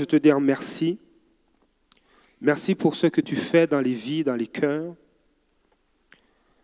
je 0.00 0.06
te 0.06 0.16
dire 0.16 0.40
merci. 0.40 0.98
Merci 2.40 2.74
pour 2.74 2.94
ce 2.94 3.06
que 3.06 3.20
tu 3.20 3.36
fais 3.36 3.66
dans 3.66 3.82
les 3.82 3.92
vies, 3.92 4.24
dans 4.24 4.34
les 4.34 4.46
cœurs. 4.46 4.94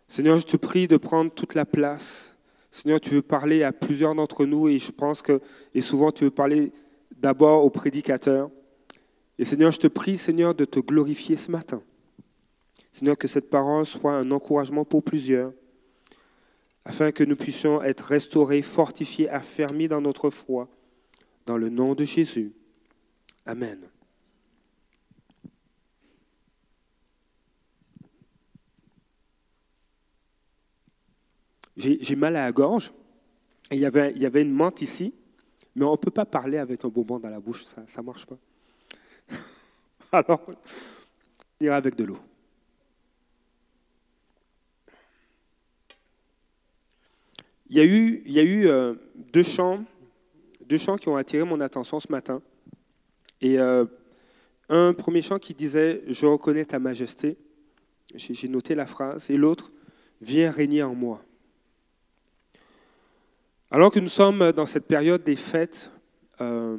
Seigneur, 0.07 0.39
je 0.39 0.47
te 0.47 0.57
prie 0.57 0.87
de 0.87 0.97
prendre 0.97 1.31
toute 1.31 1.53
la 1.53 1.65
place. 1.65 2.35
Seigneur, 2.71 2.99
tu 2.99 3.11
veux 3.11 3.21
parler 3.21 3.61
à 3.61 3.71
plusieurs 3.71 4.15
d'entre 4.15 4.45
nous 4.45 4.69
et 4.69 4.79
je 4.79 4.91
pense 4.91 5.21
que, 5.21 5.39
et 5.75 5.81
souvent 5.81 6.11
tu 6.11 6.23
veux 6.23 6.31
parler 6.31 6.71
d'abord 7.15 7.63
aux 7.63 7.69
prédicateurs. 7.69 8.49
Et 9.37 9.45
Seigneur, 9.45 9.71
je 9.71 9.79
te 9.79 9.87
prie, 9.87 10.17
Seigneur, 10.17 10.55
de 10.55 10.65
te 10.65 10.79
glorifier 10.79 11.37
ce 11.37 11.51
matin. 11.51 11.83
Seigneur, 12.91 13.19
que 13.19 13.27
cette 13.27 13.51
parole 13.51 13.85
soit 13.85 14.15
un 14.15 14.31
encouragement 14.31 14.83
pour 14.83 15.03
plusieurs, 15.03 15.53
afin 16.85 17.11
que 17.11 17.23
nous 17.23 17.35
puissions 17.35 17.83
être 17.83 18.05
restaurés, 18.05 18.63
fortifiés, 18.63 19.29
affermis 19.29 19.87
dans 19.87 20.01
notre 20.01 20.31
foi, 20.31 20.67
dans 21.45 21.57
le 21.57 21.69
nom 21.69 21.93
de 21.93 22.03
Jésus. 22.03 22.53
Amen. 23.47 23.79
J'ai 31.77 32.15
mal 32.15 32.35
à 32.35 32.45
la 32.45 32.51
gorge. 32.51 32.91
Il, 33.71 33.79
y 33.79 33.85
avait, 33.85 34.41
une 34.41 34.51
menthe 34.51 34.81
ici, 34.81 35.13
mais 35.75 35.85
on 35.85 35.91
ne 35.91 35.97
peut 35.97 36.11
pas 36.11 36.25
parler 36.25 36.57
avec 36.57 36.83
un 36.83 36.89
bonbon 36.89 37.19
dans 37.19 37.29
la 37.29 37.39
bouche, 37.39 37.63
ça 37.65 38.01
ne 38.01 38.05
marche 38.05 38.25
pas. 38.25 38.37
Alors, 40.11 40.41
on 40.47 41.65
ira 41.65 41.77
avec 41.77 41.95
de 41.95 42.03
l'eau. 42.03 42.19
Il 47.69 47.77
y 47.77 47.79
a 47.79 47.85
eu, 47.85 48.23
il 48.25 48.31
y 48.31 48.39
a 48.39 48.43
eu 48.43 48.67
euh, 48.67 48.95
deux, 49.15 49.43
chants, 49.43 49.83
deux 50.65 50.77
chants 50.77 50.97
qui 50.97 51.09
ont 51.09 51.17
attiré 51.17 51.43
mon 51.43 51.59
attention 51.61 51.99
ce 51.99 52.11
matin. 52.11 52.41
Et 53.41 53.59
euh, 53.59 53.85
un 54.69 54.93
premier 54.93 55.21
chant 55.21 55.39
qui 55.39 55.53
disait 55.53 56.03
Je 56.07 56.25
reconnais 56.25 56.65
ta 56.65 56.79
majesté. 56.79 57.37
J'ai 58.15 58.47
noté 58.47 58.75
la 58.75 58.85
phrase. 58.85 59.29
Et 59.29 59.37
l'autre 59.37 59.71
Viens 60.21 60.49
régner 60.49 60.81
en 60.81 60.95
moi. 60.95 61.21
Alors 63.69 63.91
que 63.91 63.99
nous 63.99 64.09
sommes 64.09 64.51
dans 64.51 64.65
cette 64.65 64.87
période 64.87 65.23
des 65.23 65.35
fêtes, 65.35 65.91
euh, 66.41 66.77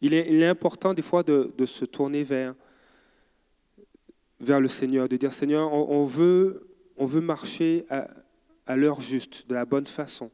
il, 0.00 0.14
est, 0.14 0.46
important 0.46 0.94
des 0.94 1.02
fois 1.02 1.22
de, 1.22 1.52
se 1.66 1.84
tourner 1.84 2.22
vers, 2.22 2.54
vers 4.38 4.60
le 4.60 4.68
Seigneur, 4.68 5.08
de 5.08 5.16
dire 5.16 5.32
Seigneur, 5.32 5.72
on, 5.72 6.04
veut, 6.04 6.68
on 6.96 7.06
veut 7.06 7.20
marcher 7.20 7.84
à, 7.88 8.76
l'heure 8.76 9.00
juste, 9.00 9.48
de 9.48 9.54
la 9.54 9.64
bonne 9.64 9.86
façon. 9.86 10.30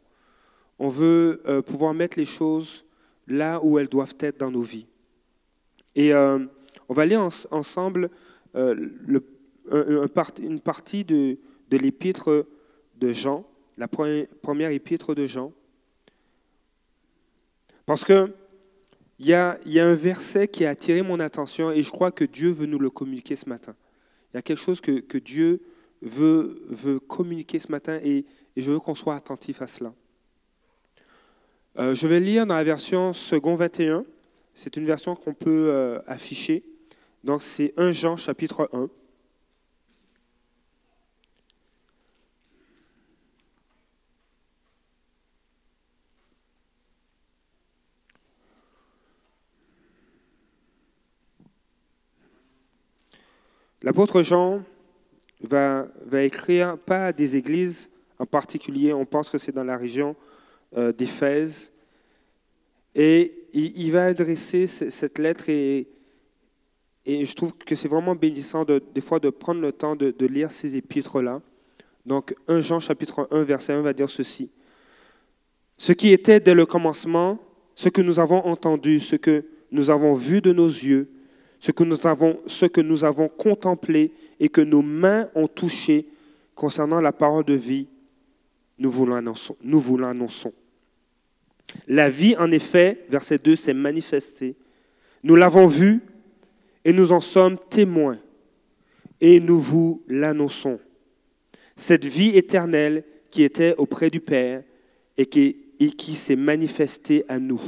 On 0.79 0.89
veut 0.89 1.43
euh, 1.47 1.63
pouvoir 1.63 1.95
mettre 1.95 2.19
les 2.19 2.27
choses 2.27 2.85
là 3.27 3.61
où 3.63 3.79
elles 3.79 3.89
doivent 3.89 4.17
être 4.21 4.39
dans 4.39 4.51
nos 4.51 4.63
vies. 4.63 4.87
Et 5.97 6.13
euh, 6.13 6.39
on 6.89 6.95
va 6.95 7.05
lire 7.05 7.29
ensemble 7.51 8.11
le, 8.55 9.25
une 9.71 10.61
partie 10.61 11.05
de, 11.05 11.39
l'épître 11.71 12.47
de 12.97 13.13
Jean, 13.13 13.45
la 13.77 13.89
première 13.89 14.71
épître 14.71 15.15
de 15.15 15.27
Jean. 15.27 15.53
Parce 17.85 18.05
qu'il 18.05 18.33
y 19.21 19.33
a, 19.33 19.59
y 19.65 19.81
a 19.81 19.87
un 19.87 19.95
verset 19.95 20.49
qui 20.49 20.65
a 20.65 20.71
attiré 20.71 21.03
mon 21.03 21.21
attention 21.21 21.71
et 21.71 21.83
je 21.83 21.91
crois 21.91 22.11
que 22.11 22.25
Dieu 22.25 22.51
veut 22.51 22.67
nous 22.67 22.79
le 22.79 22.91
communiquer 22.91 23.37
ce 23.37 23.49
matin. 23.49 23.75
Il 24.33 24.37
y 24.37 24.39
a 24.39 24.43
quelque 24.43 24.59
chose 24.59 24.81
que, 24.81 25.01
que 25.01 25.19
Dieu 25.19 25.63
veut, 26.03 26.63
veut, 26.69 26.99
communiquer 26.99 27.59
ce 27.59 27.71
matin 27.71 27.99
et, 28.03 28.25
je 28.57 28.73
veux 28.73 28.81
qu'on 28.81 28.95
soit 28.95 29.15
attentif 29.15 29.61
à 29.61 29.67
cela. 29.67 29.93
Euh, 31.79 31.95
je 31.95 32.09
vais 32.09 32.21
lire 32.21 32.47
dans 32.47 32.55
la 32.55 32.65
version 32.65 33.13
second 33.13 33.55
21. 33.55 34.07
C'est 34.57 34.79
une 34.79 34.87
version 34.87 35.15
qu'on 35.15 35.35
peut 35.35 35.69
euh, 35.71 36.01
afficher. 36.07 36.65
Donc 37.23 37.43
c'est 37.43 37.75
1 37.77 37.93
Jean 37.93 38.17
chapitre 38.17 38.71
1. 38.73 38.89
L'apôtre 53.83 54.23
Jean 54.23 54.65
va, 55.43 55.87
va, 56.07 56.23
écrire 56.23 56.79
pas 56.79 57.09
à 57.09 57.13
des 57.13 57.37
églises 57.37 57.91
en 58.19 58.25
particulier, 58.25 58.95
on 58.95 59.05
pense 59.05 59.29
que 59.29 59.37
c'est 59.37 59.53
dans 59.53 59.63
la 59.63 59.77
région 59.77 60.17
euh, 60.77 60.93
d'Éphèse, 60.93 61.71
et 62.95 63.46
il, 63.57 63.93
va 63.93 64.07
adresser 64.07 64.67
cette 64.67 65.19
lettre 65.19 65.49
et, 65.49 65.89
je 67.07 67.33
trouve 67.35 67.53
que 67.53 67.75
c'est 67.75 67.89
vraiment 67.89 68.15
bénissant 68.15 68.65
de, 68.65 68.83
des 68.95 69.01
fois 69.01 69.21
de 69.21 69.31
prendre 69.31 69.61
le 69.61 69.73
temps 69.73 69.95
de, 69.95 70.11
de 70.11 70.27
lire 70.27 70.51
ces 70.51 70.77
épîtres-là. 70.77 71.41
Donc 72.05 72.35
1 72.49 72.61
Jean 72.61 72.81
chapitre 72.81 73.29
1 73.31 73.43
verset 73.45 73.73
1 73.73 73.83
va 73.83 73.93
dire 73.93 74.11
ceci. 74.11 74.51
Ce 75.79 75.93
qui 75.93 76.13
était 76.13 76.41
dès 76.41 76.55
le 76.55 76.67
commencement, 76.67 77.39
ce 77.75 77.89
que 77.89 78.03
nous 78.03 78.19
avons 78.19 78.45
entendu, 78.45 79.01
ce 79.01 79.17
que 79.17 79.45
nous 79.71 79.91
avons 79.91 80.15
vu 80.15 80.41
de 80.41 80.53
nos 80.53 80.69
yeux, 80.69 81.09
ce 81.61 81.71
que 81.71 81.85
nous 81.85 82.07
avons, 82.07 82.39
ce 82.47 82.67
que 82.67 82.81
nous 82.81 83.05
avons 83.05 83.29
contemplé 83.29 84.13
et 84.41 84.49
que 84.49 84.61
nos 84.61 84.83
mains 84.83 85.29
ont 85.35 85.49
touché 85.49 86.07
concernant 86.55 87.01
la 87.01 87.13
parole 87.13 87.45
de 87.45 87.55
vie, 87.55 87.87
nous 88.79 88.91
vous 88.91 89.07
l'annonçons. 89.07 90.53
La 91.87 92.11
vie, 92.11 92.37
en 92.37 92.51
effet, 92.51 93.05
verset 93.09 93.39
2, 93.39 93.57
s'est 93.57 93.75
manifestée. 93.75 94.57
Nous 95.23 95.37
l'avons 95.37 95.67
vue 95.67 96.01
et 96.85 96.93
nous 96.93 97.13
en 97.13 97.21
sommes 97.21 97.59
témoins. 97.71 98.19
Et 99.21 99.41
nous 99.41 99.59
vous 99.59 100.03
l'annonçons. 100.09 100.79
Cette 101.77 102.05
vie 102.05 102.37
éternelle 102.37 103.05
qui 103.31 103.43
était 103.43 103.75
auprès 103.77 104.11
du 104.11 104.21
Père 104.21 104.63
et 105.17 105.27
qui, 105.27 105.57
et 105.81 105.91
qui 105.91 106.15
s'est 106.15 106.37
manifestée 106.37 107.25
à 107.29 107.39
nous. 107.39 107.61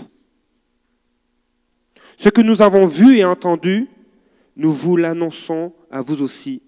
Ce 2.17 2.29
que 2.29 2.41
nous 2.41 2.63
avons 2.63 2.87
vu 2.87 3.19
et 3.19 3.25
entendu, 3.25 3.87
nous 4.57 4.73
vous 4.73 4.97
l'annonçons 4.97 5.73
à 5.91 6.03
vous 6.03 6.21
aussi, 6.21 6.63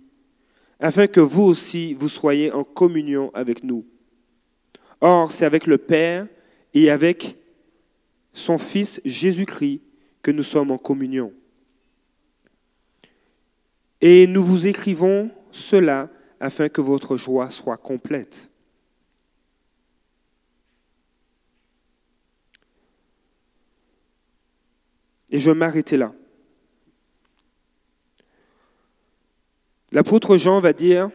afin 0.78 1.08
que 1.08 1.20
vous 1.20 1.42
aussi 1.42 1.92
vous 1.94 2.08
soyez 2.08 2.52
en 2.52 2.62
communion 2.62 3.30
avec 3.34 3.64
nous. 3.64 3.84
Or, 5.00 5.32
c'est 5.32 5.44
avec 5.44 5.66
le 5.66 5.76
Père 5.76 6.26
et 6.74 6.90
avec 6.90 7.36
son 8.32 8.58
Fils 8.58 9.00
Jésus-Christ 9.04 9.80
que 10.22 10.30
nous 10.30 10.42
sommes 10.42 10.70
en 10.70 10.78
communion. 10.78 11.32
Et 14.00 14.26
nous 14.26 14.44
vous 14.44 14.66
écrivons 14.66 15.30
cela 15.50 16.08
afin 16.38 16.68
que 16.68 16.80
votre 16.80 17.16
joie 17.16 17.50
soit 17.50 17.76
complète. 17.76 18.50
Et 25.30 25.38
je 25.38 25.50
m'arrêter 25.50 25.96
là. 25.96 26.12
L'apôtre 29.92 30.36
Jean 30.36 30.60
va 30.60 30.72
dire, 30.72 31.10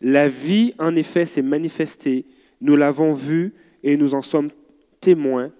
la 0.00 0.28
vie 0.28 0.74
en 0.78 0.94
effet 0.94 1.26
s'est 1.26 1.42
manifestée, 1.42 2.26
nous 2.60 2.76
l'avons 2.76 3.12
vue 3.12 3.54
et 3.82 3.96
nous 3.96 4.14
en 4.14 4.22
sommes 4.22 4.50
témoins. 5.00 5.52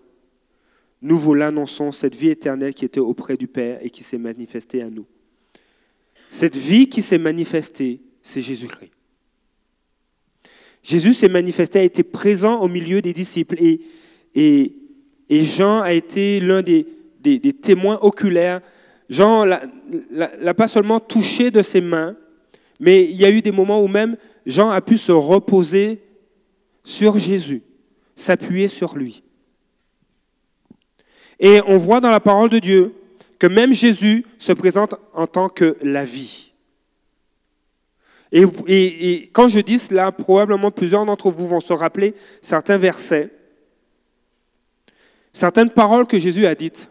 Nous 1.02 1.18
vous 1.18 1.34
l'annonçons, 1.34 1.92
cette 1.92 2.14
vie 2.14 2.30
éternelle 2.30 2.74
qui 2.74 2.84
était 2.84 3.00
auprès 3.00 3.36
du 3.36 3.46
Père 3.46 3.78
et 3.82 3.90
qui 3.90 4.02
s'est 4.02 4.18
manifestée 4.18 4.82
à 4.82 4.90
nous. 4.90 5.06
Cette 6.30 6.56
vie 6.56 6.88
qui 6.88 7.02
s'est 7.02 7.18
manifestée, 7.18 8.00
c'est 8.22 8.42
Jésus-Christ. 8.42 8.92
Jésus 10.82 11.14
s'est 11.14 11.28
manifesté, 11.28 11.80
a 11.80 11.82
été 11.82 12.02
présent 12.02 12.60
au 12.60 12.68
milieu 12.68 13.02
des 13.02 13.12
disciples 13.12 13.56
et 13.60 14.72
Jean 15.30 15.80
a 15.80 15.92
été 15.92 16.40
l'un 16.40 16.62
des, 16.62 16.86
témoins 17.62 17.98
oculaires. 18.02 18.60
Jean 19.08 19.44
l'a 19.44 20.54
pas 20.54 20.68
seulement 20.68 21.00
touché 21.00 21.50
de 21.50 21.62
ses 21.62 21.80
mains, 21.80 22.16
mais 22.78 23.04
il 23.04 23.16
y 23.16 23.24
a 23.24 23.30
eu 23.30 23.42
des 23.42 23.52
moments 23.52 23.82
où 23.82 23.88
même 23.88 24.16
Jean 24.44 24.70
a 24.70 24.80
pu 24.80 24.98
se 24.98 25.12
reposer 25.12 26.00
sur 26.86 27.18
Jésus, 27.18 27.64
s'appuyer 28.14 28.68
sur 28.68 28.96
lui. 28.96 29.24
Et 31.40 31.60
on 31.66 31.78
voit 31.78 32.00
dans 32.00 32.10
la 32.10 32.20
parole 32.20 32.48
de 32.48 32.60
Dieu 32.60 32.94
que 33.40 33.48
même 33.48 33.72
Jésus 33.74 34.24
se 34.38 34.52
présente 34.52 34.94
en 35.12 35.26
tant 35.26 35.48
que 35.48 35.76
la 35.82 36.04
vie. 36.04 36.52
Et, 38.30 39.30
quand 39.32 39.48
je 39.48 39.58
dis 39.60 39.80
cela, 39.80 40.12
probablement 40.12 40.70
plusieurs 40.70 41.04
d'entre 41.04 41.30
vous 41.30 41.48
vont 41.48 41.60
se 41.60 41.72
rappeler 41.72 42.14
certains 42.40 42.78
versets 42.78 43.30
certaines 45.32 45.70
paroles 45.70 46.06
que 46.06 46.18
Jésus 46.18 46.46
a 46.46 46.54
dites. 46.54 46.88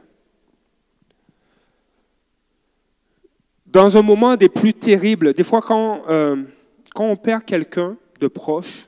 Dans 3.65 3.97
un 3.97 4.03
moment 4.03 4.36
des 4.36 4.50
plus 4.50 4.74
terribles, 4.74 5.33
des 5.33 5.44
fois 5.44 5.62
quand, 5.62 6.03
euh, 6.09 6.44
quand 6.94 7.06
on 7.06 7.15
perd 7.15 7.44
quelqu'un 7.44 7.97
de 8.19 8.27
proche, 8.27 8.88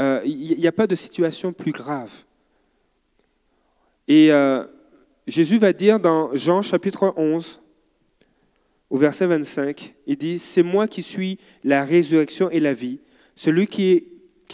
euh, 0.00 0.20
il 0.24 0.58
n'y 0.58 0.66
a 0.66 0.72
pas 0.72 0.86
de 0.86 0.94
situation 0.94 1.52
plus 1.52 1.72
grave. 1.72 2.12
Et 4.08 4.32
euh, 4.32 4.64
Jésus 5.26 5.58
va 5.58 5.72
dire 5.72 6.00
dans 6.00 6.34
Jean 6.34 6.62
chapitre 6.62 7.14
11, 7.16 7.60
au 8.90 8.98
verset 8.98 9.26
25, 9.26 9.94
il 10.06 10.16
dit, 10.16 10.38
C'est 10.38 10.62
moi 10.62 10.88
qui 10.88 11.02
suis 11.02 11.38
la 11.64 11.84
résurrection 11.84 12.50
et 12.50 12.60
la 12.60 12.72
vie. 12.72 13.00
Celui 13.36 13.66
qui, 13.66 14.08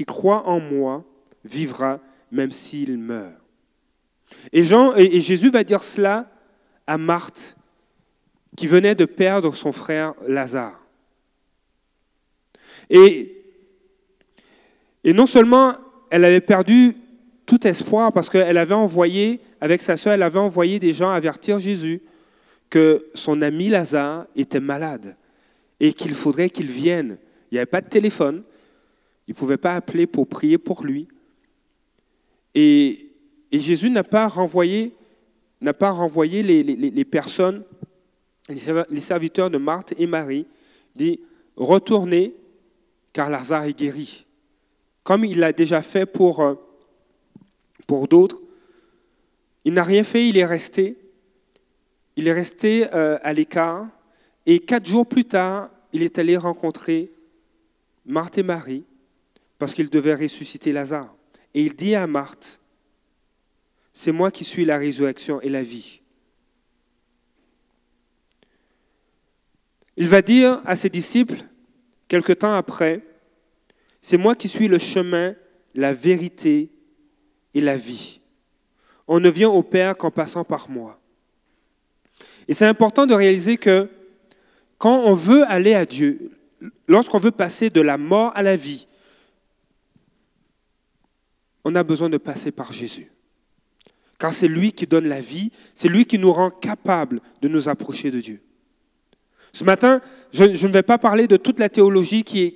croit 0.06 0.46
en 0.46 0.60
moi 0.60 1.04
vivra 1.44 1.98
même 2.30 2.52
s'il 2.52 2.98
meurt. 2.98 3.34
Et, 4.52 4.60
et 4.60 5.20
Jésus 5.20 5.50
va 5.50 5.64
dire 5.64 5.82
cela 5.82 6.30
à 6.86 6.98
Marthe, 6.98 7.56
qui 8.56 8.66
venait 8.68 8.94
de 8.94 9.04
perdre 9.06 9.56
son 9.56 9.72
frère 9.72 10.14
Lazare. 10.26 10.80
Et, 12.90 13.37
et 15.04 15.12
non 15.12 15.26
seulement 15.26 15.76
elle 16.10 16.24
avait 16.24 16.40
perdu 16.40 16.96
tout 17.46 17.66
espoir 17.66 18.12
parce 18.12 18.28
qu'elle 18.28 18.58
avait 18.58 18.74
envoyé, 18.74 19.40
avec 19.60 19.82
sa 19.82 19.96
soeur, 19.96 20.12
elle 20.12 20.22
avait 20.22 20.38
envoyé 20.38 20.78
des 20.78 20.92
gens 20.92 21.10
avertir 21.10 21.58
Jésus 21.58 22.02
que 22.70 23.06
son 23.14 23.40
ami 23.40 23.68
Lazare 23.68 24.26
était 24.36 24.60
malade 24.60 25.16
et 25.80 25.92
qu'il 25.92 26.12
faudrait 26.12 26.50
qu'il 26.50 26.66
vienne. 26.66 27.16
Il 27.50 27.54
n'y 27.54 27.58
avait 27.58 27.66
pas 27.66 27.80
de 27.80 27.88
téléphone, 27.88 28.42
il 29.26 29.30
ne 29.30 29.34
pouvait 29.34 29.56
pas 29.56 29.74
appeler 29.74 30.06
pour 30.06 30.26
prier 30.26 30.58
pour 30.58 30.84
lui. 30.84 31.08
Et, 32.54 33.04
Jésus 33.50 33.88
n'a 33.88 34.04
pas 34.04 34.28
renvoyé, 34.28 34.94
n'a 35.62 35.72
pas 35.72 35.90
renvoyé 35.90 36.42
les, 36.42 36.62
les, 36.62 37.04
personnes, 37.06 37.64
les 38.50 39.00
serviteurs 39.00 39.48
de 39.48 39.56
Marthe 39.56 39.94
et 39.96 40.06
Marie, 40.06 40.44
dit 40.94 41.20
retournez 41.56 42.34
car 43.14 43.30
Lazare 43.30 43.64
est 43.64 43.78
guéri. 43.78 44.26
Comme 45.08 45.24
il 45.24 45.38
l'a 45.38 45.54
déjà 45.54 45.80
fait 45.80 46.04
pour, 46.04 46.40
euh, 46.40 46.54
pour 47.86 48.08
d'autres, 48.08 48.42
il 49.64 49.72
n'a 49.72 49.82
rien 49.82 50.04
fait, 50.04 50.28
il 50.28 50.36
est 50.36 50.44
resté. 50.44 50.98
Il 52.16 52.28
est 52.28 52.32
resté 52.34 52.86
euh, 52.92 53.18
à 53.22 53.32
l'écart. 53.32 53.86
Et 54.44 54.60
quatre 54.60 54.84
jours 54.84 55.06
plus 55.06 55.24
tard, 55.24 55.70
il 55.94 56.02
est 56.02 56.18
allé 56.18 56.36
rencontrer 56.36 57.10
Marthe 58.04 58.36
et 58.36 58.42
Marie 58.42 58.84
parce 59.58 59.72
qu'il 59.72 59.88
devait 59.88 60.14
ressusciter 60.14 60.72
Lazare. 60.72 61.14
Et 61.54 61.62
il 61.62 61.74
dit 61.74 61.94
à 61.94 62.06
Marthe, 62.06 62.60
c'est 63.94 64.12
moi 64.12 64.30
qui 64.30 64.44
suis 64.44 64.66
la 64.66 64.76
résurrection 64.76 65.40
et 65.40 65.48
la 65.48 65.62
vie. 65.62 66.02
Il 69.96 70.06
va 70.06 70.20
dire 70.20 70.60
à 70.66 70.76
ses 70.76 70.90
disciples, 70.90 71.44
quelque 72.08 72.34
temps 72.34 72.52
après, 72.52 73.00
c'est 74.00 74.16
moi 74.16 74.34
qui 74.34 74.48
suis 74.48 74.68
le 74.68 74.78
chemin, 74.78 75.34
la 75.74 75.92
vérité 75.92 76.70
et 77.54 77.60
la 77.60 77.76
vie. 77.76 78.20
On 79.06 79.20
ne 79.20 79.28
vient 79.28 79.48
au 79.48 79.62
Père 79.62 79.96
qu'en 79.96 80.10
passant 80.10 80.44
par 80.44 80.68
moi. 80.70 81.00
Et 82.46 82.54
c'est 82.54 82.66
important 82.66 83.06
de 83.06 83.14
réaliser 83.14 83.56
que 83.56 83.88
quand 84.78 85.00
on 85.04 85.14
veut 85.14 85.44
aller 85.50 85.74
à 85.74 85.84
Dieu, 85.84 86.30
lorsqu'on 86.86 87.18
veut 87.18 87.30
passer 87.30 87.70
de 87.70 87.80
la 87.80 87.98
mort 87.98 88.32
à 88.34 88.42
la 88.42 88.56
vie, 88.56 88.86
on 91.64 91.74
a 91.74 91.82
besoin 91.82 92.08
de 92.08 92.16
passer 92.16 92.50
par 92.50 92.72
Jésus. 92.72 93.10
Car 94.18 94.32
c'est 94.32 94.48
lui 94.48 94.72
qui 94.72 94.86
donne 94.86 95.06
la 95.06 95.20
vie, 95.20 95.52
c'est 95.74 95.88
lui 95.88 96.06
qui 96.06 96.18
nous 96.18 96.32
rend 96.32 96.50
capables 96.50 97.20
de 97.42 97.48
nous 97.48 97.68
approcher 97.68 98.10
de 98.10 98.20
Dieu. 98.20 98.40
Ce 99.58 99.64
matin, 99.64 100.00
je, 100.32 100.44
ne 100.44 100.72
vais 100.72 100.84
pas 100.84 100.98
parler 100.98 101.26
de 101.26 101.36
toute 101.36 101.58
la 101.58 101.68
théologie 101.68 102.22
qui 102.22 102.54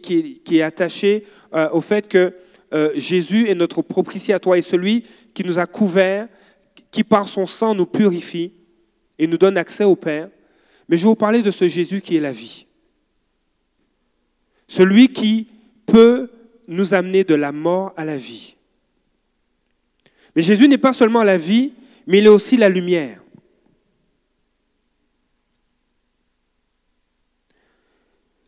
est, 0.48 0.62
attachée 0.62 1.24
euh, 1.52 1.68
au 1.72 1.80
fait 1.80 2.06
que 2.06 2.32
euh, 2.72 2.92
Jésus 2.94 3.48
est 3.48 3.56
notre 3.56 3.82
propitiatoire 3.82 4.54
et 4.54 4.62
celui 4.62 5.04
qui 5.34 5.42
nous 5.42 5.58
a 5.58 5.66
couverts, 5.66 6.28
qui 6.92 7.02
par 7.02 7.26
son 7.26 7.48
sang 7.48 7.74
nous 7.74 7.86
purifie 7.86 8.52
et 9.18 9.26
nous 9.26 9.36
donne 9.36 9.58
accès 9.58 9.82
au 9.82 9.96
Père. 9.96 10.28
Mais 10.88 10.96
je 10.96 11.02
vais 11.02 11.08
vous 11.08 11.16
parler 11.16 11.42
de 11.42 11.50
ce 11.50 11.68
Jésus 11.68 12.02
qui 12.02 12.16
est 12.16 12.20
la 12.20 12.30
vie. 12.30 12.66
Celui 14.68 15.08
qui 15.08 15.48
peut 15.86 16.30
nous 16.68 16.94
amener 16.94 17.24
de 17.24 17.34
la 17.34 17.50
mort 17.50 17.92
à 17.96 18.04
la 18.04 18.16
vie. 18.16 18.54
Mais 20.36 20.42
Jésus 20.42 20.68
n'est 20.68 20.78
pas 20.78 20.92
seulement 20.92 21.24
la 21.24 21.36
vie, 21.36 21.72
mais 22.06 22.18
il 22.18 22.26
est 22.26 22.28
aussi 22.28 22.56
la 22.56 22.68
lumière. 22.68 23.21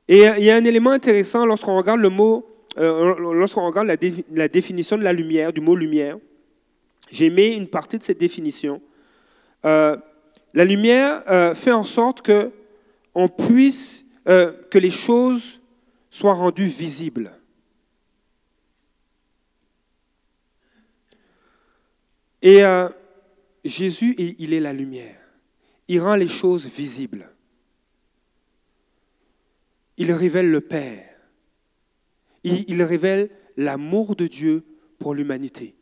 Et 0.09 0.29
euh, 0.29 0.39
il 0.39 0.45
y 0.45 0.51
a 0.51 0.57
un 0.57 0.65
élément 0.65 0.91
intéressant 0.91 1.47
lorsqu'on 1.47 1.77
regarde 1.77 2.01
le 2.01 2.11
mot, 2.11 2.47
euh, 2.77 3.15
regarde 3.15 3.87
la, 3.87 4.49
définition 4.49 4.99
de 4.99 5.03
la 5.03 5.13
lumière, 5.13 5.53
du 5.53 5.61
mot 5.61 5.77
lumière. 5.77 6.19
J'ai 7.11 7.31
mis 7.31 7.49
une 7.49 7.69
partie 7.69 7.99
de 7.99 8.05
cette 8.05 8.19
définition. 8.19 8.81
Euh, 9.65 9.97
la 10.53 10.65
lumière 10.65 11.23
fait 11.57 11.73
en 11.73 11.83
sorte 11.83 12.23
que 12.23 12.51
on 13.15 13.29
puisse, 13.29 14.05
que 14.25 14.79
les 14.79 14.91
choses 14.91 15.61
soient 16.11 16.35
rendues 16.35 16.67
visibles. 16.67 17.33
Et 22.41 22.63
Jésus, 23.65 24.15
il 24.39 24.55
est 24.55 24.61
la 24.61 24.73
lumière. 24.73 25.21
Il 25.89 26.01
rend 26.01 26.15
les 26.15 26.29
choses 26.29 26.67
visibles 26.67 27.34
il 29.97 30.13
révèle 30.13 30.51
le 30.51 30.61
Père. 30.61 31.11
Il, 32.43 32.83
révèle 32.83 33.31
l'amour 33.57 34.17
de 34.17 34.27
Dieu 34.27 34.65
pour 34.99 35.15
l'humanité. 35.15 35.75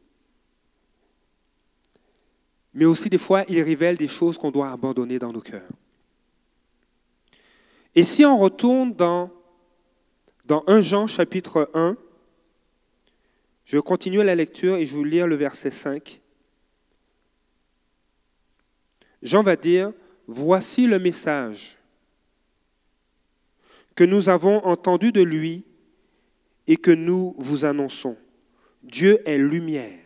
Mais 2.72 2.84
aussi 2.84 3.08
des 3.08 3.18
fois, 3.18 3.44
il 3.48 3.60
révèle 3.60 3.96
des 3.96 4.06
choses 4.06 4.38
qu'on 4.38 4.52
doit 4.52 4.70
abandonner 4.70 5.18
dans 5.18 5.32
nos 5.32 5.40
cœurs. 5.40 5.68
Et 7.96 8.04
si 8.04 8.24
on 8.24 8.38
retourne 8.38 8.94
dans, 8.94 9.30
dans 10.44 10.62
1 10.68 10.80
Jean 10.82 11.06
chapitre 11.08 11.68
1, 11.74 11.96
je 13.64 13.76
vais 13.76 13.82
continuer 13.82 14.22
la 14.22 14.36
lecture 14.36 14.76
et 14.76 14.86
je 14.86 14.94
vous 14.94 15.04
lire 15.04 15.26
le 15.26 15.34
verset 15.34 15.72
5. 15.72 16.20
Jean 19.22 19.42
va 19.42 19.56
dire, 19.56 19.92
Voici 20.28 20.86
le 20.86 20.98
message 21.00 21.76
que 23.94 24.04
nous 24.04 24.28
avons 24.28 24.64
entendu 24.64 25.12
de 25.12 25.22
lui 25.22 25.64
et 26.66 26.76
que 26.76 26.90
nous 26.90 27.34
vous 27.38 27.64
annonçons. 27.64 28.16
Dieu 28.82 29.20
est 29.26 29.38
lumière. 29.38 29.98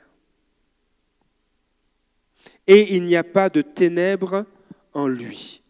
Et 2.67 2.97
il 2.97 3.05
n'y 3.05 3.17
a 3.17 3.25
pas 3.25 3.49
de 3.49 3.63
ténèbres 3.63 4.45
en 4.93 5.07
lui. 5.07 5.63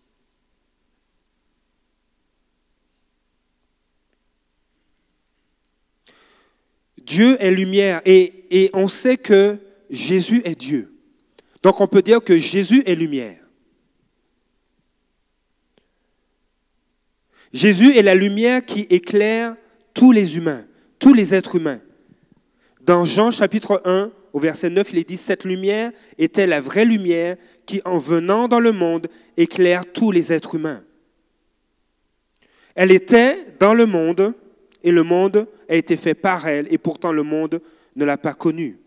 Dieu 6.99 7.37
est 7.41 7.53
lumière 7.53 8.03
et, 8.05 8.47
et, 8.51 8.71
on 8.73 8.89
sait 8.89 9.17
que 9.17 9.59
Jésus 9.91 10.43
est 10.45 10.59
Dieu. 10.59 10.93
Donc 11.63 11.81
on 11.81 11.87
peut 11.87 12.03
dire 12.03 12.23
que 12.23 12.37
Jésus 12.37 12.83
est 12.85 12.97
lumière. 12.97 13.46
Jésus 17.57 17.97
est 17.97 18.03
la 18.03 18.15
lumière 18.15 18.63
qui 18.63 18.81
éclaire 18.91 19.57
tous 19.95 20.13
les 20.13 20.37
humains, 20.37 20.67
tous 20.99 21.15
les 21.15 21.35
êtres 21.35 21.55
humains. 21.55 21.81
Dans 22.83 23.07
Jean 23.07 23.31
chapitre 23.31 23.81
1, 23.87 24.13
au 24.35 24.39
verset 24.39 24.69
9, 24.69 24.93
il 24.93 24.99
est 24.99 25.09
dit, 25.09 25.17
Cette 25.17 25.45
lumière 25.45 25.91
était 26.19 26.47
la 26.47 26.61
vraie 26.61 26.85
lumière 26.85 27.39
qui, 27.65 27.81
en 27.87 27.97
venant 27.97 28.47
dans 28.47 28.61
le 28.61 28.73
monde, 28.73 29.07
éclaire 29.39 29.91
tous 29.91 30.13
les 30.13 30.35
êtres 30.35 30.57
humains. 30.57 30.85
Elle 32.75 32.93
était 32.93 33.47
dans 33.59 33.73
le 33.73 33.87
monde, 33.87 34.35
et 34.83 34.93
le 34.93 35.03
monde 35.03 35.49
a 35.71 35.77
été 35.77 35.97
fait 35.97 36.13
par 36.13 36.47
elle, 36.47 36.71
et 36.71 36.77
pourtant 36.77 37.11
le 37.11 37.23
monde 37.23 37.63
ne 37.97 38.05
l'a 38.05 38.19
pas 38.19 38.35
connue. 38.35 38.79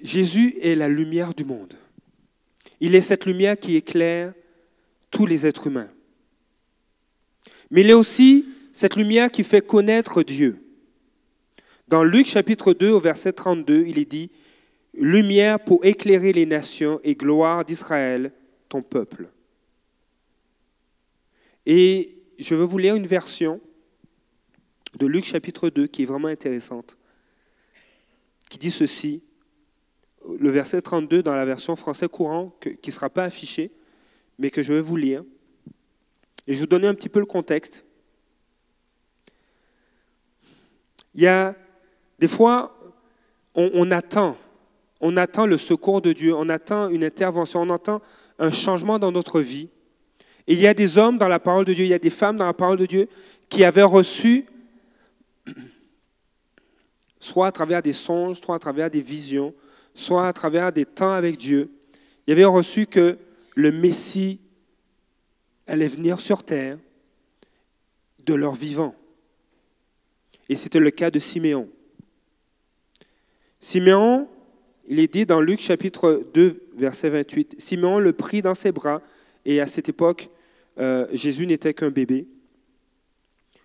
Jésus 0.00 0.56
est 0.62 0.76
la 0.76 0.88
lumière 0.88 1.34
du 1.34 1.44
monde. 1.44 1.74
Il 2.80 2.94
est 2.94 3.00
cette 3.00 3.26
lumière 3.26 3.58
qui 3.58 3.76
éclaire 3.76 4.32
tous 5.10 5.26
les 5.26 5.46
êtres 5.46 5.66
humains. 5.66 5.90
Mais 7.70 7.82
il 7.82 7.90
est 7.90 7.94
aussi 7.94 8.46
cette 8.72 8.96
lumière 8.96 9.30
qui 9.30 9.44
fait 9.44 9.64
connaître 9.64 10.22
Dieu. 10.22 10.58
Dans 11.88 12.04
Luc 12.04 12.26
chapitre 12.26 12.72
2 12.72 12.90
au 12.90 13.00
verset 13.00 13.32
32, 13.32 13.84
il 13.86 13.98
est 13.98 14.10
dit, 14.10 14.30
Lumière 14.94 15.62
pour 15.62 15.84
éclairer 15.84 16.32
les 16.32 16.46
nations 16.46 17.00
et 17.04 17.14
gloire 17.14 17.64
d'Israël, 17.64 18.32
ton 18.68 18.82
peuple. 18.82 19.28
Et 21.66 22.16
je 22.38 22.54
veux 22.54 22.64
vous 22.64 22.78
lire 22.78 22.96
une 22.96 23.06
version 23.06 23.60
de 24.98 25.06
Luc 25.06 25.24
chapitre 25.24 25.70
2 25.70 25.86
qui 25.86 26.02
est 26.02 26.06
vraiment 26.06 26.28
intéressante, 26.28 26.96
qui 28.48 28.58
dit 28.58 28.70
ceci, 28.70 29.22
le 30.38 30.50
verset 30.50 30.82
32 30.82 31.22
dans 31.22 31.34
la 31.34 31.44
version 31.44 31.76
français 31.76 32.08
courant, 32.08 32.52
qui 32.60 32.78
ne 32.86 32.92
sera 32.92 33.10
pas 33.10 33.24
affiché, 33.24 33.70
mais 34.38 34.50
que 34.50 34.62
je 34.62 34.72
vais 34.72 34.80
vous 34.80 34.96
lire. 34.96 35.24
Et 36.46 36.54
je 36.54 36.60
vous 36.60 36.66
donner 36.66 36.88
un 36.88 36.94
petit 36.94 37.08
peu 37.08 37.20
le 37.20 37.26
contexte. 37.26 37.84
Il 41.14 41.22
y 41.22 41.26
a 41.26 41.54
des 42.18 42.28
fois, 42.28 42.76
on, 43.54 43.90
attend, 43.90 44.36
on 45.00 45.16
attend 45.16 45.46
le 45.46 45.56
secours 45.56 46.02
de 46.02 46.12
Dieu, 46.12 46.34
on 46.34 46.48
attend 46.50 46.90
une 46.90 47.02
intervention, 47.02 47.62
on 47.62 47.70
attend 47.70 48.02
un 48.38 48.52
changement 48.52 48.98
dans 48.98 49.10
notre 49.10 49.40
vie. 49.40 49.70
Et 50.46 50.52
il 50.52 50.60
y 50.60 50.66
a 50.66 50.74
des 50.74 50.98
hommes 50.98 51.16
dans 51.16 51.28
la 51.28 51.38
parole 51.38 51.64
de 51.64 51.72
Dieu, 51.72 51.84
il 51.84 51.90
y 51.90 51.94
a 51.94 51.98
des 51.98 52.10
femmes 52.10 52.36
dans 52.36 52.44
la 52.44 52.52
parole 52.52 52.76
de 52.76 52.86
Dieu 52.86 53.08
qui 53.48 53.64
avaient 53.64 53.82
reçu, 53.82 54.46
soit 57.18 57.46
à 57.46 57.52
travers 57.52 57.82
des 57.82 57.94
songes, 57.94 58.40
soit 58.40 58.56
à 58.56 58.58
travers 58.58 58.90
des 58.90 59.00
visions, 59.00 59.54
soit 60.00 60.26
à 60.26 60.32
travers 60.32 60.72
des 60.72 60.86
temps 60.86 61.12
avec 61.12 61.36
Dieu, 61.36 61.70
ils 62.26 62.32
avaient 62.32 62.44
reçu 62.44 62.86
que 62.86 63.18
le 63.54 63.70
Messie 63.70 64.40
allait 65.66 65.88
venir 65.88 66.20
sur 66.20 66.42
terre 66.42 66.78
de 68.24 68.34
leur 68.34 68.54
vivant. 68.54 68.94
Et 70.48 70.56
c'était 70.56 70.80
le 70.80 70.90
cas 70.90 71.10
de 71.10 71.18
Siméon. 71.18 71.68
Siméon, 73.60 74.26
il 74.88 75.00
est 75.00 75.12
dit 75.12 75.26
dans 75.26 75.40
Luc 75.40 75.60
chapitre 75.60 76.24
2, 76.32 76.62
verset 76.76 77.10
28, 77.10 77.60
Siméon 77.60 77.98
le 77.98 78.12
prit 78.12 78.42
dans 78.42 78.54
ses 78.54 78.72
bras, 78.72 79.02
et 79.44 79.60
à 79.60 79.66
cette 79.66 79.88
époque, 79.88 80.30
euh, 80.78 81.06
Jésus 81.12 81.46
n'était 81.46 81.74
qu'un 81.74 81.90
bébé. 81.90 82.26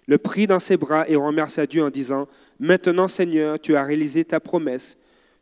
Le 0.06 0.18
prit 0.18 0.48
dans 0.48 0.60
ses 0.60 0.75
bras 0.77 1.08
et 1.10 1.15
remercia 1.15 1.65
Dieu 1.65 1.84
en 1.84 1.89
disant, 1.89 2.27
Maintenant 2.60 3.08
Seigneur, 3.08 3.60
tu 3.60 3.75
as 3.75 3.84
réalisé 3.84 4.25
ta 4.25 4.39
promesse, 4.39 4.98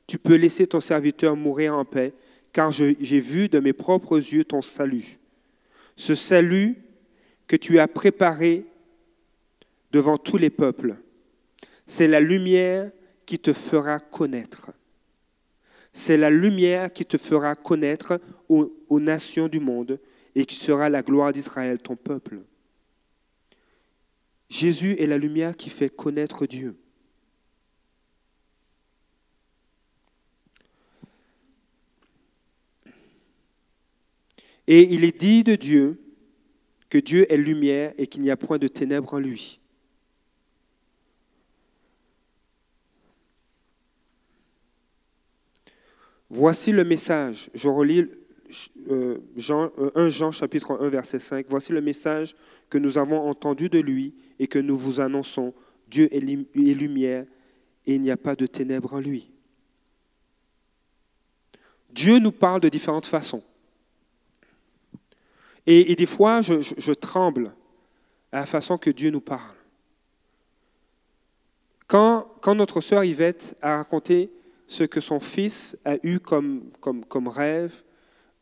tu 0.07 0.17
peux 0.17 0.35
laisser 0.35 0.67
ton 0.67 0.81
serviteur 0.81 1.35
mourir 1.35 1.77
en 1.77 1.85
paix, 1.85 2.13
car 2.51 2.71
j'ai 2.71 3.19
vu 3.19 3.49
de 3.49 3.59
mes 3.59 3.73
propres 3.73 4.17
yeux 4.17 4.43
ton 4.43 4.61
salut. 4.61 5.17
Ce 5.95 6.15
salut 6.15 6.77
que 7.47 7.55
tu 7.55 7.79
as 7.79 7.87
préparé 7.87 8.65
devant 9.91 10.17
tous 10.17 10.37
les 10.37 10.49
peuples, 10.49 10.95
c'est 11.85 12.07
la 12.07 12.19
lumière 12.19 12.91
qui 13.25 13.39
te 13.39 13.53
fera 13.53 13.99
connaître. 13.99 14.71
C'est 15.93 16.17
la 16.17 16.31
lumière 16.31 16.91
qui 16.91 17.05
te 17.05 17.17
fera 17.17 17.55
connaître 17.55 18.19
aux, 18.49 18.71
nations 18.99 19.47
du 19.47 19.59
monde 19.59 19.99
et 20.35 20.45
qui 20.45 20.55
sera 20.55 20.89
la 20.89 21.03
gloire 21.03 21.31
d'Israël, 21.31 21.77
ton 21.79 21.95
peuple. 21.95 22.39
Jésus 24.49 24.95
est 24.99 25.05
la 25.05 25.17
lumière 25.17 25.55
qui 25.55 25.69
fait 25.69 25.89
connaître 25.89 26.45
Dieu. 26.45 26.75
Et 34.67 34.93
il 34.93 35.03
est 35.03 35.17
dit 35.17 35.43
de 35.43 35.55
Dieu 35.55 35.99
que 36.89 36.97
Dieu 36.97 37.31
est 37.31 37.37
lumière 37.37 37.93
et 37.97 38.07
qu'il 38.07 38.21
n'y 38.21 38.29
a 38.29 38.37
point 38.37 38.57
de 38.57 38.67
ténèbres 38.67 39.13
en 39.13 39.19
lui. 39.19 39.59
Voici 46.29 46.71
le 46.71 46.83
message. 46.83 47.49
Je 47.53 47.67
relis 47.67 48.05
euh, 48.89 49.19
Jean, 49.35 49.71
1 49.77 49.99
euh, 49.99 50.09
Jean 50.09 50.31
chapitre 50.31 50.77
1 50.79 50.89
verset 50.89 51.19
5. 51.19 51.45
Voici 51.49 51.71
le 51.71 51.81
message 51.81 52.35
que 52.69 52.77
nous 52.77 52.97
avons 52.97 53.19
entendu 53.29 53.69
de 53.69 53.79
lui 53.79 54.15
et 54.39 54.47
que 54.47 54.59
nous 54.59 54.77
vous 54.77 54.99
annonçons. 54.99 55.53
Dieu 55.87 56.09
est 56.11 56.19
lumière 56.19 57.25
et 57.85 57.95
il 57.95 58.01
n'y 58.01 58.11
a 58.11 58.17
pas 58.17 58.35
de 58.35 58.45
ténèbres 58.45 58.93
en 58.93 58.99
lui. 58.99 59.29
Dieu 61.91 62.17
nous 62.17 62.31
parle 62.31 62.61
de 62.61 62.69
différentes 62.69 63.05
façons. 63.05 63.43
Et, 65.65 65.95
des 65.95 66.05
fois, 66.05 66.41
je, 66.41 66.91
tremble 66.91 67.53
à 68.31 68.41
la 68.41 68.45
façon 68.45 68.77
que 68.77 68.89
Dieu 68.89 69.09
nous 69.11 69.21
parle. 69.21 69.55
Quand, 71.87 72.55
notre 72.55 72.81
sœur 72.81 73.03
Yvette 73.03 73.55
a 73.61 73.77
raconté 73.77 74.31
ce 74.67 74.83
que 74.83 74.99
son 74.99 75.19
fils 75.19 75.77
a 75.85 75.95
eu 76.03 76.19
comme, 76.19 76.71
rêve, 77.27 77.83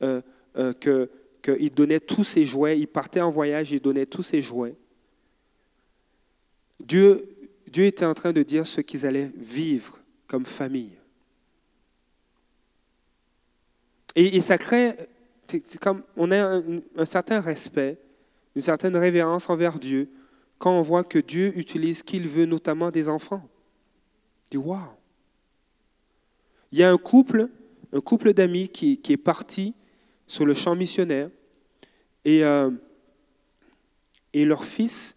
euh, 0.01 0.21
euh, 0.57 0.73
qu'il 1.43 1.73
donnait 1.73 1.99
tous 1.99 2.23
ses 2.23 2.45
jouets, 2.45 2.79
il 2.79 2.87
partait 2.87 3.21
en 3.21 3.29
voyage, 3.29 3.71
il 3.71 3.81
donnait 3.81 4.05
tous 4.05 4.23
ses 4.23 4.41
jouets. 4.41 4.75
Dieu, 6.79 7.27
était 7.75 8.05
en 8.05 8.13
train 8.13 8.33
de 8.33 8.41
dire 8.41 8.65
ce 8.65 8.81
qu'ils 8.81 9.05
allaient 9.05 9.31
vivre 9.35 9.99
comme 10.27 10.45
famille. 10.45 10.97
Et 14.15 14.41
ça 14.41 14.57
crée, 14.57 14.95
comme, 15.79 16.03
on 16.17 16.31
a 16.31 16.61
un, 16.95 17.05
certain 17.05 17.39
respect, 17.39 17.97
une 18.55 18.61
certaine 18.61 18.95
révérence 18.95 19.49
envers 19.49 19.79
Dieu 19.79 20.09
quand 20.57 20.71
on 20.71 20.81
voit 20.81 21.03
que 21.03 21.19
Dieu 21.19 21.57
utilise 21.57 22.03
qu'il 22.03 22.27
veut, 22.27 22.45
notamment 22.45 22.91
des 22.91 23.09
enfants. 23.09 23.49
Il 24.53 24.59
y 26.71 26.83
a 26.83 26.91
un 26.91 26.97
couple, 26.97 27.49
un 27.93 28.01
couple 28.01 28.33
d'amis 28.33 28.69
qui, 28.69 28.99
est 29.09 29.17
parti 29.17 29.73
sur 30.27 30.45
le 30.45 30.53
champ 30.53 30.75
missionnaire 30.75 31.29
et, 32.25 32.43
euh, 32.43 32.69
fils, 34.61 35.15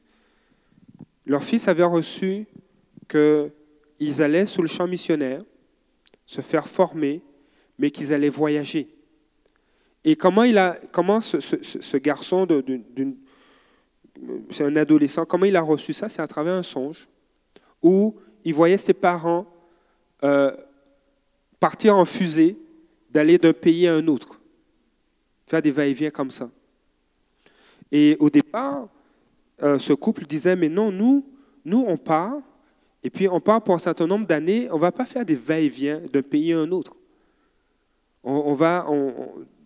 leur 1.27 1.45
fils 1.45 1.69
avait 1.69 1.85
reçu 1.85 2.47
qu'ils 3.09 4.23
allaient 4.23 4.47
sur 4.47 4.63
le 4.63 4.69
champ 4.69 4.87
missionnaire 4.87 5.43
se 6.27 6.41
faire 6.41 6.69
former, 6.69 7.23
mais 7.79 7.91
qu'ils 7.91 8.13
allaient 8.13 8.29
voyager. 8.29 8.94
Et 10.05 10.17
comment, 10.17 10.45
il 10.45 10.59
a, 10.59 10.77
comment 10.93 11.21
ce, 11.21 11.41
ce, 11.41 11.97
garçon, 11.97 12.47
c'est 14.51 14.65
un 14.65 14.77
adolescent, 14.77 15.25
comment 15.25 15.47
il 15.47 15.57
a 15.57 15.63
reçu 15.63 15.93
ça? 15.93 16.09
C'est 16.09 16.21
à 16.21 16.27
travers 16.27 16.55
un 16.55 16.63
songe 16.63 17.09
où 17.83 18.15
il 18.45 18.55
voyait 18.55 18.79
ses 18.79 18.93
parents 18.93 19.47
euh, 20.23 20.55
partir 21.59 21.97
en 21.97 22.05
fusée, 22.05 22.59
d'aller 23.11 23.39
d'un 23.39 23.53
pays 23.53 23.87
à 23.87 23.95
un 23.95 24.07
autre, 24.09 24.41
faire 25.47 25.63
des 25.63 25.71
va-et-vient 25.71 26.11
comme 26.11 26.31
ça. 26.31 26.51
Et 27.93 28.17
au 28.19 28.29
départ, 28.29 28.89
euh, 29.63 29.79
ce 29.79 29.93
couple 29.93 30.27
disait, 30.27 30.57
mais 30.57 30.69
non, 30.69 30.91
nous, 30.91 31.25
nous, 31.65 31.85
on 31.87 31.97
part, 31.97 32.39
et 33.03 33.11
puis 33.11 33.29
on 33.29 33.41
part 33.41 33.63
pour 33.63 33.75
un 33.75 33.79
certain 33.79 34.07
nombre 34.07 34.27
d'années, 34.27 34.69
on 34.71 34.77
ne 34.77 34.81
va 34.81 34.93
pas 34.93 35.07
faire 35.07 35.25
des 35.25 35.37
va-et-vient 35.37 36.03
d'un 36.13 36.23
pays 36.23 36.53
à 36.53 36.59
un 36.59 36.71
autre. 36.71 36.97
On, 38.25 38.55
va, 38.55 38.87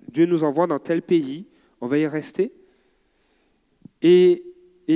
Dieu 0.09 0.27
nous 0.27 0.45
envoie 0.45 0.67
dans 0.67 0.79
tel 0.79 1.03
pays, 1.03 1.47
on 1.81 1.87
va 1.87 1.99
y 1.99 2.07
rester. 2.07 2.53
Et, 4.03 4.45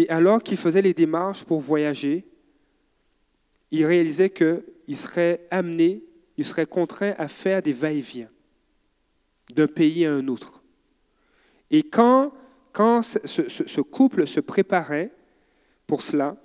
alors 0.08 0.42
qu'il 0.42 0.56
faisait 0.56 0.82
les 0.82 0.94
démarches 0.94 1.44
pour 1.44 1.60
voyager, 1.60 2.24
il 3.70 3.84
réalisait 3.84 4.30
qu'il 4.30 4.96
serait 4.96 5.46
amené 5.50 6.02
il 6.36 6.44
serait 6.44 6.66
contraint 6.66 7.14
à 7.18 7.28
faire 7.28 7.62
des 7.62 7.72
va-et-vient 7.72 8.30
d'un 9.54 9.66
pays 9.66 10.06
à 10.06 10.12
un 10.12 10.28
autre. 10.28 10.62
Et 11.70 11.82
quand, 11.82 12.32
quand 12.72 13.02
ce, 13.02 13.80
couple 13.80 14.26
se 14.26 14.40
préparait 14.40 15.12
pour 15.86 16.02
cela, 16.02 16.36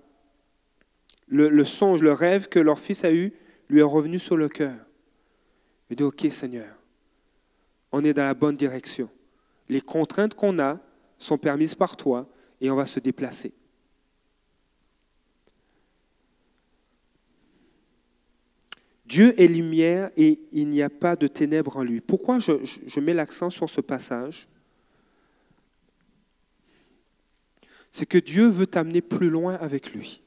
le, 1.27 1.63
songe, 1.65 2.01
le 2.01 2.13
rêve 2.13 2.47
que 2.47 2.59
leur 2.59 2.79
fils 2.79 3.03
a 3.03 3.13
eu 3.13 3.33
lui 3.69 3.79
est 3.79 3.83
revenu 3.83 4.19
sur 4.19 4.37
le 4.37 4.47
cœur. 4.47 4.77
Il 5.89 5.95
dit, 5.95 6.03
OK 6.03 6.25
Seigneur, 6.31 6.76
on 7.91 8.03
est 8.03 8.13
dans 8.13 8.23
la 8.23 8.33
bonne 8.33 8.55
direction. 8.55 9.09
Les 9.69 9.81
contraintes 9.81 10.35
qu'on 10.35 10.59
a 10.59 10.79
sont 11.17 11.37
permises 11.37 11.75
par 11.75 11.97
toi 11.97 12.27
et 12.61 12.69
on 12.69 12.75
va 12.75 12.85
se 12.85 12.99
déplacer. 12.99 13.53
Dieu 19.07 19.39
est 19.41 19.47
lumière 19.47 20.11
et 20.17 20.39
il 20.51 20.67
n'y 20.67 20.81
a 20.81 20.89
pas 20.89 21.15
de 21.15 21.27
ténèbres 21.27 21.77
en 21.77 21.83
lui. 21.83 22.01
Pourquoi 22.01 22.39
je, 22.39 22.99
mets 22.99 23.13
l'accent 23.13 23.49
sur 23.49 23.69
ce 23.69 23.79
passage? 23.79 24.47
C'est 27.89 28.05
que 28.05 28.17
Dieu 28.17 28.47
veut 28.47 28.67
t'amener 28.67 29.01
plus 29.01 29.29
loin 29.29 29.55
avec 29.55 29.93
lui. 29.93 30.21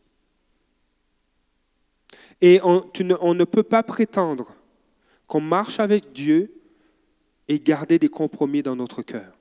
Et 2.40 2.58
on, 2.64 3.34
ne 3.34 3.44
peut 3.44 3.62
pas 3.62 3.82
prétendre 3.82 4.56
qu'on 5.26 5.42
marche 5.42 5.78
avec 5.78 6.12
Dieu 6.12 6.50
et 7.50 7.58
garder 7.58 7.98
des 7.98 8.08
compromis 8.08 8.62
dans 8.62 8.76
notre 8.76 9.02
cœur. 9.02 9.36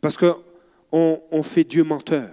Parce 0.00 0.16
qu'on 0.16 1.22
on 1.30 1.42
fait 1.42 1.64
Dieu 1.64 1.84
menteur. 1.84 2.30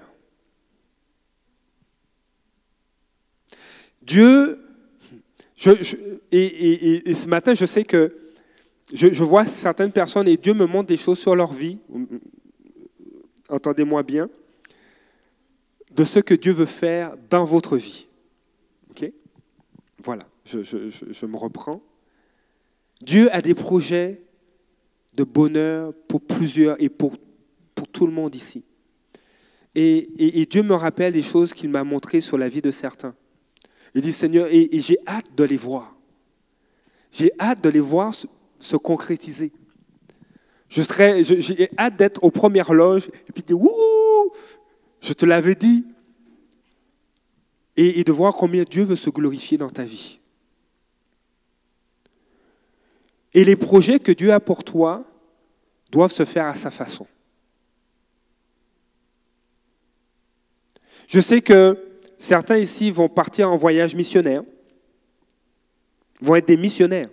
Dieu 4.02 4.60
et, 6.32 7.14
ce 7.14 7.28
matin, 7.28 7.54
je 7.54 7.66
sais 7.66 7.84
que 7.84 8.16
je, 8.94 9.24
vois 9.24 9.46
certaines 9.46 9.92
personnes 9.92 10.30
et 10.30 10.38
Dieu 10.38 10.54
me 10.54 10.66
montre 10.66 10.88
des 10.88 10.98
choses 10.98 11.20
sur 11.20 11.36
leur 11.36 11.52
vie, 11.52 11.80
entendez-moi 13.50 14.04
bien, 14.04 14.30
de 15.92 16.06
ce 16.06 16.20
que 16.20 16.34
Dieu 16.34 16.54
veut 16.54 16.66
faire 16.66 17.18
dans 17.30 17.44
votre 17.44 17.76
vie. 17.76 18.08
OK? 18.92 19.12
Voilà, 20.00 20.24
je, 20.46 21.26
me 21.26 21.36
reprends. 21.36 21.82
Dieu 23.04 23.34
a 23.36 23.42
des 23.42 23.54
projets 23.54 24.22
de 25.14 25.24
bonheur 25.24 25.94
pour 26.08 26.22
plusieurs 26.22 26.82
et 26.82 26.90
pour, 26.90 27.14
tout 27.92 28.08
le 28.08 28.14
monde 28.14 28.34
ici. 28.34 28.64
Et, 29.76 30.48
Dieu 30.50 30.64
me 30.64 30.74
rappelle 30.74 31.14
des 31.14 31.22
choses 31.22 31.54
qu'il 31.54 31.70
m'a 31.70 31.84
montrées 31.84 32.22
sur 32.22 32.38
la 32.38 32.50
vie 32.50 32.62
de 32.62 32.72
certains. 32.72 33.14
Il 33.94 34.02
dit, 34.02 34.12
Seigneur, 34.12 34.48
et, 34.50 34.70
j'ai 34.80 34.98
hâte 35.06 35.36
de 35.36 35.44
les 35.44 35.58
voir. 35.58 35.96
J'ai 37.12 37.32
hâte 37.40 37.64
de 37.64 37.70
les 37.70 37.80
voir 37.80 38.16
se, 38.16 38.78
concrétiser. 38.78 39.52
Je 40.70 40.82
j'ai 41.22 41.70
hâte 41.78 41.98
d'être 41.98 42.24
aux 42.24 42.32
premières 42.32 42.74
loges 42.74 43.10
et 43.30 43.32
puis 43.32 43.44
de 43.44 43.54
Wouh, 43.54 44.32
je 45.02 45.14
te 45.14 45.26
l'avais 45.26 45.56
dit. 45.56 45.86
et 47.76 48.04
de 48.04 48.12
voir 48.12 48.34
combien 48.34 48.64
Dieu 48.64 48.84
veut 48.84 48.96
se 48.96 49.12
glorifier 49.12 49.58
dans 49.58 49.70
ta 49.70 49.84
vie. 49.84 50.20
Et 53.34 53.44
les 53.44 53.56
projets 53.56 54.00
que 54.00 54.12
Dieu 54.12 54.32
a 54.32 54.40
pour 54.40 54.64
toi 54.64 55.04
doivent 55.92 56.12
se 56.12 56.26
faire 56.26 56.46
à 56.46 56.56
sa 56.56 56.72
façon. 56.72 57.08
Je 61.08 61.20
sais 61.20 61.42
que 61.42 61.78
certains 62.18 62.58
ici 62.58 62.92
vont 62.92 63.10
partir 63.10 63.52
en 63.52 63.58
voyage 63.58 63.96
missionnaire, 63.96 64.44
vont 66.22 66.36
être 66.36 66.48
des 66.48 66.58
missionnaires. 66.58 67.10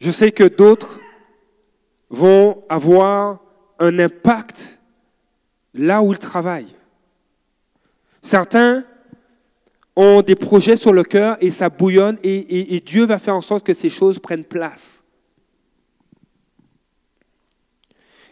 Je 0.00 0.10
sais 0.10 0.30
que 0.30 0.44
d'autres 0.44 1.00
vont 2.10 2.64
avoir 2.68 3.40
un 3.78 3.98
impact 3.98 4.78
là 5.74 6.02
où 6.02 6.12
ils 6.12 6.18
travaillent. 6.18 6.74
Certains 8.22 8.84
ont 9.96 10.20
des 10.20 10.34
projets 10.34 10.76
sur 10.76 10.92
le 10.92 11.02
cœur 11.02 11.38
et 11.40 11.50
ça 11.50 11.70
bouillonne 11.70 12.18
et, 12.22 12.80
Dieu 12.84 13.06
va 13.06 13.18
faire 13.18 13.34
en 13.34 13.40
sorte 13.40 13.64
que 13.64 13.72
ces 13.72 13.88
choses 13.88 14.18
prennent 14.18 14.44
place. 14.44 15.02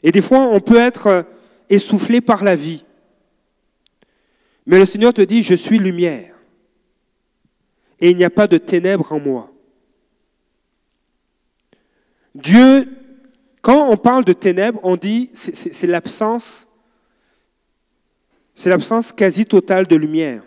Et 0.03 0.13
des 0.13 0.21
fois, 0.21 0.41
on 0.41 0.61
peut 0.61 0.77
être 0.77 1.25
essoufflé 1.71 2.21
par 2.21 2.45
la 2.45 2.55
vie. 2.55 2.85
Mais 4.67 4.79
le 4.79 4.85
Seigneur 4.85 5.15
te 5.15 5.23
dit, 5.23 5.43
je 5.43 5.55
suis 5.55 5.79
lumière. 5.79 6.35
Et 7.99 8.11
il 8.11 8.17
n'y 8.17 8.25
a 8.25 8.31
pas 8.31 8.47
de 8.47 8.59
ténèbres 8.59 9.11
en 9.13 9.19
moi. 9.19 9.51
Dieu, 12.35 12.89
quand 13.63 13.89
on 13.89 13.97
parle 13.97 14.25
de 14.25 14.35
ténèbres, 14.35 14.81
on 14.83 14.97
dit 14.97 15.31
c'est 15.33 15.87
l'absence, 15.87 16.67
c'est 18.55 18.69
l'absence 18.69 19.13
quasi 19.13 19.47
totale 19.47 19.87
de 19.87 19.97
lumière. 19.97 20.43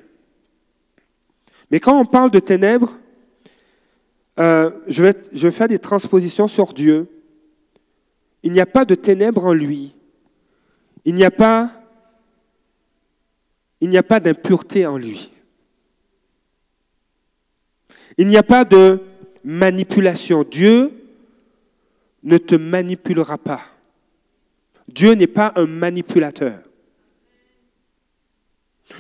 Mais 1.72 1.80
quand 1.80 2.00
on 2.00 2.06
parle 2.06 2.32
de 2.32 2.40
ténèbres, 2.40 2.98
euh, 4.40 4.70
je, 4.88 5.04
vais, 5.04 5.52
faire 5.52 5.68
des 5.68 5.80
transpositions 5.80 6.48
sur 6.48 6.74
Dieu. 6.74 7.08
Il 8.44 8.52
n'y 8.52 8.60
a 8.60 8.66
pas 8.66 8.86
de 8.86 8.96
ténèbres 8.96 9.44
en 9.46 9.54
lui. 9.54 9.96
Il 11.06 11.16
n'y 11.16 11.26
a 11.26 11.32
pas, 11.32 11.72
il 13.82 13.90
n'y 13.90 13.98
a 13.98 14.04
pas 14.04 14.20
d'impureté 14.20 14.86
en 14.86 14.98
lui. 14.98 15.32
Il 18.18 18.28
n'y 18.28 18.38
a 18.38 18.44
pas 18.44 18.64
de 18.64 19.02
manipulation. 19.44 20.44
Dieu 20.44 20.92
ne 22.24 22.38
te 22.38 22.56
manipulera 22.56 23.38
pas. 23.38 23.62
Dieu 24.88 25.14
n'est 25.14 25.28
pas 25.28 25.52
un 25.56 25.66
manipulateur. 25.66 26.62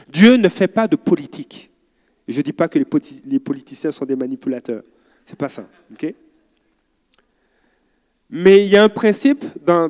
Dieu 0.09 0.35
ne 0.35 0.49
fait 0.49 0.67
pas 0.67 0.87
de 0.87 0.95
politique 0.95 1.69
je 2.27 2.37
ne 2.37 2.43
dis 2.43 2.53
pas 2.53 2.67
que 2.67 2.77
les, 2.77 3.39
politiciens 3.39 3.91
sont 3.91 4.05
des 4.05 4.15
manipulateurs. 4.15 4.83
Ce 5.25 5.31
n'est 5.31 5.37
pas 5.37 5.49
ça. 5.49 5.67
Mais 8.29 8.65
il 8.65 8.69
y 8.69 8.75
a 8.75 8.83
un 8.83 8.89
principe 8.89 9.45
dans, 9.65 9.89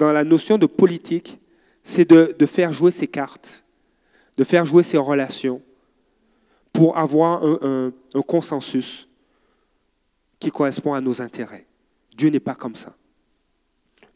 la 0.00 0.24
notion 0.24 0.58
de 0.58 0.66
politique, 0.66 1.38
c'est 1.84 2.08
de, 2.08 2.46
faire 2.46 2.72
jouer 2.72 2.90
ses 2.90 3.06
cartes, 3.06 3.62
de 4.36 4.44
faire 4.44 4.66
jouer 4.66 4.82
ses 4.82 4.98
relations 4.98 5.62
pour 6.72 6.98
avoir 6.98 7.44
un, 7.44 7.92
un 8.14 8.22
consensus 8.22 9.08
qui 10.40 10.50
correspond 10.50 10.94
à 10.94 11.00
nos 11.00 11.22
intérêts. 11.22 11.66
Dieu 12.16 12.28
n'est 12.28 12.40
pas 12.40 12.54
comme 12.54 12.74
ça. 12.74 12.94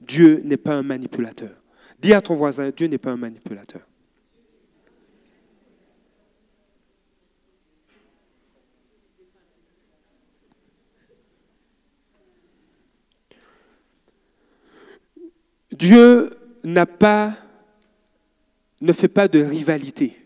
Dieu 0.00 0.40
n'est 0.44 0.56
pas 0.56 0.74
un 0.74 0.82
manipulateur. 0.82 1.52
Dis 2.00 2.12
à 2.12 2.20
ton 2.20 2.34
voisin, 2.34 2.70
Dieu 2.70 2.88
n'est 2.88 2.98
pas 2.98 3.12
un 3.12 3.16
manipulateur. 3.16 3.82
Dieu 15.78 16.36
n'a 16.64 16.86
pas, 16.86 17.36
ne 18.80 18.92
fait 18.92 19.08
pas 19.08 19.28
de 19.28 19.42
rivalité. 19.42 20.16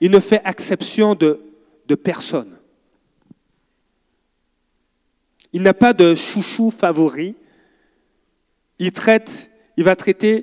Il 0.00 0.10
ne 0.10 0.20
fait 0.20 0.42
exception 0.44 1.14
de, 1.14 1.40
personne. 1.94 2.58
Il 5.52 5.62
n'a 5.62 5.72
pas 5.72 5.94
de 5.94 6.14
chouchou 6.14 6.70
favori. 6.70 7.34
Il 8.78 8.92
va 8.92 9.96
traiter, 9.96 10.36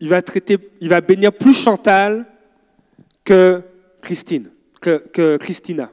il 0.00 0.88
va 0.88 1.00
bénir 1.02 1.32
plus 1.32 1.54
Chantal 1.54 2.26
que 3.22 3.62
Christine, 4.00 4.50
que 4.80 5.36
Christina 5.36 5.92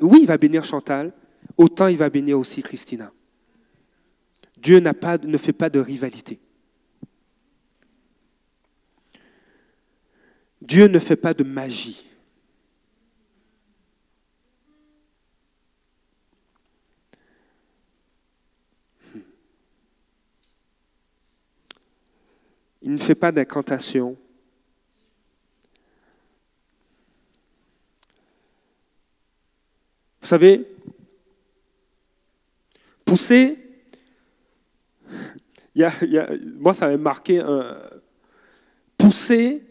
oui, 0.00 0.20
il 0.22 0.26
va 0.26 0.38
bénir 0.38 0.64
Chantal, 0.64 1.12
autant 1.56 1.86
il 1.86 1.96
va 1.96 2.10
bénir 2.10 2.38
aussi 2.38 2.62
Christina. 2.62 3.12
Dieu 4.56 4.80
ne 4.80 5.38
fait 5.38 5.52
pas 5.52 5.70
de 5.70 5.78
rivalité. 5.78 6.40
Dieu 10.62 10.86
ne 10.88 10.98
fait 10.98 11.16
pas 11.16 11.34
de 11.34 11.44
magie. 11.44 12.06
Il 22.82 22.92
ne 22.92 22.98
fait 22.98 23.14
pas 23.14 23.32
d'incantation. 23.32 24.16
Vous 30.26 30.30
savez, 30.30 30.66
pousser, 33.04 33.56
moi 36.58 36.74
ça 36.74 36.88
m'a 36.88 36.96
marqué, 36.96 37.40
pousser 38.98 39.62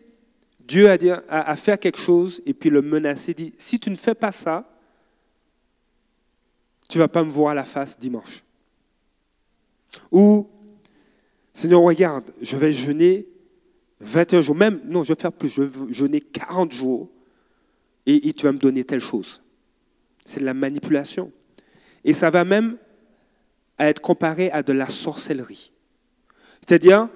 Dieu 0.62 0.90
à, 0.90 0.96
à, 1.28 1.56
faire 1.58 1.78
quelque 1.78 2.00
chose 2.00 2.42
et 2.46 2.54
puis 2.54 2.70
le 2.70 2.82
menacer, 2.82 3.34
dit, 3.34 3.54
si 3.58 3.82
tu 3.82 3.90
ne 3.90 3.98
fais 3.98 4.16
pas 4.16 4.32
ça, 4.32 4.66
tu 6.88 7.00
ne 7.00 7.04
vas 7.04 7.10
pas 7.10 7.26
me 7.26 7.32
voir 7.32 7.54
la 7.54 7.66
face 7.66 8.00
dimanche. 8.00 8.42
Ou, 10.10 10.48
Seigneur, 11.54 11.82
regarde, 11.82 12.32
je 12.40 12.56
vais 12.56 12.72
jeûner 12.72 13.28
21 14.00 14.40
jours, 14.40 14.56
même, 14.56 14.80
non, 14.86 15.04
je 15.04 15.12
vais 15.12 15.20
faire 15.20 15.34
plus, 15.34 15.50
je 15.50 15.64
vais 15.64 15.94
jeûner 15.94 16.22
40 16.22 16.72
jours 16.72 17.10
et 18.06 18.32
tu 18.32 18.46
vas 18.46 18.54
me 18.54 18.58
donner 18.58 18.86
telle 18.86 19.02
chose. 19.02 19.42
C'est 20.26 20.40
de 20.40 20.46
la 20.46 20.54
manipulation. 20.54 21.32
Et 22.04 22.14
ça 22.14 22.30
va 22.30 22.44
même 22.44 22.78
être 23.80 24.02
comparé 24.02 24.52
à 24.52 24.64
de 24.64 24.74
la 24.74 24.88
sorcellerie. 24.88 25.72
C'est-à-dire 26.66 27.10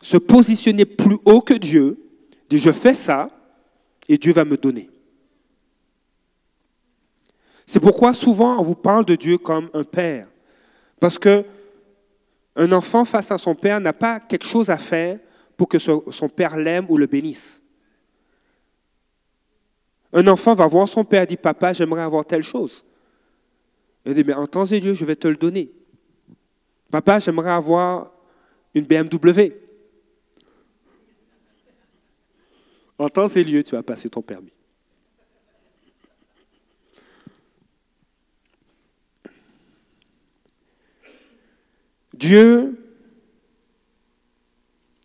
se 0.00 0.16
positionner 0.16 0.84
plus 0.84 1.18
haut 1.24 1.40
que 1.40 1.54
Dieu, 1.54 1.98
dire 2.50 2.60
je 2.60 2.72
fais 2.72 2.94
ça 2.94 3.30
et 4.08 4.18
Dieu 4.18 4.32
va 4.32 4.44
me 4.44 4.56
donner. 4.56 4.90
C'est 7.66 7.80
pourquoi 7.80 8.14
souvent 8.14 8.58
on 8.58 8.62
vous 8.62 8.74
parle 8.74 9.04
de 9.04 9.16
Dieu 9.16 9.38
comme 9.38 9.70
un 9.74 9.82
père. 9.82 10.28
Parce 11.00 11.18
que 11.18 11.44
un 12.54 12.72
enfant 12.72 13.04
face 13.04 13.30
à 13.30 13.38
son 13.38 13.54
père 13.54 13.80
n'a 13.80 13.92
pas 13.92 14.20
quelque 14.20 14.46
chose 14.46 14.70
à 14.70 14.78
faire 14.78 15.18
pour 15.56 15.68
que 15.68 15.78
son 15.78 16.28
père 16.28 16.56
l'aime 16.56 16.86
ou 16.88 16.96
le 16.96 17.06
bénisse. 17.06 17.62
Un 20.16 20.26
enfant 20.28 20.54
va 20.54 20.66
voir 20.66 20.88
son 20.88 21.04
père 21.04 21.24
et 21.24 21.26
dit 21.26 21.36
Papa, 21.36 21.74
j'aimerais 21.74 22.00
avoir 22.00 22.24
telle 22.24 22.42
chose. 22.42 22.86
Il 24.06 24.14
dit 24.14 24.24
Mais 24.24 24.32
en 24.32 24.46
temps 24.46 24.64
et 24.64 24.80
lieu, 24.80 24.94
je 24.94 25.04
vais 25.04 25.14
te 25.14 25.28
le 25.28 25.36
donner. 25.36 25.70
Papa, 26.90 27.18
j'aimerais 27.18 27.50
avoir 27.50 28.10
une 28.74 28.86
BMW. 28.86 29.52
En 32.98 33.10
temps 33.10 33.28
et 33.28 33.44
lieu, 33.44 33.62
tu 33.62 33.74
vas 33.74 33.82
passer 33.82 34.08
ton 34.08 34.22
permis. 34.22 34.54
Dieu, 42.14 42.82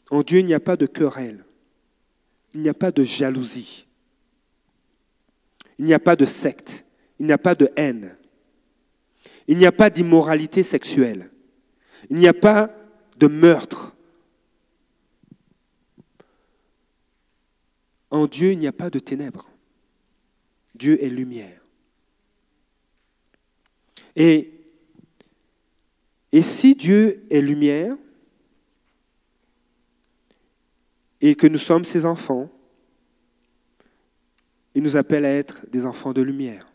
en 0.10 0.24
Dieu, 0.24 0.40
il 0.40 0.46
n'y 0.46 0.54
a 0.54 0.62
pas 0.62 0.78
de 0.78 0.86
querelle, 0.86 1.44
il 2.54 2.62
n'y 2.62 2.70
a 2.70 2.74
pas 2.74 2.94
de 2.94 3.04
jalousie. 3.04 3.86
Il 5.82 5.86
n'y 5.86 5.96
a 5.96 6.00
pas 6.00 6.16
de 6.16 6.26
secte. 6.26 6.86
Il 7.20 7.26
n'y 7.26 7.32
a 7.32 7.40
pas 7.40 7.56
de 7.56 7.72
haine. 7.76 8.16
Il 9.48 9.58
n'y 9.58 9.66
a 9.66 9.72
pas 9.72 9.90
d'immoralité 9.90 10.62
sexuelle. 10.62 11.32
Il 12.12 12.18
n'y 12.18 12.28
a 12.28 12.36
pas 12.36 12.70
de 13.18 13.26
meurtre. 13.26 13.92
En 18.12 18.28
Dieu, 18.28 18.52
il 18.52 18.60
n'y 18.60 18.68
a 18.68 18.72
pas 18.72 18.92
de 18.92 19.00
ténèbres. 19.00 19.50
Dieu 20.76 21.04
est 21.04 21.10
lumière. 21.10 21.66
Et, 24.16 24.52
si 26.44 26.76
Dieu 26.76 27.26
est 27.32 27.42
lumière, 27.42 27.98
et 31.22 31.34
que 31.34 31.48
nous 31.48 31.58
sommes 31.58 31.86
ses 31.86 32.06
enfants, 32.06 32.52
il 34.76 34.84
nous 34.84 34.96
appelle 34.96 35.26
à 35.26 35.34
être 35.34 35.66
des 35.70 35.86
enfants 35.86 36.14
de 36.14 36.22
lumière. 36.22 36.68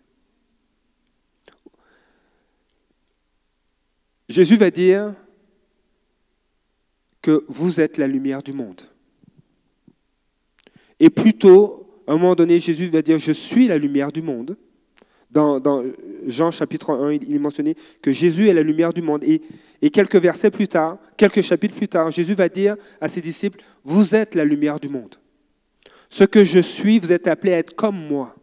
Jésus 4.29 4.57
va 4.57 4.71
dire 4.71 5.15
que 7.23 7.45
vous 7.49 7.81
êtes 7.81 7.97
la 7.97 8.07
lumière 8.07 8.43
du 8.43 8.53
monde. 8.53 8.83
Et 10.99 11.11
plutôt, 11.11 12.03
à 12.07 12.13
un 12.13 12.17
moment 12.17 12.35
donné, 12.35 12.59
Jésus 12.61 12.87
va 12.87 13.03
dire, 13.03 13.19
je 13.19 13.33
suis 13.33 13.69
la 13.69 13.79
lumière 13.79 14.13
du 14.13 14.23
monde. 14.23 14.57
Dans, 15.31 15.85
Jean 16.27 16.51
chapitre 16.51 16.91
1, 16.91 17.13
il 17.13 17.35
est 17.35 17.39
mentionné 17.39 17.77
que 18.01 18.11
Jésus 18.11 18.49
est 18.49 18.55
la 18.55 18.63
lumière 18.63 18.93
du 18.93 19.03
monde. 19.03 19.23
Et, 19.25 19.43
et 19.83 19.91
quelques 19.91 20.17
versets 20.17 20.51
plus 20.51 20.69
tard, 20.69 20.99
quelques 21.17 21.43
chapitres 21.43 21.75
plus 21.75 21.89
tard, 21.89 22.11
Jésus 22.11 22.35
va 22.35 22.49
dire 22.49 22.77
à 23.01 23.09
ses 23.09 23.21
disciples, 23.21 23.61
vous 23.85 24.15
êtes 24.15 24.35
la 24.35 24.45
lumière 24.45 24.81
du 24.81 24.89
monde. 24.89 25.17
Ce 26.11 26.25
que 26.25 26.45
je 26.45 26.61
suis, 26.61 26.99
vous 26.99 27.13
êtes 27.13 27.27
appelés 27.27 27.53
à 27.53 27.59
être 27.59 27.75
comme 27.75 27.99
moi. 28.07 28.35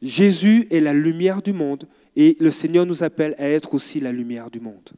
Jésus 0.00 0.66
est 0.70 0.80
la 0.80 0.92
lumière 0.92 1.42
du 1.42 1.52
monde 1.52 1.88
et 2.16 2.36
le 2.40 2.50
Seigneur 2.50 2.86
nous 2.86 3.02
appelle 3.02 3.34
à 3.38 3.48
être 3.48 3.74
aussi 3.74 4.00
la 4.00 4.12
lumière 4.12 4.50
du 4.50 4.60
monde. 4.60 4.90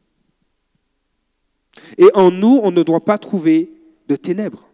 Et 1.97 2.09
en 2.13 2.31
nous, 2.31 2.59
on 2.63 2.71
ne 2.71 2.83
doit 2.83 3.03
pas 3.03 3.17
trouver 3.17 3.71
de 4.07 4.15
ténèbres. 4.15 4.67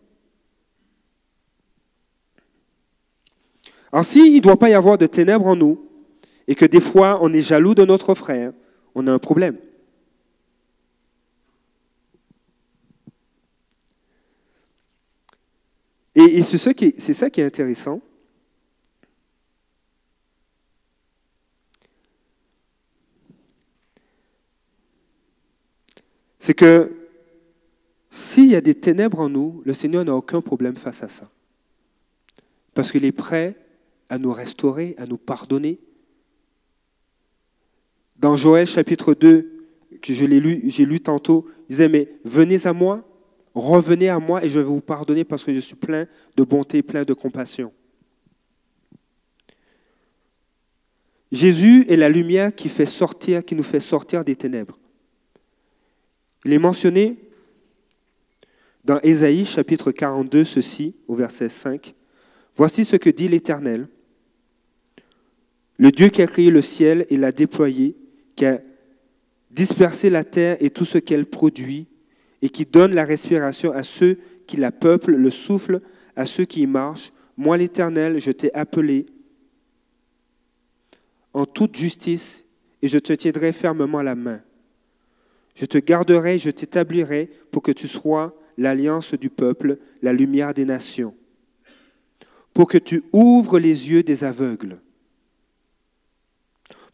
Alors 3.92 4.06
s'il 4.06 4.34
ne 4.34 4.40
doit 4.40 4.60
pas 4.60 4.70
y 4.70 4.74
avoir 4.74 4.98
de 4.98 5.06
ténèbres 5.06 5.48
en 5.48 5.56
nous, 5.56 5.86
et 6.48 6.56
que 6.56 6.66
des 6.66 6.82
fois 6.82 7.20
on 7.22 7.34
est 7.34 7.42
jaloux 7.42 7.76
de 7.76 7.86
notre 7.86 8.16
frère, 8.16 8.52
on 8.96 9.08
a 9.08 9.12
un 9.12 9.20
problème. 9.20 9.58
Et, 16.20 16.42
c'est 16.42 16.58
ça, 16.58 16.74
qui 16.74 17.42
est 17.42 17.46
intéressant. 17.46 18.02
C'est 26.40 26.56
que 26.56 26.92
s'il 28.10 28.48
y 28.48 28.56
a 28.56 28.62
des 28.62 28.74
ténèbres 28.74 29.20
en 29.20 29.30
nous, 29.30 29.62
le 29.64 29.76
Seigneur 29.76 30.04
n'a 30.06 30.16
aucun 30.16 30.42
problème 30.42 30.76
face 30.76 31.04
à 31.04 31.08
ça. 31.08 31.30
Parce 32.74 32.92
qu'il 32.92 33.06
est 33.06 33.12
prêt 33.12 33.56
à 34.10 34.18
nous 34.18 34.32
restaurer, 34.32 34.96
à 34.98 35.06
nous 35.06 35.18
pardonner. 35.18 35.78
Dans 38.16 38.36
Joël 38.36 38.66
chapitre 38.66 39.14
2, 39.14 39.68
que 40.02 40.14
je 40.14 40.26
l'ai 40.26 40.40
lu, 40.40 40.64
j'ai 40.66 40.86
lu 40.86 41.00
tantôt, 41.00 41.48
il 41.70 41.74
disait, 41.74 41.90
mais 41.90 42.10
venez 42.24 42.66
à 42.66 42.74
moi, 42.74 43.08
Revenez 43.58 44.10
à 44.10 44.20
moi 44.20 44.46
et 44.46 44.52
je 44.52 44.60
vais 44.60 44.66
vous 44.66 44.82
pardonner 44.82 45.24
parce 45.24 45.44
que 45.44 45.52
je 45.52 45.60
suis 45.60 45.76
plein 45.76 46.06
de 46.36 46.44
bonté, 46.44 46.84
plein 46.84 47.04
de 47.04 47.14
compassion. 47.14 47.74
Jésus 51.32 51.84
est 51.90 51.98
la 51.98 52.08
lumière 52.08 52.54
qui 52.54 52.70
fait 52.70 52.86
sortir, 52.86 53.44
qui 53.44 53.56
nous 53.56 53.64
fait 53.64 53.80
sortir 53.80 54.24
des 54.24 54.36
ténèbres. 54.36 54.78
Il 56.46 56.54
est 56.54 56.60
mentionné 56.60 57.18
dans 58.84 59.00
Ésaïe 59.02 59.44
chapitre 59.44 59.92
42 59.92 60.46
ceci 60.46 60.96
au 61.08 61.16
verset 61.16 61.50
5. 61.50 61.96
Voici 62.56 62.86
ce 62.86 62.96
que 62.96 63.10
dit 63.10 63.28
l'Éternel, 63.28 63.88
le 65.78 65.92
Dieu 65.92 66.10
qui 66.10 66.22
a 66.22 66.28
créé 66.28 66.52
le 66.52 66.62
ciel 66.62 67.08
et 67.10 67.18
l'a 67.18 67.32
déployé, 67.32 67.96
qui 68.36 68.46
a 68.46 68.62
dispersé 69.50 70.12
la 70.12 70.24
terre 70.24 70.58
et 70.60 70.70
tout 70.70 70.86
ce 70.86 71.00
qu'elle 71.00 71.26
produit, 71.26 71.88
et 72.42 72.50
qui 72.50 72.66
donne 72.66 72.94
la 72.94 73.06
respiration 73.06 73.72
à 73.72 73.84
ceux 73.84 74.20
qui 74.46 74.58
la 74.58 74.72
peuplent, 74.72 75.16
le 75.16 75.32
souffle 75.32 75.82
à 76.16 76.26
ceux 76.26 76.46
qui 76.46 76.62
y 76.62 76.68
marchent. 76.68 77.12
Moi, 77.36 77.58
l'Éternel, 77.58 78.20
je 78.20 78.32
t'ai 78.32 78.54
appelé 78.54 79.08
en 81.34 81.46
toute 81.46 81.76
justice 81.76 82.44
et 82.82 82.88
je 82.88 83.00
te 83.00 83.14
tiendrai 83.14 83.52
fermement 83.52 84.02
la 84.02 84.16
main. 84.16 84.42
Je 85.56 85.66
te 85.66 85.78
garderai, 85.78 86.38
je 86.38 86.52
t'établirai 86.52 87.30
pour 87.52 87.64
que 87.64 87.72
tu 87.72 87.88
sois 87.88 88.36
l'alliance 88.58 89.14
du 89.14 89.30
peuple, 89.30 89.78
la 90.02 90.14
lumière 90.14 90.54
des 90.54 90.66
nations, 90.66 91.16
pour 92.54 92.68
que 92.68 92.78
tu 92.78 93.04
ouvres 93.12 93.60
les 93.60 93.90
yeux 93.90 94.04
des 94.04 94.24
aveugles, 94.24 94.80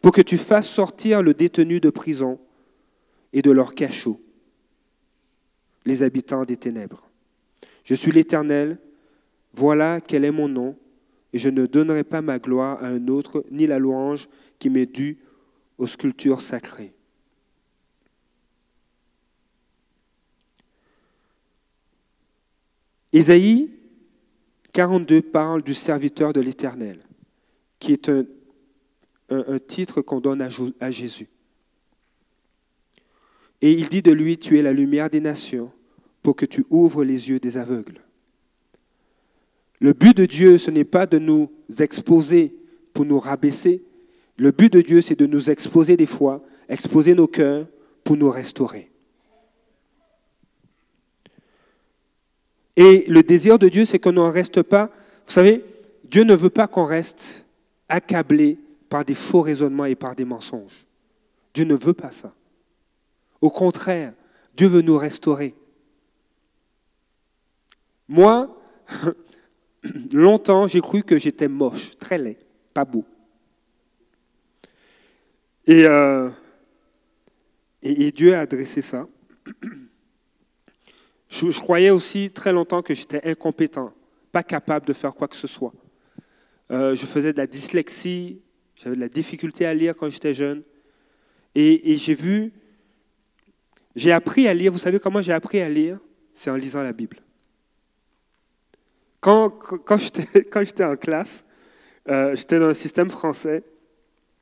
pour 0.02 0.12
que 0.12 0.22
tu 0.22 0.38
fasses 0.38 0.70
sortir 0.70 1.22
le 1.22 1.34
détenu 1.34 1.80
de 1.80 1.90
prison 1.90 2.40
et 3.32 3.42
de 3.42 3.52
leur 3.52 3.76
cachot 3.76 4.22
les 5.86 6.04
habitants 6.04 6.46
des 6.46 6.58
ténèbres. 6.58 7.10
Je 7.84 7.96
suis 7.96 8.12
l'Éternel, 8.12 8.80
voilà 9.54 10.02
quel 10.02 10.26
est 10.26 10.32
mon 10.32 10.48
nom, 10.48 10.78
et 11.34 11.38
je 11.38 11.50
ne 11.50 11.66
donnerai 11.66 12.04
pas 12.04 12.22
ma 12.22 12.40
gloire 12.40 12.84
à 12.84 12.88
un 12.88 13.08
autre, 13.08 13.44
ni 13.52 13.68
la 13.68 13.80
louange 13.80 14.30
qui 14.60 14.70
m'est 14.70 14.86
due 14.86 15.18
aux 15.78 15.88
sculptures 15.88 16.42
sacrées. 16.42 16.94
Ésaïe 23.12 23.70
42 24.72 25.22
parle 25.22 25.62
du 25.62 25.76
serviteur 25.76 26.34
de 26.34 26.42
l'Éternel, 26.42 27.00
qui 27.80 27.92
est 27.92 28.10
un, 28.10 28.26
titre 29.68 30.02
qu'on 30.02 30.20
donne 30.20 30.42
à 30.42 30.92
Jésus. 30.92 31.30
Et 33.64 33.72
il 33.72 33.88
dit 33.88 34.02
de 34.02 34.12
lui, 34.12 34.38
tu 34.38 34.60
es 34.60 34.62
la 34.62 34.74
lumière 34.74 35.10
des 35.10 35.22
nations 35.22 35.72
pour 36.22 36.36
que 36.36 36.46
tu 36.46 36.66
ouvres 36.70 37.06
les 37.06 37.30
yeux 37.30 37.40
des 37.40 37.56
aveugles. 37.56 38.02
Le 39.80 39.94
but 39.94 40.18
de 40.18 40.26
Dieu, 40.26 40.58
ce 40.58 40.70
n'est 40.70 40.84
pas 40.84 41.06
de 41.06 41.18
nous 41.18 41.50
exposer 41.80 42.54
pour 42.94 43.06
nous 43.06 43.20
rabaisser. 43.20 43.82
Le 44.36 44.52
but 44.52 44.72
de 44.72 44.82
Dieu, 44.82 45.00
c'est 45.00 45.18
de 45.18 45.26
nous 45.26 45.50
exposer 45.50 45.96
des 45.96 46.06
fois, 46.06 46.44
exposer 46.68 47.16
nos 47.16 47.26
cœurs 47.26 47.66
pour 48.04 48.18
nous 48.18 48.30
restaurer. 48.30 48.92
Et 52.76 53.06
le 53.08 53.24
désir 53.24 53.58
de 53.60 53.70
Dieu, 53.70 53.86
c'est 53.86 53.98
qu'on 53.98 54.12
ne 54.12 54.20
reste 54.20 54.62
pas, 54.62 54.88
vous 55.26 55.34
savez, 55.34 55.64
Dieu 56.04 56.26
ne 56.26 56.36
veut 56.36 56.50
pas 56.50 56.68
qu'on 56.68 56.84
reste 56.84 57.46
accablé 57.88 58.58
par 58.90 59.06
des 59.06 59.16
faux 59.16 59.42
raisonnements 59.42 59.86
et 59.86 59.96
par 59.96 60.18
des 60.18 60.26
mensonges. 60.26 60.86
Dieu 61.54 61.64
ne 61.64 61.76
veut 61.76 61.94
pas 61.94 62.12
ça. 62.12 62.34
Au 63.44 63.50
contraire, 63.50 64.14
Dieu 64.56 64.68
veut 64.68 64.82
nous 64.82 64.98
restaurer. 64.98 65.54
Moi, 68.08 68.58
longtemps, 70.14 70.66
j'ai 70.70 70.80
cru 70.80 71.04
que 71.04 71.20
j'étais 71.20 71.50
moche, 71.50 71.92
très 71.98 72.18
laid, 72.18 72.40
pas 72.74 72.86
beau. 72.86 73.04
Et, 75.68 75.84
euh, 75.86 76.30
Dieu 77.82 78.34
a 78.34 78.40
adressé 78.40 78.82
ça. 78.82 79.10
Je, 81.28 81.60
croyais 81.60 81.90
aussi 81.90 82.32
très 82.32 82.54
longtemps 82.54 82.82
que 82.82 82.96
j'étais 82.96 83.30
incompétent, 83.30 83.92
pas 84.32 84.44
capable 84.44 84.86
de 84.86 84.94
faire 84.94 85.14
quoi 85.14 85.28
que 85.28 85.36
ce 85.36 85.48
soit. 85.48 85.74
Euh, 86.72 86.96
je 86.96 87.06
faisais 87.06 87.34
de 87.34 87.38
la 87.40 87.48
dyslexie, 87.48 88.40
j'avais 88.78 88.96
de 88.96 89.02
la 89.02 89.10
difficulté 89.10 89.66
à 89.66 89.74
lire 89.74 89.98
quand 89.98 90.10
j'étais 90.10 90.34
jeune. 90.34 90.64
et 91.56 91.98
j'ai 91.98 92.16
vu 92.16 92.54
j'ai 93.96 94.12
appris 94.12 94.48
à 94.48 94.54
lire, 94.54 94.72
vous 94.72 94.80
savez 94.80 95.00
comment 95.00 95.22
j'ai 95.22 95.34
appris 95.34 95.62
à 95.62 95.70
lire? 95.70 96.00
C'est 96.34 96.50
en 96.50 96.56
lisant 96.56 96.82
la 96.82 96.94
Bible. 96.94 97.18
Quand, 99.20 99.50
quand 99.50 99.98
j'étais 99.98 100.84
en 100.86 100.96
classe, 100.96 101.46
euh, 102.10 102.36
j'étais 102.36 102.60
dans 102.60 102.68
le 102.68 102.74
système 102.74 103.10
français. 103.10 103.64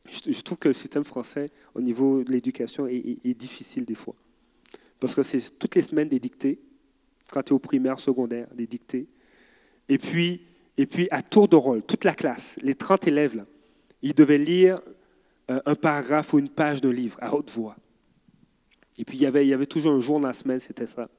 Je, 0.10 0.42
trouve 0.42 0.58
que 0.58 0.70
le 0.70 0.74
système 0.74 1.04
français, 1.04 1.52
au 1.76 1.82
niveau 1.82 2.24
de 2.24 2.32
l'éducation, 2.32 2.88
est, 2.88 3.38
difficile 3.38 3.86
des 3.86 3.96
fois. 3.96 4.16
Parce 5.00 5.14
que 5.14 5.24
c'est 5.24 5.58
toutes 5.60 5.76
les 5.76 5.84
semaines 5.84 6.10
des 6.10 6.20
dictées, 6.20 6.60
quand 7.32 7.44
tu 7.44 7.50
es 7.50 7.54
au 7.54 7.60
primaire, 7.60 8.00
secondaire, 8.00 8.48
des 8.54 8.68
dictées. 8.68 9.08
Et 9.88 9.98
puis, 9.98 10.42
et 10.78 10.86
puis, 10.86 11.08
à 11.12 11.22
tour 11.22 11.48
de 11.48 11.56
rôle, 11.56 11.84
toute 11.84 12.04
la 12.04 12.16
classe, 12.16 12.58
les 12.62 12.76
30 12.76 13.08
élèves, 13.08 13.46
ils 14.02 14.16
devaient 14.16 14.40
lire 14.40 14.82
euh, 15.52 15.62
un 15.66 15.76
paragraphe 15.76 16.34
ou 16.34 16.40
une 16.40 16.50
page 16.50 16.82
d'un 16.82 16.92
livre 16.92 17.18
à 17.22 17.36
haute 17.36 17.52
voix. 17.52 17.76
Et 18.98 19.06
puis, 19.06 19.18
il 19.18 19.22
y 19.22 19.26
avait, 19.26 19.66
toujours 19.66 19.94
un 19.94 20.02
jour 20.02 20.20
dans 20.20 20.28
la 20.28 20.34
semaine, 20.34 20.60
c'était 20.60 20.86
ça. 20.86 21.10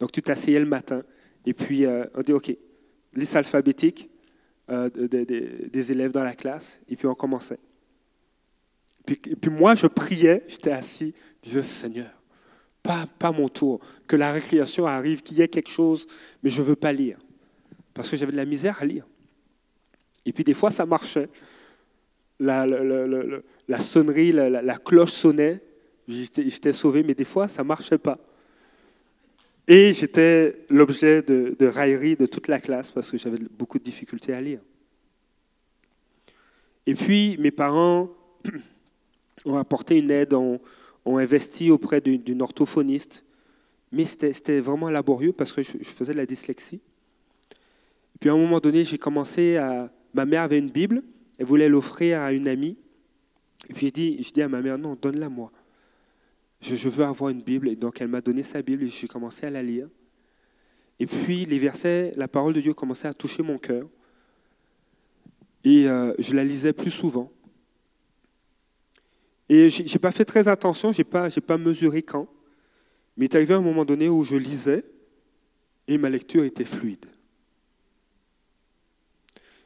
Donc, 0.00 0.12
tu 0.12 0.22
t'asseyais 0.22 0.58
le 0.58 0.66
matin, 0.66 1.02
et 1.46 1.54
puis 1.54 1.84
euh, 1.84 2.04
on 2.14 2.22
dit, 2.22 2.32
OK, 2.32 2.56
liste 3.14 3.36
alphabétique 3.36 4.10
euh, 4.70 4.88
des 4.88 5.92
élèves 5.92 6.12
dans 6.12 6.24
la 6.24 6.34
classe, 6.34 6.80
et 6.88 6.96
puis 6.96 7.06
on 7.06 7.14
commençait. 7.14 7.58
Et 9.08 9.36
puis, 9.36 9.50
moi, 9.50 9.74
je 9.74 9.86
priais, 9.86 10.44
j'étais 10.48 10.72
assis, 10.72 11.14
je 11.42 11.48
disais, 11.48 11.62
Seigneur, 11.62 12.10
pas, 12.82 13.06
pas 13.18 13.32
mon 13.32 13.48
tour, 13.48 13.80
que 14.06 14.16
la 14.16 14.32
récréation 14.32 14.86
arrive, 14.86 15.22
qu'il 15.22 15.38
y 15.38 15.42
ait 15.42 15.48
quelque 15.48 15.70
chose, 15.70 16.06
mais 16.42 16.50
je 16.50 16.60
ne 16.60 16.66
veux 16.66 16.76
pas 16.76 16.92
lire. 16.92 17.18
Parce 17.94 18.08
que 18.08 18.16
j'avais 18.16 18.32
de 18.32 18.36
la 18.36 18.44
misère 18.44 18.78
à 18.80 18.84
lire. 18.84 19.06
Et 20.24 20.32
puis 20.32 20.44
des 20.44 20.54
fois, 20.54 20.70
ça 20.70 20.86
marchait. 20.86 21.28
La, 22.38 22.66
sonnerie, 23.80 24.32
la, 24.32 24.76
cloche 24.78 25.12
sonnait, 25.12 25.62
j'étais 26.08 26.72
sauvé, 26.72 27.02
mais 27.02 27.14
des 27.14 27.24
fois, 27.24 27.48
ça 27.48 27.62
ne 27.62 27.68
marchait 27.68 27.98
pas. 27.98 28.18
Et 29.68 29.94
j'étais 29.94 30.56
l'objet 30.68 31.22
de, 31.22 31.54
de 31.58 31.66
raillerie 31.66 32.16
de 32.16 32.26
toute 32.26 32.48
la 32.48 32.60
classe 32.60 32.90
parce 32.90 33.10
que 33.10 33.16
j'avais 33.16 33.38
beaucoup 33.38 33.78
de 33.78 33.84
difficultés 33.84 34.34
à 34.34 34.40
lire. 34.40 34.60
Et 36.86 36.94
puis, 36.94 37.36
mes 37.38 37.50
parents 37.50 38.10
ont 39.44 39.56
apporté 39.56 39.98
une 39.98 40.10
aide, 40.10 40.34
ont, 40.34 40.60
investi 41.04 41.70
auprès 41.70 42.00
d'une 42.00 42.42
orthophoniste, 42.42 43.24
mais 43.90 44.04
c'était 44.04 44.60
vraiment 44.60 44.88
laborieux 44.88 45.32
parce 45.32 45.52
que 45.52 45.62
je, 45.62 45.76
faisais 45.82 46.12
de 46.12 46.18
la 46.18 46.26
dyslexie. 46.26 46.76
Et 46.76 48.18
puis 48.20 48.30
à 48.30 48.34
un 48.34 48.36
moment 48.36 48.60
donné, 48.60 48.84
j'ai 48.84 48.98
commencé 48.98 49.56
à... 49.56 49.92
Ma 50.14 50.24
mère 50.26 50.42
avait 50.42 50.58
une 50.58 50.70
Bible, 50.70 51.02
elle 51.38 51.46
voulait 51.46 51.68
l'offrir 51.68 52.20
à 52.20 52.32
une 52.32 52.46
amie. 52.46 52.76
Et 53.68 53.74
puis 53.74 53.86
j'ai 53.86 53.90
dit, 53.90 54.30
dit 54.32 54.42
à 54.42 54.48
ma 54.48 54.60
mère, 54.60 54.78
non, 54.78 54.96
donne-la 55.00 55.28
moi. 55.28 55.50
Je, 56.62 56.88
veux 56.88 57.04
avoir 57.04 57.30
une 57.30 57.42
Bible. 57.42 57.68
Et 57.68 57.76
donc 57.76 58.00
elle 58.00 58.08
m'a 58.08 58.20
donné 58.20 58.42
sa 58.42 58.62
Bible 58.62 58.84
et 58.84 58.88
j'ai 58.88 59.08
commencé 59.08 59.44
à 59.44 59.50
la 59.50 59.62
lire. 59.62 59.88
Et 61.00 61.06
puis 61.06 61.44
les 61.44 61.58
versets, 61.58 62.14
la 62.16 62.28
parole 62.28 62.54
de 62.54 62.60
Dieu 62.60 62.72
commençait 62.72 63.08
à 63.08 63.14
toucher 63.14 63.42
mon 63.42 63.58
cœur. 63.58 63.88
Et 65.64 65.88
euh, 65.88 66.14
je 66.18 66.34
la 66.34 66.44
lisais 66.44 66.72
plus 66.72 66.90
souvent. 66.90 67.32
Et 69.48 69.68
je 69.68 69.82
n'ai 69.82 69.98
pas 69.98 70.12
fait 70.12 70.24
très 70.24 70.48
attention, 70.48 70.92
je 70.92 70.98
n'ai 70.98 71.04
pas, 71.04 71.28
pas 71.30 71.58
mesuré 71.58 72.02
quand. 72.02 72.28
Mais 73.16 73.26
il 73.26 73.30
est 73.30 73.34
arrivé 73.34 73.54
un 73.54 73.60
moment 73.60 73.84
donné 73.84 74.08
où 74.08 74.22
je 74.22 74.36
lisais 74.36 74.84
et 75.88 75.98
ma 75.98 76.08
lecture 76.08 76.44
était 76.44 76.64
fluide. 76.64 77.06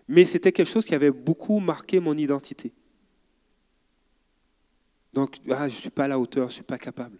Mais 0.08 0.24
c'était 0.24 0.52
quelque 0.52 0.68
chose 0.68 0.86
qui 0.86 0.94
avait 0.94 1.10
beaucoup 1.10 1.60
marqué 1.60 2.00
mon 2.00 2.16
identité. 2.16 2.72
Donc, 5.16 5.38
ah, 5.48 5.66
je 5.66 5.76
ne 5.76 5.80
suis 5.80 5.88
pas 5.88 6.04
à 6.04 6.08
la 6.08 6.18
hauteur, 6.18 6.48
je 6.48 6.50
ne 6.50 6.56
suis 6.56 6.62
pas 6.62 6.76
capable. 6.76 7.16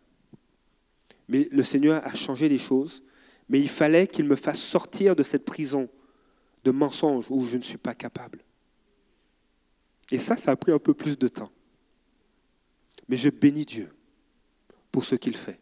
Mais 1.29 1.49
le 1.51 1.65
Seigneur 1.65 2.07
a 2.07 2.15
changé 2.15 2.47
les 2.47 2.59
choses, 2.59 3.03
mais 3.49 3.59
il 3.59 3.71
fallait 3.71 4.07
qu'il 4.07 4.27
me 4.27 4.37
fasse 4.37 4.61
sortir 4.61 5.17
de 5.17 5.23
cette 5.23 5.47
prison 5.47 5.89
de 6.63 6.71
mensonges 6.73 7.25
où 7.31 7.47
je 7.47 7.57
ne 7.57 7.63
suis 7.63 7.79
pas 7.79 7.95
capable. 7.95 8.45
Et 10.11 10.19
ça, 10.19 10.37
ça 10.37 10.51
a 10.51 10.57
pris 10.57 10.73
un 10.73 10.79
peu 10.79 10.93
plus 10.93 11.19
de 11.19 11.27
temps. 11.27 11.51
Mais 13.09 13.17
je 13.17 13.31
bénis 13.31 13.65
Dieu 13.65 13.89
pour 14.93 15.07
ce 15.07 15.15
qu'il 15.15 15.35
fait. 15.35 15.59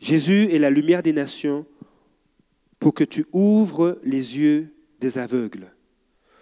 Jésus 0.00 0.50
est 0.52 0.58
la 0.58 0.68
lumière 0.68 1.02
des 1.02 1.14
nations 1.14 1.64
pour 2.78 2.92
que 2.92 3.04
tu 3.04 3.24
ouvres 3.32 3.98
les 4.04 4.36
yeux 4.36 4.74
des 5.00 5.16
aveugles, 5.16 5.74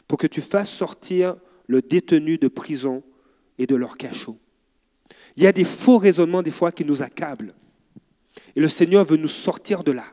pour 0.09 0.19
que 0.19 0.27
tu 0.27 0.41
fasses 0.41 0.71
sortir 0.71 1.37
le 1.69 1.81
détenu 1.81 2.39
de 2.39 2.49
prison 2.49 3.05
et 3.59 3.67
de 3.67 3.77
leur 3.77 3.97
cachot. 3.97 4.39
Il 5.37 5.43
y 5.43 5.47
a 5.47 5.53
des 5.53 5.65
faux 5.65 5.99
raisonnements 5.99 6.43
des 6.43 6.51
fois 6.51 6.73
qui 6.73 6.85
nous 6.85 7.03
accablent. 7.03 7.55
Et 8.55 8.61
le 8.61 8.69
Seigneur 8.69 9.05
veut 9.05 9.17
nous 9.17 9.29
sortir 9.29 9.83
de 9.83 9.93
là. 9.93 10.05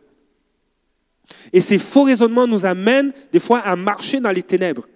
Et 1.54 1.62
ces 1.62 1.78
faux 1.78 2.04
raisonnements 2.04 2.48
nous 2.48 2.66
amènent 2.66 3.14
des 3.32 3.40
fois 3.40 3.60
à 3.60 3.76
marcher 3.76 4.20
dans 4.20 4.32
les 4.32 4.44
ténèbres 4.44 4.88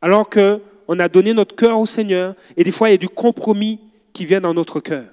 alors 0.00 0.28
qu'on 0.28 0.98
a 0.98 1.08
donné 1.08 1.32
notre 1.32 1.56
cœur 1.56 1.78
au 1.78 1.86
Seigneur, 1.86 2.34
et 2.56 2.64
des 2.64 2.72
fois 2.72 2.88
il 2.88 2.92
y 2.92 2.94
a 2.94 2.98
du 2.98 3.08
compromis 3.08 3.80
qui 4.12 4.24
vient 4.24 4.40
dans 4.40 4.54
notre 4.54 4.80
cœur, 4.80 5.08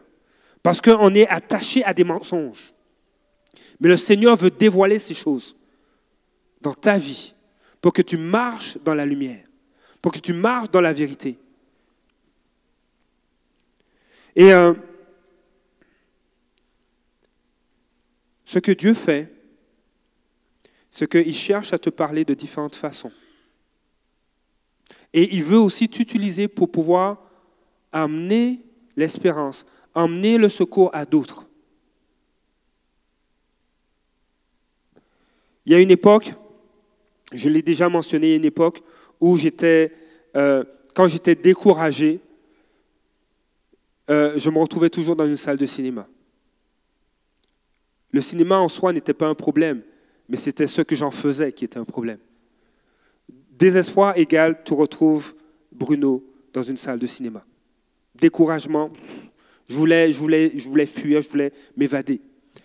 parce 0.61 0.81
qu'on 0.81 1.13
est 1.15 1.27
attaché 1.27 1.83
à 1.83 1.93
des 1.93 2.03
mensonges. 2.03 2.73
Mais 3.79 3.89
le 3.89 3.97
Seigneur 3.97 4.35
veut 4.35 4.51
dévoiler 4.51 4.99
ces 4.99 5.13
choses 5.13 5.55
dans 6.61 6.73
ta 6.73 6.97
vie, 6.97 7.33
pour 7.81 7.91
que 7.91 8.01
tu 8.01 8.17
marches 8.17 8.77
dans 8.85 8.95
la 8.95 9.05
lumière, 9.05 9.43
pour 10.01 10.11
que 10.11 10.19
tu 10.19 10.33
marches 10.33 10.71
dans 10.71 10.81
la 10.81 10.93
vérité. 10.93 11.37
Et 14.35 14.51
euh, 14.53 14.73
ce 18.45 18.59
que 18.59 18.71
Dieu 18.71 18.93
fait, 18.93 19.31
c'est 20.89 21.09
qu'il 21.09 21.35
cherche 21.35 21.73
à 21.73 21.79
te 21.79 21.89
parler 21.89 22.25
de 22.25 22.33
différentes 22.33 22.75
façons. 22.75 23.11
Et 25.13 25.35
il 25.35 25.43
veut 25.43 25.57
aussi 25.57 25.89
t'utiliser 25.89 26.47
pour 26.47 26.71
pouvoir 26.71 27.17
amener 27.91 28.59
l'espérance, 28.95 29.65
amener 29.93 30.37
le 30.37 30.49
secours 30.49 30.89
à 30.93 31.05
d'autres. 31.05 31.45
Il 35.65 35.71
y 35.71 35.75
a 35.75 35.79
une 35.79 35.91
époque, 35.91 36.33
je 37.31 37.49
l'ai 37.49 37.61
déjà 37.61 37.89
mentionné, 37.89 38.35
une 38.35 38.45
époque 38.45 38.83
où 39.19 39.37
j'étais, 39.37 39.93
euh, 40.35 40.63
quand 40.93 41.07
j'étais 41.07 41.35
découragé, 41.35 42.19
euh, 44.09 44.33
je 44.37 44.49
me 44.49 44.57
retrouvais 44.59 44.89
toujours 44.89 45.15
dans 45.15 45.25
une 45.25 45.37
salle 45.37 45.57
de 45.57 45.65
cinéma. 45.65 46.07
Le 48.11 48.21
cinéma 48.21 48.59
en 48.59 48.69
soi 48.69 48.93
n'était 48.93 49.13
pas 49.13 49.27
un 49.27 49.35
problème, 49.35 49.81
mais 50.29 50.37
c'était 50.37 50.67
ce 50.67 50.81
que 50.81 50.95
j'en 50.95 51.11
faisais 51.11 51.51
qui 51.51 51.65
était 51.65 51.79
un 51.79 51.85
problème. 51.85 52.19
Désespoir 53.51 54.17
égal, 54.17 54.61
tu 54.63 54.73
retrouves 54.73 55.33
Bruno 55.71 56.23
dans 56.53 56.63
une 56.63 56.77
salle 56.77 56.99
de 56.99 57.07
cinéma. 57.07 57.43
Découragement, 58.15 58.91
je 59.67 59.75
voulais, 59.75 60.13
je 60.13 60.19
voulais, 60.19 60.51
je 60.55 60.69
voulais 60.69 60.85
fuir, 60.85 61.21
je 61.21 61.29
voulais 61.29 61.51
m'évader. 61.75 62.21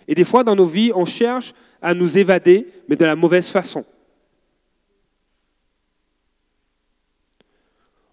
Et 0.07 0.15
des 0.15 0.25
fois, 0.25 0.45
dans 0.45 0.57
nos 0.57 0.67
vies, 0.67 0.93
on 0.95 1.05
cherche 1.05 1.55
à 1.81 1.95
nous 1.95 2.19
évader, 2.19 2.67
mais 2.89 2.97
de 2.97 3.05
la 3.05 3.17
mauvaise 3.17 3.49
façon. 3.49 3.85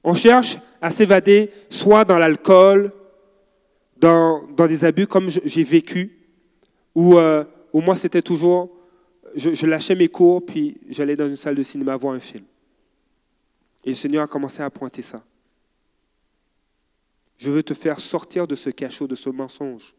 On 0.03 0.13
cherche 0.13 0.57
à 0.81 0.91
s'évader 0.91 1.49
soit 1.69 2.05
dans 2.05 2.19
l'alcool, 2.19 2.93
dans, 3.97 4.47
des 4.67 4.85
abus 4.85 5.07
comme 5.07 5.29
j'ai 5.29 5.63
vécu, 5.63 6.17
euh, 6.95 7.43
moi 7.73 7.95
c'était 7.97 8.21
toujours, 8.21 8.75
je, 9.35 9.53
je 9.53 9.65
lâchais 9.65 9.95
mes 9.95 10.07
cours, 10.07 10.45
puis 10.45 10.77
j'allais 10.89 11.15
dans 11.15 11.27
une 11.27 11.37
salle 11.37 11.55
de 11.55 11.63
cinéma 11.63 11.95
voir 11.95 12.13
un 12.13 12.19
film. 12.19 12.45
Et 13.83 13.89
le 13.89 13.95
Seigneur 13.95 14.23
a 14.23 14.27
commencé 14.27 14.61
à 14.61 14.69
pointer 14.69 15.01
ça. 15.01 15.23
Je 17.37 17.51
veux 17.51 17.63
te 17.63 17.73
faire 17.73 17.99
sortir 17.99 18.47
de 18.47 18.55
ce 18.55 18.69
cachot, 18.69 19.07
de 19.07 19.15
ce 19.15 19.29
mensonge. 19.29 19.93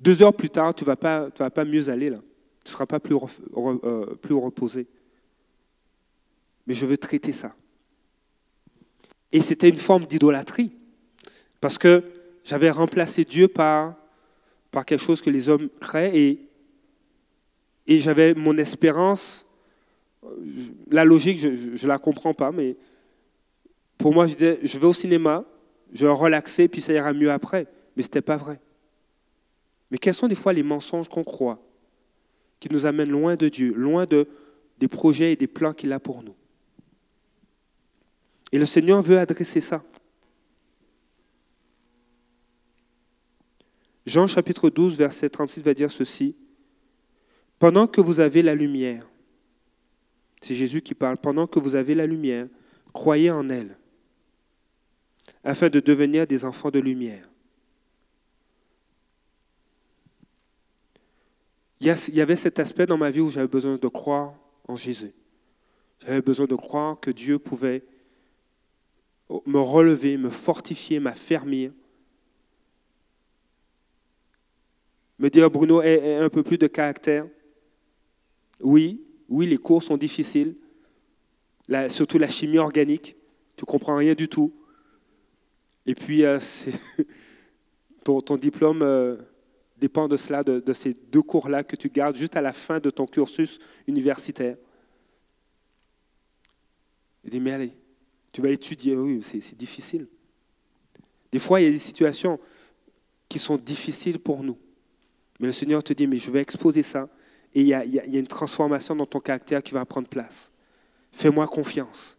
Deux 0.00 0.22
heures 0.22 0.34
plus 0.34 0.50
tard, 0.50 0.74
tu 0.74 0.84
ne 0.84 0.86
vas, 0.86 0.96
pas, 0.96 1.28
vas 1.38 1.50
pas 1.50 1.64
mieux 1.64 1.88
aller 1.88 2.10
là. 2.10 2.20
Tu 2.64 2.68
ne 2.68 2.72
seras 2.72 2.86
pas 2.86 3.00
plus, 3.00 3.16
euh, 3.56 4.14
plus 4.16 4.34
reposé. 4.34 4.86
Mais 6.66 6.74
je 6.74 6.86
veux 6.86 6.96
traiter 6.96 7.32
ça. 7.32 7.54
Et 9.32 9.40
c'était 9.40 9.68
une 9.68 9.78
forme 9.78 10.06
d'idolâtrie. 10.06 10.72
Parce 11.60 11.78
que 11.78 12.04
j'avais 12.46 12.70
remplacé 12.70 13.24
Dieu 13.24 13.48
par, 13.48 13.94
par 14.70 14.86
quelque 14.86 15.02
chose 15.02 15.20
que 15.20 15.30
les 15.30 15.48
hommes 15.48 15.68
créent 15.80 16.18
et, 16.18 16.48
et 17.86 18.00
j'avais 18.00 18.34
mon 18.34 18.56
espérance 18.56 19.46
la 20.90 21.04
logique, 21.04 21.38
je 21.38 21.82
ne 21.82 21.88
la 21.88 21.98
comprends 21.98 22.34
pas, 22.34 22.52
mais 22.52 22.76
pour 23.98 24.12
moi, 24.12 24.26
je, 24.26 24.34
disais, 24.34 24.58
je 24.62 24.78
vais 24.78 24.86
au 24.86 24.92
cinéma, 24.92 25.44
je 25.92 26.06
vais 26.06 26.12
relaxer, 26.12 26.68
puis 26.68 26.80
ça 26.80 26.92
ira 26.92 27.12
mieux 27.12 27.30
après. 27.30 27.66
Mais 27.96 28.02
ce 28.02 28.08
n'était 28.08 28.22
pas 28.22 28.36
vrai. 28.36 28.60
Mais 29.90 29.98
quels 29.98 30.14
sont 30.14 30.28
des 30.28 30.34
fois 30.34 30.52
les 30.52 30.62
mensonges 30.62 31.08
qu'on 31.08 31.24
croit, 31.24 31.58
qui 32.60 32.72
nous 32.72 32.86
amènent 32.86 33.10
loin 33.10 33.36
de 33.36 33.48
Dieu, 33.48 33.72
loin 33.74 34.04
de, 34.04 34.28
des 34.78 34.88
projets 34.88 35.32
et 35.32 35.36
des 35.36 35.46
plans 35.46 35.72
qu'il 35.72 35.92
a 35.92 36.00
pour 36.00 36.22
nous? 36.22 36.34
Et 38.52 38.58
le 38.58 38.66
Seigneur 38.66 39.02
veut 39.02 39.18
adresser 39.18 39.60
ça. 39.60 39.82
Jean 44.06 44.28
chapitre 44.28 44.70
12, 44.70 44.96
verset 44.96 45.28
36 45.28 45.60
va 45.62 45.74
dire 45.74 45.90
ceci. 45.90 46.36
Pendant 47.58 47.88
que 47.88 48.00
vous 48.00 48.20
avez 48.20 48.40
la 48.42 48.54
lumière, 48.54 49.08
c'est 50.40 50.54
Jésus 50.54 50.80
qui 50.80 50.94
parle. 50.94 51.16
Pendant 51.16 51.46
que 51.46 51.58
vous 51.58 51.74
avez 51.74 51.94
la 51.94 52.06
lumière, 52.06 52.46
croyez 52.92 53.30
en 53.30 53.48
elle, 53.48 53.76
afin 55.42 55.68
de 55.68 55.80
devenir 55.80 56.26
des 56.26 56.44
enfants 56.44 56.70
de 56.70 56.78
lumière. 56.78 57.28
Il 61.80 61.86
y 61.86 62.20
avait 62.20 62.36
cet 62.36 62.58
aspect 62.58 62.86
dans 62.86 62.96
ma 62.96 63.10
vie 63.10 63.20
où 63.20 63.28
j'avais 63.28 63.48
besoin 63.48 63.76
de 63.76 63.88
croire 63.88 64.34
en 64.66 64.76
Jésus. 64.76 65.12
J'avais 66.00 66.22
besoin 66.22 66.46
de 66.46 66.54
croire 66.54 66.98
que 67.00 67.10
Dieu 67.10 67.38
pouvait 67.38 67.84
me 69.46 69.58
relever, 69.58 70.16
me 70.16 70.30
fortifier, 70.30 71.00
m'affermir. 71.00 71.72
Me 75.18 75.30
dire, 75.30 75.50
Bruno, 75.50 75.80
un 75.80 76.28
peu 76.28 76.42
plus 76.42 76.58
de 76.58 76.66
caractère. 76.66 77.26
Oui, 78.60 79.02
oui, 79.28 79.46
les 79.46 79.56
cours 79.56 79.82
sont 79.82 79.96
difficiles, 79.96 80.56
surtout 81.88 82.18
la 82.18 82.28
chimie 82.28 82.58
organique. 82.58 83.16
Tu 83.56 83.64
comprends 83.64 83.96
rien 83.96 84.14
du 84.14 84.28
tout. 84.28 84.52
Et 85.86 85.94
puis, 85.94 86.24
euh, 86.24 86.38
ton, 88.04 88.36
diplôme 88.36 88.82
euh, 88.82 89.16
dépend 89.78 90.08
de 90.08 90.16
cela, 90.16 90.42
de, 90.42 90.60
de 90.60 90.72
ces 90.72 90.94
deux 90.94 91.22
cours-là 91.22 91.64
que 91.64 91.76
tu 91.76 91.88
gardes 91.88 92.16
juste 92.16 92.36
à 92.36 92.40
la 92.40 92.52
fin 92.52 92.80
de 92.80 92.90
ton 92.90 93.06
cursus 93.06 93.58
universitaire. 93.86 94.56
Il 97.24 97.30
dit, 97.30 97.40
mais 97.40 97.52
allez, 97.52 97.72
tu 98.32 98.42
vas 98.42 98.50
étudier. 98.50 98.94
Oui, 98.96 99.22
c'est 99.22 99.56
difficile. 99.56 100.06
Des 101.32 101.38
fois, 101.38 101.60
il 101.60 101.64
y 101.64 101.68
a 101.68 101.72
des 101.72 101.78
situations 101.78 102.38
qui 103.28 103.38
sont 103.38 103.56
difficiles 103.56 104.18
pour 104.18 104.42
nous. 104.44 104.58
Mais 105.40 105.46
le 105.46 105.52
Seigneur 105.52 105.82
te 105.82 105.92
dit, 105.92 106.06
mais 106.06 106.16
je 106.16 106.30
vais 106.30 106.40
exposer 106.40 106.82
ça. 106.82 107.08
Et 107.54 107.60
il 107.60 107.66
y 107.66 107.74
a, 107.74 107.84
une 107.84 108.26
transformation 108.26 108.94
dans 108.94 109.06
ton 109.06 109.20
caractère 109.20 109.62
qui 109.62 109.72
va 109.72 109.84
prendre 109.84 110.08
place. 110.08 110.52
Fais-moi 111.12 111.46
confiance. 111.46 112.18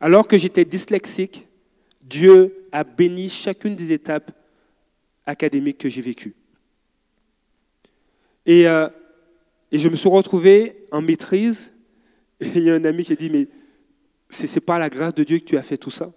Alors 0.00 0.28
que 0.28 0.36
j'étais 0.36 0.64
dyslexique, 0.64 1.46
Dieu 2.02 2.66
a 2.72 2.84
béni 2.84 3.30
chacune 3.30 3.74
des 3.74 3.92
étapes 3.92 4.30
académiques 5.24 5.78
que 5.78 5.88
j'ai 5.88 6.02
vécues. 6.02 6.34
Et, 8.44 8.68
euh, 8.68 8.88
et 9.72 9.78
je 9.78 9.88
me 9.88 9.96
suis 9.96 10.08
retrouvé 10.08 10.86
en 10.90 11.00
maîtrise. 11.00 11.72
Et 12.40 12.48
il 12.56 12.62
y 12.64 12.70
a 12.70 12.74
un 12.74 12.84
ami 12.84 13.04
qui 13.04 13.12
a 13.12 13.16
dit, 13.16 13.30
mais 13.30 13.48
c'est 14.28 14.60
pas 14.60 14.78
la 14.78 14.90
grâce 14.90 15.14
de 15.14 15.24
Dieu 15.24 15.38
que 15.38 15.44
tu 15.44 15.56
as 15.56 15.62
fait 15.62 15.76
tout 15.76 15.90
ça. 15.90 16.12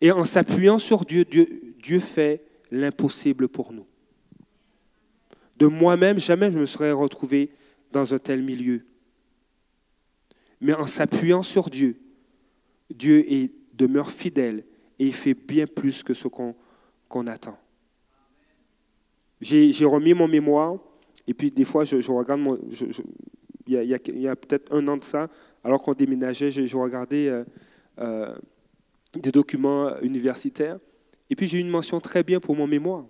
Et 0.00 0.12
en 0.12 0.24
s'appuyant 0.24 0.78
sur 0.78 1.04
Dieu, 1.04 1.24
Dieu, 1.24 1.74
Dieu 1.78 1.98
fait 1.98 2.42
l'impossible 2.70 3.48
pour 3.48 3.72
nous. 3.72 3.86
De 5.56 5.66
moi-même, 5.66 6.18
jamais 6.18 6.52
je 6.52 6.58
me 6.58 6.66
serais 6.66 6.92
retrouvé 6.92 7.50
dans 7.92 8.14
un 8.14 8.18
tel 8.18 8.42
milieu. 8.42 8.84
Mais 10.60 10.72
en 10.72 10.86
s'appuyant 10.86 11.42
sur 11.42 11.70
Dieu, 11.70 12.00
Dieu 12.90 13.24
demeure 13.74 14.10
fidèle 14.10 14.64
et 14.98 15.06
il 15.06 15.14
fait 15.14 15.34
bien 15.34 15.66
plus 15.66 16.02
que 16.02 16.14
ce 16.14 16.28
qu'on 16.28 17.26
attend. 17.26 17.58
J'ai 19.40 19.84
remis 19.84 20.14
mon 20.14 20.28
mémoire 20.28 20.78
et 21.26 21.34
puis 21.34 21.50
des 21.50 21.64
fois, 21.64 21.84
je, 21.84 22.10
regarde 22.10 22.40
il 23.66 23.74
y 23.74 24.28
a, 24.28 24.36
peut-être 24.36 24.72
un 24.72 24.88
an 24.88 24.96
de 24.96 25.04
ça, 25.04 25.28
alors 25.62 25.82
qu'on 25.82 25.94
déménageait, 25.94 26.50
je, 26.50 26.66
je 26.66 26.76
regardais 26.76 27.28
euh, 27.28 27.44
euh, 27.98 28.34
des 29.12 29.30
documents 29.30 29.98
universitaires 30.00 30.78
et 31.30 31.36
puis 31.36 31.46
j'ai 31.46 31.58
eu 31.58 31.60
une 31.60 31.70
mention 31.70 32.00
très 32.00 32.22
bien 32.22 32.40
pour 32.40 32.56
mon 32.56 32.66
mémoire. 32.66 33.04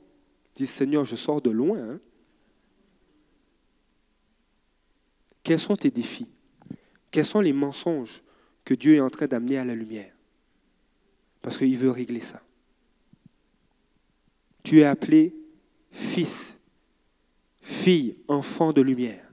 Je 0.51 0.65
dis 0.65 0.67
Seigneur, 0.67 1.05
je 1.05 1.17
sors 1.17 1.41
de 1.41 1.51
loin. 1.51 1.79
hein. 1.79 2.01
Quels 5.43 5.61
sont 5.61 5.77
tes 5.77 5.91
défis? 5.91 6.27
Quels 7.11 7.25
sont 7.25 7.41
les 7.41 7.53
mensonges 7.53 8.23
que 8.65 8.75
Dieu 8.75 8.95
est 8.97 9.01
en 9.01 9.09
train 9.09 9.27
d'amener 9.27 9.57
à 9.57 9.65
la 9.65 9.75
lumière? 9.75 10.13
Parce 11.41 11.57
qu'il 11.57 11.79
veut 11.79 11.91
régler 11.91 12.21
ça. 12.21 12.43
Tu 14.63 14.81
es 14.81 14.85
appelé 14.85 15.35
fils, 15.91 16.59
fille, 17.63 18.19
enfant 18.29 18.73
de 18.73 18.83
lumière. 18.83 19.25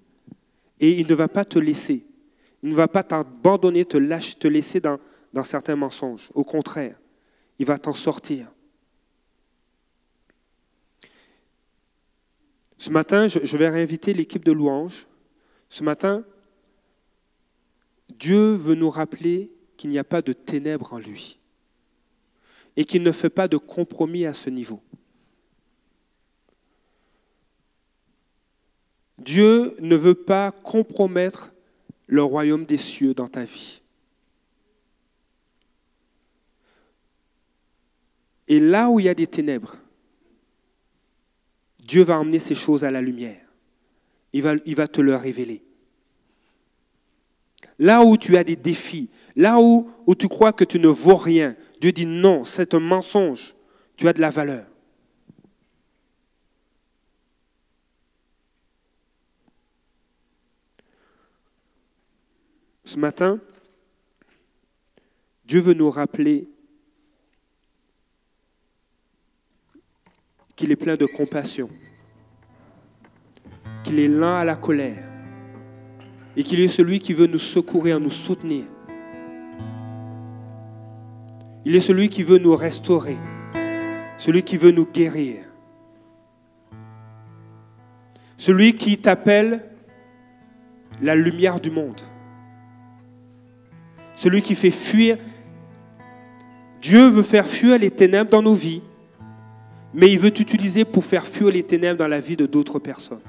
Et 0.80 1.00
il 1.00 1.08
ne 1.08 1.16
va 1.16 1.28
pas 1.28 1.44
te 1.44 1.60
laisser. 1.60 2.06
Il 2.64 2.70
ne 2.70 2.76
va 2.76 2.88
pas 2.88 3.04
t'abandonner, 3.04 3.84
te, 3.84 3.98
lâcher, 3.98 4.36
te 4.36 4.48
laisser 4.48 4.80
dans, 4.80 5.00
dans 5.34 5.44
certains 5.44 5.76
mensonges. 5.76 6.30
Au 6.34 6.44
contraire, 6.44 6.98
il 7.60 7.66
va 7.66 7.78
t'en 7.78 7.94
sortir. 7.94 8.54
Ce 12.78 12.90
matin, 12.90 13.28
je, 13.28 13.58
vais 13.58 13.70
réinviter 13.70 14.14
l'équipe 14.14 14.44
de 14.44 14.52
louanges. 14.52 15.08
Ce 15.70 15.84
matin, 15.84 16.24
Dieu 18.10 18.54
veut 18.54 18.76
nous 18.76 18.90
rappeler 18.90 19.52
qu'il 19.78 19.90
n'y 19.90 20.00
a 20.00 20.04
pas 20.04 20.22
de 20.22 20.34
ténèbres 20.34 20.94
en 20.94 21.00
lui 21.00 21.40
et 22.78 22.86
qu'il 22.86 23.04
ne 23.04 23.12
fait 23.12 23.30
pas 23.30 23.48
de 23.48 23.58
compromis 23.58 24.26
à 24.26 24.34
ce 24.34 24.50
niveau. 24.50 24.82
Dieu 29.18 29.76
ne 29.80 29.96
veut 29.96 30.16
pas 30.16 30.52
compromettre 30.52 31.54
le 32.08 32.22
royaume 32.22 32.66
des 32.66 32.78
cieux 32.78 33.14
dans 33.14 33.28
ta 33.28 33.46
vie. 33.46 33.82
Et 38.48 38.60
là 38.60 38.90
où 38.90 39.00
il 39.00 39.06
y 39.06 39.10
a 39.10 39.16
des 39.16 39.26
ténèbres, 39.26 39.78
Dieu 41.86 42.04
va 42.04 42.20
emmener 42.20 42.40
ces 42.40 42.56
choses 42.56 42.84
à 42.84 42.90
la 42.90 43.00
lumière. 43.00 43.42
Il 44.34 44.42
va, 44.42 44.88
te 44.88 45.02
le 45.02 45.16
révéler. 45.16 45.64
Là 47.78 48.04
où 48.04 48.18
tu 48.18 48.36
as 48.38 48.44
des 48.44 48.56
défis, 48.56 49.10
là 49.36 49.60
où, 49.60 49.90
où 50.08 50.16
tu 50.16 50.28
crois 50.28 50.52
que 50.52 50.64
tu 50.64 50.80
ne 50.80 50.88
vaux 50.88 51.16
rien, 51.16 51.56
Dieu 51.80 51.92
dit 51.92 52.08
non, 52.08 52.44
c'est 52.44 52.74
un 52.74 52.80
mensonge. 52.80 53.56
Tu 53.96 54.08
as 54.08 54.14
de 54.14 54.20
la 54.20 54.32
valeur. 54.32 54.66
Ce 62.84 62.98
matin, 62.98 63.40
Dieu 65.46 65.60
veut 65.60 65.74
nous 65.74 65.92
rappeler 65.92 66.50
qu'il 70.56 70.72
est 70.72 70.78
plein 70.78 70.96
de 70.96 71.06
compassion, 71.06 71.70
qu'il 73.84 74.00
est 74.00 74.08
lent 74.08 74.38
à 74.38 74.46
la 74.46 74.56
colère 74.56 75.04
et 76.38 76.44
qu'il 76.44 76.60
est 76.60 76.68
celui 76.68 77.00
qui 77.00 77.14
veut 77.14 77.28
nous 77.28 77.40
secourir, 77.40 78.00
nous 78.00 78.12
soutenir. 78.12 78.66
Il 81.66 81.76
est 81.76 81.82
celui 81.82 82.10
qui 82.10 82.24
veut 82.24 82.38
nous 82.38 82.56
restaurer, 82.56 83.18
celui 84.18 84.44
qui 84.44 84.58
veut 84.58 84.72
nous 84.72 84.86
guérir, 84.86 85.44
celui 88.38 88.76
qui 88.76 88.98
t'appelle 88.98 89.66
la 91.02 91.16
lumière 91.16 91.60
du 91.60 91.72
monde, 91.72 92.02
celui 94.16 94.42
qui 94.42 94.56
fait 94.56 94.72
fuir. 94.72 95.18
Dieu 96.82 97.08
veut 97.08 97.24
faire 97.24 97.48
fuir 97.48 97.80
les 97.80 97.90
ténèbres 97.90 98.30
dans 98.30 98.44
nos 98.44 98.54
vies, 98.54 98.82
mais 99.96 100.12
il 100.12 100.20
veut 100.20 100.32
t'utiliser 100.32 100.84
pour 100.84 101.06
faire 101.06 101.26
fuir 101.26 101.50
les 101.50 101.64
ténèbres 101.64 101.98
dans 101.98 102.08
la 102.10 102.20
vie 102.20 102.36
de 102.36 102.46
d'autres 102.46 102.80
personnes. 102.80 103.22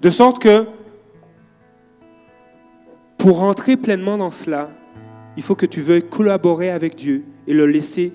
De 0.00 0.10
sorte 0.10 0.40
que 0.40 0.66
pour 3.18 3.38
rentrer 3.38 3.76
pleinement 3.76 4.16
dans 4.16 4.30
cela, 4.30 4.70
il 5.36 5.42
faut 5.42 5.56
que 5.56 5.66
tu 5.66 5.80
veuilles 5.80 6.08
collaborer 6.08 6.70
avec 6.70 6.94
Dieu 6.94 7.24
et 7.48 7.52
le 7.52 7.66
laisser 7.66 8.12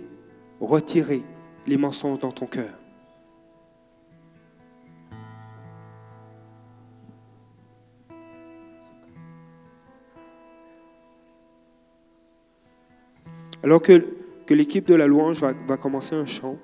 retirer 0.62 1.24
les 1.66 1.78
mensonges 1.78 2.20
dans 2.20 2.32
ton 2.32 2.46
cœur. 2.46 2.72
Alors 13.64 13.82
que, 13.82 14.17
que 14.48 14.54
l'équipe 14.54 14.88
de 14.88 14.96
la 14.96 15.08
louange 15.08 15.42
va, 15.42 15.78
commencer 15.78 16.16
un 16.16 16.26
chant, 16.26 16.58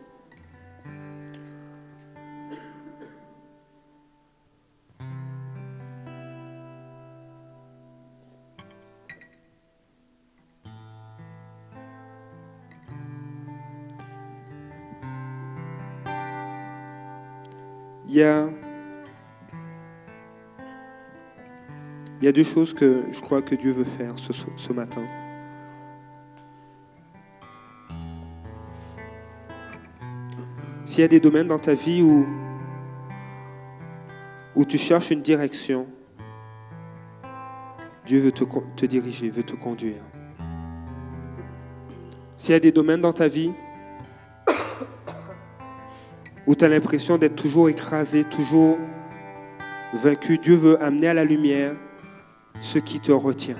il 18.07 18.15
y 18.15 18.23
a, 18.23 18.47
il 22.21 22.25
y 22.25 22.27
a 22.29 22.31
deux 22.31 22.45
choses 22.45 22.73
que 22.73 23.03
je 23.11 23.19
crois 23.19 23.41
que 23.41 23.55
Dieu 23.55 23.73
veut 23.73 23.84
faire 23.84 24.17
ce, 24.17 24.31
ce 24.31 24.71
matin. 24.71 25.01
S'il 30.86 30.99
y 30.99 31.03
a 31.03 31.07
des 31.07 31.19
domaines 31.21 31.47
dans 31.47 31.59
ta 31.59 31.73
vie 31.73 32.01
où, 32.01 32.25
tu 34.65 34.77
cherches 34.77 35.11
une 35.11 35.21
direction, 35.21 35.88
Dieu 38.05 38.19
veut 38.19 38.34
te, 38.34 38.86
diriger, 38.86 39.29
veut 39.29 39.43
te 39.43 39.55
conduire. 39.55 40.01
S'il 42.38 42.51
y 42.51 42.55
a 42.55 42.59
des 42.59 42.73
domaines 42.73 42.99
dans 42.99 43.13
ta 43.13 43.29
vie 43.29 43.51
où 46.47 46.55
tu 46.55 46.65
as 46.65 46.67
l'impression 46.67 47.17
d'être 47.17 47.36
toujours 47.38 47.69
écrasé, 47.69 48.25
toujours 48.25 48.77
vaincu, 49.93 50.38
Dieu 50.38 50.55
veut 50.55 50.84
amener 50.84 51.07
à 51.07 51.13
la 51.13 51.23
lumière 51.23 51.75
ce 52.59 52.77
qui 52.77 52.99
te 52.99 53.13
retient. 53.13 53.57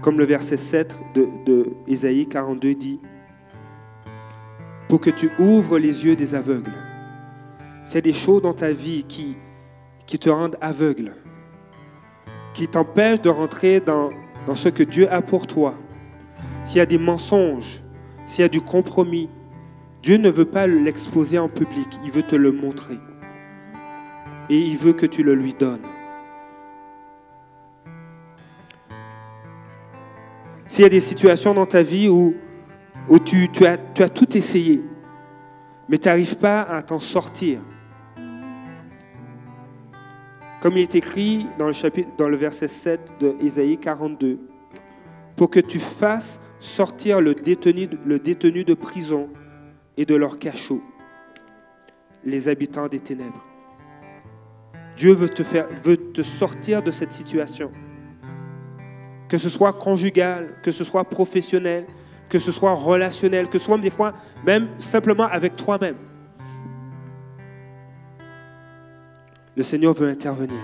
Comme 0.00 0.18
le 0.18 0.24
verset 0.24 0.56
7 0.56 0.96
de, 1.14 1.26
de 1.44 1.66
Ésaïe 1.88 2.28
42 2.28 2.74
dit, 2.76 3.00
pour 4.88 5.00
que 5.00 5.10
tu 5.10 5.30
ouvres 5.38 5.78
les 5.78 6.04
yeux 6.04 6.16
des 6.16 6.34
aveugles. 6.34 6.72
S'il 7.84 7.96
y 7.96 7.98
a 7.98 8.02
des 8.02 8.12
choses 8.12 8.42
dans 8.42 8.52
ta 8.52 8.72
vie 8.72 9.04
qui, 9.04 9.36
te 10.18 10.30
rendent 10.30 10.56
aveugle, 10.60 11.12
qui 12.54 12.68
t'empêchent 12.68 13.22
de 13.22 13.28
rentrer 13.28 13.80
dans, 13.80 14.10
dans 14.46 14.54
ce 14.54 14.68
que 14.68 14.82
Dieu 14.82 15.12
a 15.12 15.22
pour 15.22 15.46
toi, 15.46 15.74
s'il 16.64 16.78
y 16.78 16.80
a 16.80 16.86
des 16.86 16.98
mensonges, 16.98 17.82
s'il 18.26 18.42
y 18.42 18.44
a 18.44 18.48
du 18.48 18.60
compromis, 18.60 19.28
Dieu 20.02 20.16
ne 20.16 20.30
veut 20.30 20.44
pas 20.44 20.66
l'exposer 20.66 21.38
en 21.38 21.48
public, 21.48 21.88
il 22.04 22.10
veut 22.10 22.22
te 22.22 22.36
le 22.36 22.52
montrer. 22.52 22.98
Et 24.48 24.58
il 24.58 24.76
veut 24.76 24.92
que 24.92 25.06
tu 25.06 25.22
le 25.24 25.34
lui 25.34 25.54
donnes. 25.54 25.86
S'il 30.68 30.82
y 30.82 30.86
a 30.86 30.90
des 30.90 31.00
situations 31.00 31.54
dans 31.54 31.66
ta 31.66 31.82
vie 31.82 32.08
où, 32.08 32.34
où 33.08 33.18
tu, 33.18 33.48
as, 33.64 34.08
tout 34.08 34.36
essayé, 34.36 34.82
mais 35.88 35.98
tu 35.98 36.08
n'arrives 36.08 36.36
pas 36.36 36.62
à 36.62 36.82
t'en 36.82 36.98
sortir, 36.98 37.60
comme 40.60 40.76
il 40.76 40.82
est 40.82 40.94
écrit 40.94 41.46
dans 41.58 41.66
le, 41.66 41.72
chapitre, 41.72 42.10
verset 42.18 42.68
7 42.68 43.00
de 43.20 43.36
Ésaïe 43.40 43.78
42, 43.78 44.38
pour 45.36 45.50
que 45.50 45.60
tu 45.60 45.78
fasses 45.78 46.40
sortir 46.58 47.20
le 47.20 47.34
détenu, 47.34 47.86
de 47.86 48.74
prison 48.74 49.28
et 49.96 50.04
de 50.04 50.14
leur 50.14 50.38
cachot, 50.38 50.82
les 52.24 52.48
habitants 52.48 52.88
des 52.88 53.00
ténèbres. 53.00 53.46
Dieu 54.96 55.12
veut 55.12 55.28
te, 55.28 55.42
faire, 55.42 55.68
te 56.14 56.22
sortir 56.22 56.82
de 56.82 56.90
cette 56.90 57.12
situation. 57.12 57.70
Que 59.28 59.36
ce 59.36 59.50
soit 59.50 59.74
conjugal, 59.74 60.54
que 60.62 60.72
ce 60.72 60.84
soit 60.84 61.04
professionnel, 61.04 61.86
que 62.28 62.38
ce 62.38 62.52
soit 62.52 62.74
relationnel, 62.74 63.48
que 63.48 63.58
ce 63.58 63.64
soit 63.64 63.78
des 63.78 63.90
fois 63.90 64.12
même 64.44 64.68
simplement 64.78 65.24
avec 65.24 65.56
toi-même. 65.56 65.96
Le 69.56 69.62
Seigneur 69.62 69.94
veut 69.94 70.08
intervenir. 70.08 70.58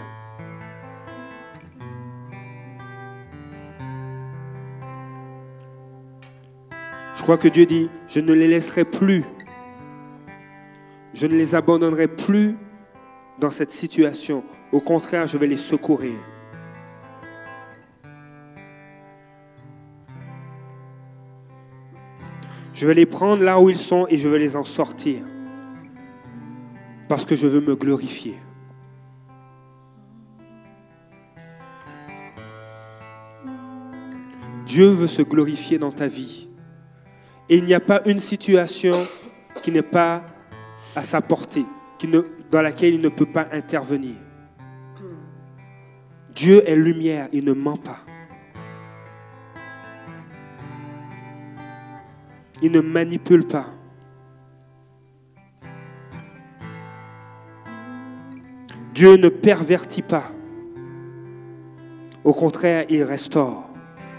Je 7.16 7.22
crois 7.22 7.38
que 7.38 7.48
Dieu 7.48 7.66
dit, 7.66 7.88
je 8.08 8.18
ne 8.18 8.32
les 8.32 8.48
laisserai 8.48 8.84
plus. 8.84 9.24
Je 11.14 11.26
ne 11.26 11.36
les 11.36 11.54
abandonnerai 11.54 12.08
plus 12.08 12.56
dans 13.38 13.50
cette 13.50 13.70
situation. 13.70 14.42
Au 14.72 14.80
contraire, 14.80 15.26
je 15.26 15.38
vais 15.38 15.46
les 15.46 15.56
secourir. 15.56 16.14
Je 22.82 22.86
vais 22.88 22.94
les 22.94 23.06
prendre 23.06 23.44
là 23.44 23.60
où 23.60 23.70
ils 23.70 23.78
sont 23.78 24.08
et 24.08 24.18
je 24.18 24.28
vais 24.28 24.40
les 24.40 24.56
en 24.56 24.64
sortir. 24.64 25.22
Parce 27.08 27.24
que 27.24 27.36
je 27.36 27.46
veux 27.46 27.60
me 27.60 27.76
glorifier. 27.76 28.34
Dieu 34.66 34.88
veut 34.88 35.06
se 35.06 35.22
glorifier 35.22 35.78
dans 35.78 35.92
ta 35.92 36.08
vie. 36.08 36.48
Et 37.48 37.58
il 37.58 37.66
n'y 37.66 37.74
a 37.74 37.78
pas 37.78 38.02
une 38.04 38.18
situation 38.18 38.96
qui 39.62 39.70
n'est 39.70 39.82
pas 39.82 40.24
à 40.96 41.04
sa 41.04 41.20
portée, 41.20 41.64
qui 42.00 42.08
ne, 42.08 42.22
dans 42.50 42.62
laquelle 42.62 42.94
il 42.94 43.00
ne 43.00 43.10
peut 43.10 43.26
pas 43.26 43.46
intervenir. 43.52 44.16
Dieu 46.34 46.68
est 46.68 46.74
lumière, 46.74 47.28
il 47.32 47.44
ne 47.44 47.52
ment 47.52 47.76
pas. 47.76 48.00
Il 52.62 52.72
ne 52.72 52.80
manipule 52.80 53.44
pas. 53.44 53.66
Dieu 58.94 59.16
ne 59.16 59.28
pervertit 59.28 60.02
pas. 60.02 60.30
Au 62.24 62.32
contraire, 62.32 62.84
il 62.88 63.02
restaure, 63.02 63.68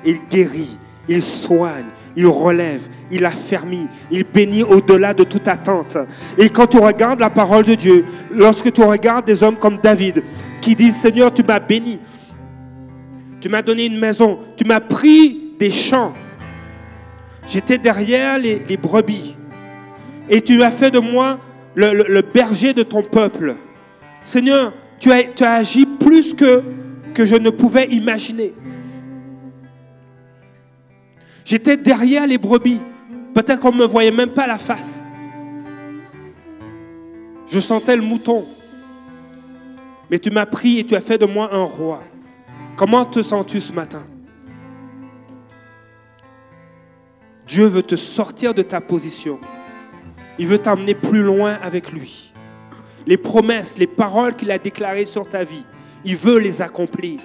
il 0.03 0.19
guérit, 0.29 0.77
il 1.07 1.21
soigne, 1.21 1.85
il 2.15 2.27
relève, 2.27 2.87
il 3.11 3.25
affermit, 3.25 3.87
il 4.11 4.25
bénit 4.25 4.63
au-delà 4.63 5.13
de 5.13 5.23
toute 5.23 5.47
attente. 5.47 5.97
Et 6.37 6.49
quand 6.49 6.67
tu 6.67 6.79
regardes 6.79 7.19
la 7.19 7.29
parole 7.29 7.63
de 7.63 7.75
Dieu, 7.75 8.05
lorsque 8.31 8.73
tu 8.73 8.81
regardes 8.81 9.25
des 9.25 9.41
hommes 9.41 9.55
comme 9.55 9.77
David, 9.77 10.23
qui 10.59 10.75
disent, 10.75 10.97
Seigneur, 10.97 11.33
tu 11.33 11.43
m'as 11.43 11.59
béni, 11.59 11.99
tu 13.39 13.47
m'as 13.47 13.61
donné 13.61 13.85
une 13.85 13.99
maison, 13.99 14.39
tu 14.57 14.65
m'as 14.65 14.79
pris 14.81 15.53
des 15.59 15.71
champs, 15.71 16.13
j'étais 17.47 17.77
derrière 17.77 18.39
les, 18.39 18.77
brebis, 18.77 19.35
et 20.29 20.41
tu 20.41 20.61
as 20.63 20.71
fait 20.71 20.91
de 20.91 20.99
moi 20.99 21.39
le, 21.75 22.21
berger 22.21 22.73
de 22.73 22.83
ton 22.83 23.03
peuple. 23.03 23.55
Seigneur, 24.25 24.73
tu 24.99 25.11
as, 25.11 25.51
agi 25.51 25.85
plus 25.85 26.33
que 26.33 26.63
je 27.17 27.35
ne 27.35 27.49
pouvais 27.49 27.87
imaginer. 27.89 28.53
J'étais 31.45 31.77
derrière 31.77 32.25
les 32.25 32.37
brebis. 32.37 32.79
Peut-être 33.33 33.59
qu'on 33.59 33.71
ne 33.71 33.77
me 33.79 33.85
voyait 33.85 34.11
même 34.11 34.29
pas 34.29 34.47
la 34.47 34.57
face. 34.57 35.03
Je 37.47 37.59
sentais 37.59 37.95
le 37.95 38.01
mouton. 38.01 38.45
Mais 40.09 40.19
tu 40.19 40.29
m'as 40.29 40.45
pris 40.45 40.79
et 40.79 40.83
tu 40.83 40.95
as 40.95 41.01
fait 41.01 41.17
de 41.17 41.25
moi 41.25 41.49
un 41.53 41.63
roi. 41.63 42.03
Comment 42.75 43.05
te 43.05 43.21
sens-tu 43.21 43.59
ce 43.59 43.73
matin? 43.73 44.03
Dieu 47.53 47.67
veut 47.67 47.83
te 47.83 47.95
sortir 47.95 48.55
de 48.55 48.63
ta 48.63 48.81
position. 48.81 49.39
Il 50.39 50.47
veut 50.47 50.57
t'emmener 50.57 50.95
plus 50.95 51.21
loin 51.21 51.53
avec 51.61 51.91
lui. 51.91 52.33
Les 53.05 53.15
promesses, 53.15 53.77
les 53.77 53.85
paroles 53.85 54.35
qu'il 54.35 54.49
a 54.49 54.57
déclarées 54.57 55.05
sur 55.05 55.29
ta 55.29 55.43
vie, 55.43 55.63
il 56.03 56.15
veut 56.15 56.39
les 56.39 56.63
accomplir. 56.63 57.19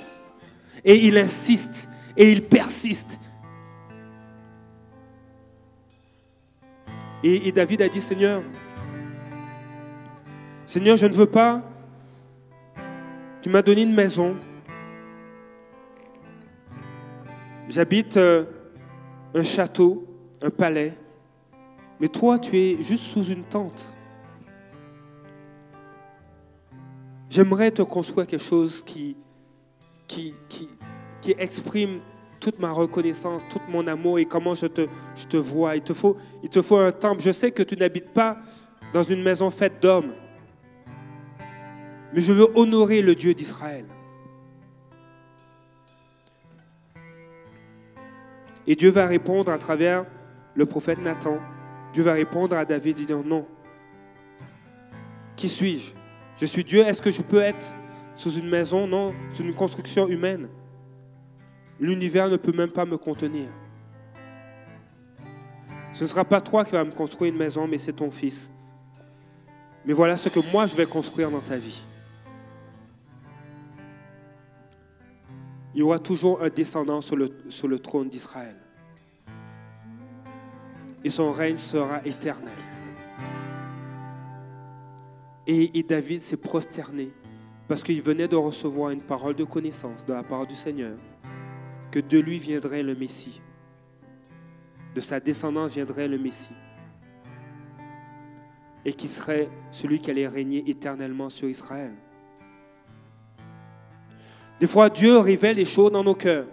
Et 0.84 0.96
il 1.06 1.16
insiste 1.16 1.88
et 2.14 2.30
il 2.30 2.42
persiste 2.42 3.18
Et, 7.24 7.50
David 7.50 7.80
a 7.80 7.88
dit, 7.88 8.02
Seigneur, 8.02 8.42
Seigneur, 10.66 10.98
je 10.98 11.06
ne 11.06 11.14
veux 11.14 11.26
pas. 11.26 11.62
Tu 13.40 13.48
m'as 13.48 13.62
donné 13.62 13.80
une 13.80 13.94
maison. 13.94 14.36
J'habite 17.70 18.18
euh, 18.18 18.44
un 19.34 19.42
château, 19.42 20.07
un 20.42 20.50
palais. 20.50 20.94
Mais 22.00 22.08
toi, 22.08 22.38
tu 22.38 22.56
es 22.56 22.82
juste 22.82 23.04
sous 23.04 23.24
une 23.24 23.44
tente. 23.44 23.92
J'aimerais 27.30 27.70
te 27.70 27.82
construire 27.82 28.26
quelque 28.26 28.44
chose 28.44 28.82
qui, 28.84 29.16
exprime 31.38 32.00
toute 32.40 32.58
ma 32.58 32.70
reconnaissance, 32.70 33.42
tout 33.50 33.60
mon 33.68 33.86
amour 33.86 34.18
et 34.18 34.24
comment 34.24 34.54
je 34.54 34.66
te, 34.66 34.86
je 35.16 35.26
te 35.26 35.36
vois. 35.36 35.76
Il 35.76 35.82
te, 35.82 35.92
faut, 35.92 36.16
il 36.42 36.48
te 36.48 36.62
faut 36.62 36.76
un 36.76 36.92
temple. 36.92 37.20
Je 37.20 37.32
sais 37.32 37.50
que 37.50 37.62
tu 37.62 37.76
n'habites 37.76 38.12
pas 38.14 38.38
dans 38.94 39.02
une 39.02 39.22
maison 39.22 39.50
faite 39.50 39.82
d'hommes, 39.82 40.12
mais 42.14 42.20
je 42.20 42.32
veux 42.32 42.48
honorer 42.54 43.02
le 43.02 43.14
Dieu 43.14 43.34
d'Israël. 43.34 43.84
Et 48.66 48.76
Dieu 48.76 48.90
va 48.90 49.06
répondre 49.06 49.50
à 49.50 49.58
travers 49.58 50.06
le 50.54 50.66
prophète 50.66 51.00
Nathan. 51.00 51.38
Dieu 51.92 52.02
va 52.02 52.12
répondre 52.12 52.56
à 52.56 52.64
David 52.64 53.04
dire 53.04 53.22
non. 53.24 53.46
Qui 55.36 55.48
suis-je? 55.48 55.92
Je 56.38 56.46
suis 56.46 56.64
Dieu. 56.64 56.80
Est-ce 56.80 57.00
que 57.00 57.10
je 57.10 57.22
peux 57.22 57.40
être 57.40 57.74
sous 58.16 58.32
une 58.32 58.48
maison? 58.48 58.86
Non, 58.86 59.14
sous 59.32 59.42
une 59.42 59.54
construction 59.54 60.08
humaine. 60.08 60.48
L'univers 61.80 62.28
ne 62.28 62.36
peut 62.36 62.52
même 62.52 62.70
pas 62.70 62.84
me 62.84 62.96
contenir. 62.96 63.48
Ce 65.94 66.04
ne 66.04 66.08
sera 66.08 66.24
pas 66.24 66.40
toi 66.40 66.64
qui 66.64 66.72
vas 66.72 66.84
me 66.84 66.92
construire 66.92 67.32
une 67.32 67.38
maison, 67.38 67.66
mais 67.66 67.78
c'est 67.78 67.92
ton 67.92 68.10
fils. 68.10 68.52
Mais 69.84 69.92
voilà 69.92 70.16
ce 70.16 70.28
que 70.28 70.40
moi 70.52 70.66
je 70.66 70.76
vais 70.76 70.86
construire 70.86 71.30
dans 71.30 71.40
ta 71.40 71.56
vie. 71.56 71.82
Il 75.74 75.80
y 75.80 75.82
aura 75.82 75.98
toujours 75.98 76.42
un 76.42 76.48
descendant 76.48 77.00
sur 77.00 77.16
le 77.16 77.78
trône 77.78 78.08
d'Israël. 78.08 78.56
Et 81.04 81.10
son 81.10 81.32
règne 81.32 81.56
sera 81.56 82.04
éternel. 82.04 82.56
Et, 85.46 85.82
David 85.82 86.20
s'est 86.20 86.36
prosterné 86.36 87.10
parce 87.68 87.82
qu'il 87.82 88.02
venait 88.02 88.28
de 88.28 88.36
recevoir 88.36 88.90
une 88.90 89.00
parole 89.00 89.34
de 89.34 89.44
connaissance 89.44 90.04
de 90.04 90.12
la 90.12 90.22
part 90.22 90.46
du 90.46 90.54
Seigneur 90.54 90.98
que 91.90 92.00
de 92.00 92.18
lui 92.18 92.38
viendrait 92.38 92.82
le 92.82 92.94
Messie. 92.94 93.40
De 94.94 95.00
sa 95.00 95.20
descendance 95.20 95.72
viendrait 95.72 96.06
le 96.06 96.18
Messie. 96.18 96.52
Et 98.84 98.92
qui 98.92 99.08
serait 99.08 99.48
celui 99.70 100.00
qui 100.00 100.10
allait 100.10 100.28
régner 100.28 100.68
éternellement 100.68 101.30
sur 101.30 101.48
Israël. 101.48 101.92
Des 104.60 104.66
fois, 104.66 104.90
Dieu 104.90 105.18
révèle 105.18 105.56
les 105.56 105.64
choses 105.64 105.92
dans 105.92 106.04
nos 106.04 106.14
cœurs. 106.14 106.46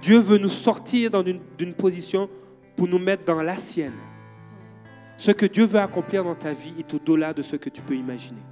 Dieu 0.00 0.18
veut 0.18 0.38
nous 0.38 0.48
sortir 0.48 1.10
d'une 1.22 1.74
position 1.74 2.30
pour 2.76 2.88
nous 2.88 2.98
mettre 2.98 3.24
dans 3.24 3.42
la 3.42 3.56
sienne. 3.56 3.92
Ce 5.16 5.30
que 5.30 5.46
Dieu 5.46 5.64
veut 5.64 5.78
accomplir 5.78 6.24
dans 6.24 6.34
ta 6.34 6.52
vie 6.52 6.72
est 6.78 6.94
au-delà 6.94 7.32
de 7.32 7.42
ce 7.42 7.56
que 7.56 7.68
tu 7.68 7.80
peux 7.80 7.94
imaginer. 7.94 8.42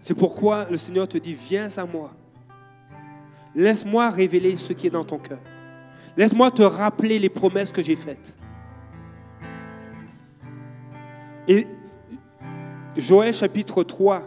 C'est 0.00 0.14
pourquoi 0.14 0.66
le 0.70 0.76
Seigneur 0.76 1.08
te 1.08 1.16
dit, 1.16 1.32
viens 1.34 1.68
à 1.78 1.86
moi. 1.86 2.12
Laisse-moi 3.54 4.10
révéler 4.10 4.56
ce 4.56 4.72
qui 4.72 4.88
est 4.88 4.90
dans 4.90 5.04
ton 5.04 5.18
cœur. 5.18 5.38
Laisse-moi 6.16 6.50
te 6.50 6.62
rappeler 6.62 7.18
les 7.18 7.28
promesses 7.28 7.72
que 7.72 7.82
j'ai 7.82 7.96
faites. 7.96 8.36
Et 11.48 11.66
Joël 12.96 13.32
chapitre 13.32 13.82
3 13.82 14.22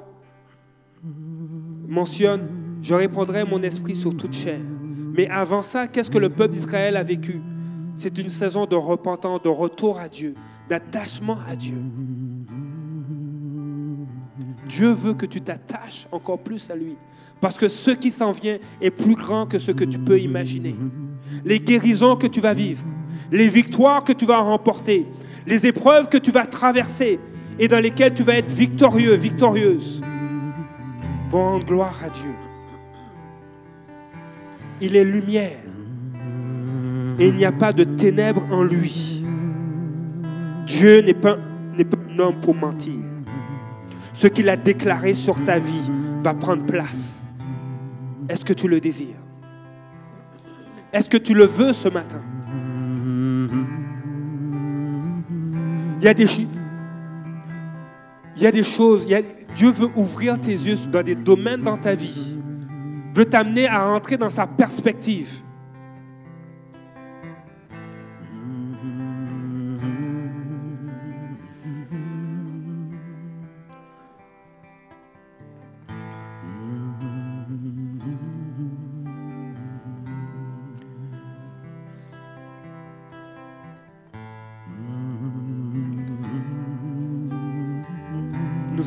mentionne, 1.88 2.48
je 2.82 2.94
répandrai 2.94 3.46
mon 3.46 3.62
esprit 3.62 3.96
sur 3.96 4.16
toute 4.16 4.34
chair. 4.34 4.60
Mais 5.18 5.28
avant 5.30 5.64
ça, 5.64 5.88
qu'est-ce 5.88 6.12
que 6.12 6.20
le 6.20 6.30
peuple 6.30 6.54
d'Israël 6.54 6.96
a 6.96 7.02
vécu? 7.02 7.42
C'est 7.96 8.20
une 8.20 8.30
saison 8.30 8.68
de 8.68 8.76
repentance, 8.76 9.42
de 9.42 9.50
retour 9.50 10.00
à 10.00 10.08
Dieu, 10.08 10.36
d'attachement 10.70 11.40
à 11.50 11.56
Dieu. 11.56 11.82
Dieu 14.68 14.92
veut 14.92 15.16
que 15.16 15.26
tu 15.26 15.42
t'attaches 15.42 16.08
encore 16.12 16.38
plus 16.38 16.70
à 16.70 16.76
lui. 16.76 16.96
Parce 17.42 17.58
que 17.58 17.68
ce 17.68 17.90
qui 17.90 18.12
s'en 18.12 18.32
vient 18.32 18.60
est 18.80 18.92
plus 18.92 19.16
grand 19.16 19.48
que 19.48 19.58
ce 19.58 19.72
que 19.72 19.84
tu 19.84 19.98
peux 19.98 20.20
imaginer. 20.20 20.76
Les 21.44 21.60
guérisons 21.60 22.16
que 22.16 22.28
tu 22.28 22.40
vas 22.40 22.54
vivre, 22.54 22.84
les 23.32 23.50
victoires 23.50 24.04
que 24.04 24.14
tu 24.14 24.26
vas 24.26 24.40
remporter, 24.40 25.08
les 25.48 25.66
épreuves 25.66 26.10
que 26.10 26.18
tu 26.18 26.30
vas 26.30 26.46
traverser 26.46 27.20
et 27.58 27.68
dans 27.68 27.80
lesquelles 27.80 28.14
tu 28.14 28.24
vas 28.24 28.36
être 28.36 28.52
victorieux, 28.52 29.16
victorieuse, 29.16 30.00
vont 31.30 31.44
rendre 31.44 31.66
gloire 31.66 32.00
à 32.04 32.10
Dieu. 32.10 32.47
Il 34.80 34.96
est 34.96 35.04
lumière 35.04 35.58
et 37.20 37.28
il 37.28 37.36
n'y 37.36 37.46
a 37.46 37.52
pas 37.52 37.74
de 37.74 37.84
ténèbres 37.84 38.44
en 38.52 38.64
lui. 38.64 39.26
Dieu 40.68 41.02
n'est 41.02 41.14
pas, 41.14 41.36
pas 41.36 41.98
un 42.14 42.20
homme 42.20 42.36
pour 42.42 42.54
mentir. 42.54 42.94
Ce 44.14 44.28
qu'il 44.28 44.50
a 44.50 44.58
déclaré 44.58 45.14
sur 45.14 45.44
ta 45.44 45.58
vie 45.60 45.92
va 46.24 46.34
prendre 46.34 46.64
place. 46.64 47.24
Est-ce 48.30 48.44
que 48.46 48.54
tu 48.54 48.68
le 48.68 48.80
désires? 48.80 49.16
Est-ce 50.94 51.10
que 51.10 51.18
tu 51.18 51.34
le 51.34 51.46
veux 51.46 51.74
ce 51.74 51.90
matin? 51.90 52.22
Il 56.00 56.04
y 56.04 56.08
a 56.08 56.14
des 58.52 58.64
choses, 58.64 59.08
Dieu 59.56 59.72
veut 59.72 59.90
ouvrir 59.96 60.40
tes 60.40 60.52
yeux 60.52 60.78
dans 60.92 61.04
des 61.04 61.16
domaines 61.16 61.62
dans 61.62 61.78
ta 61.78 61.96
vie, 61.96 62.36
veut 63.18 63.26
t'amener 63.26 63.68
à 63.68 63.90
entrer 63.90 64.16
dans 64.16 64.30
sa 64.30 64.46
perspective. 64.46 65.42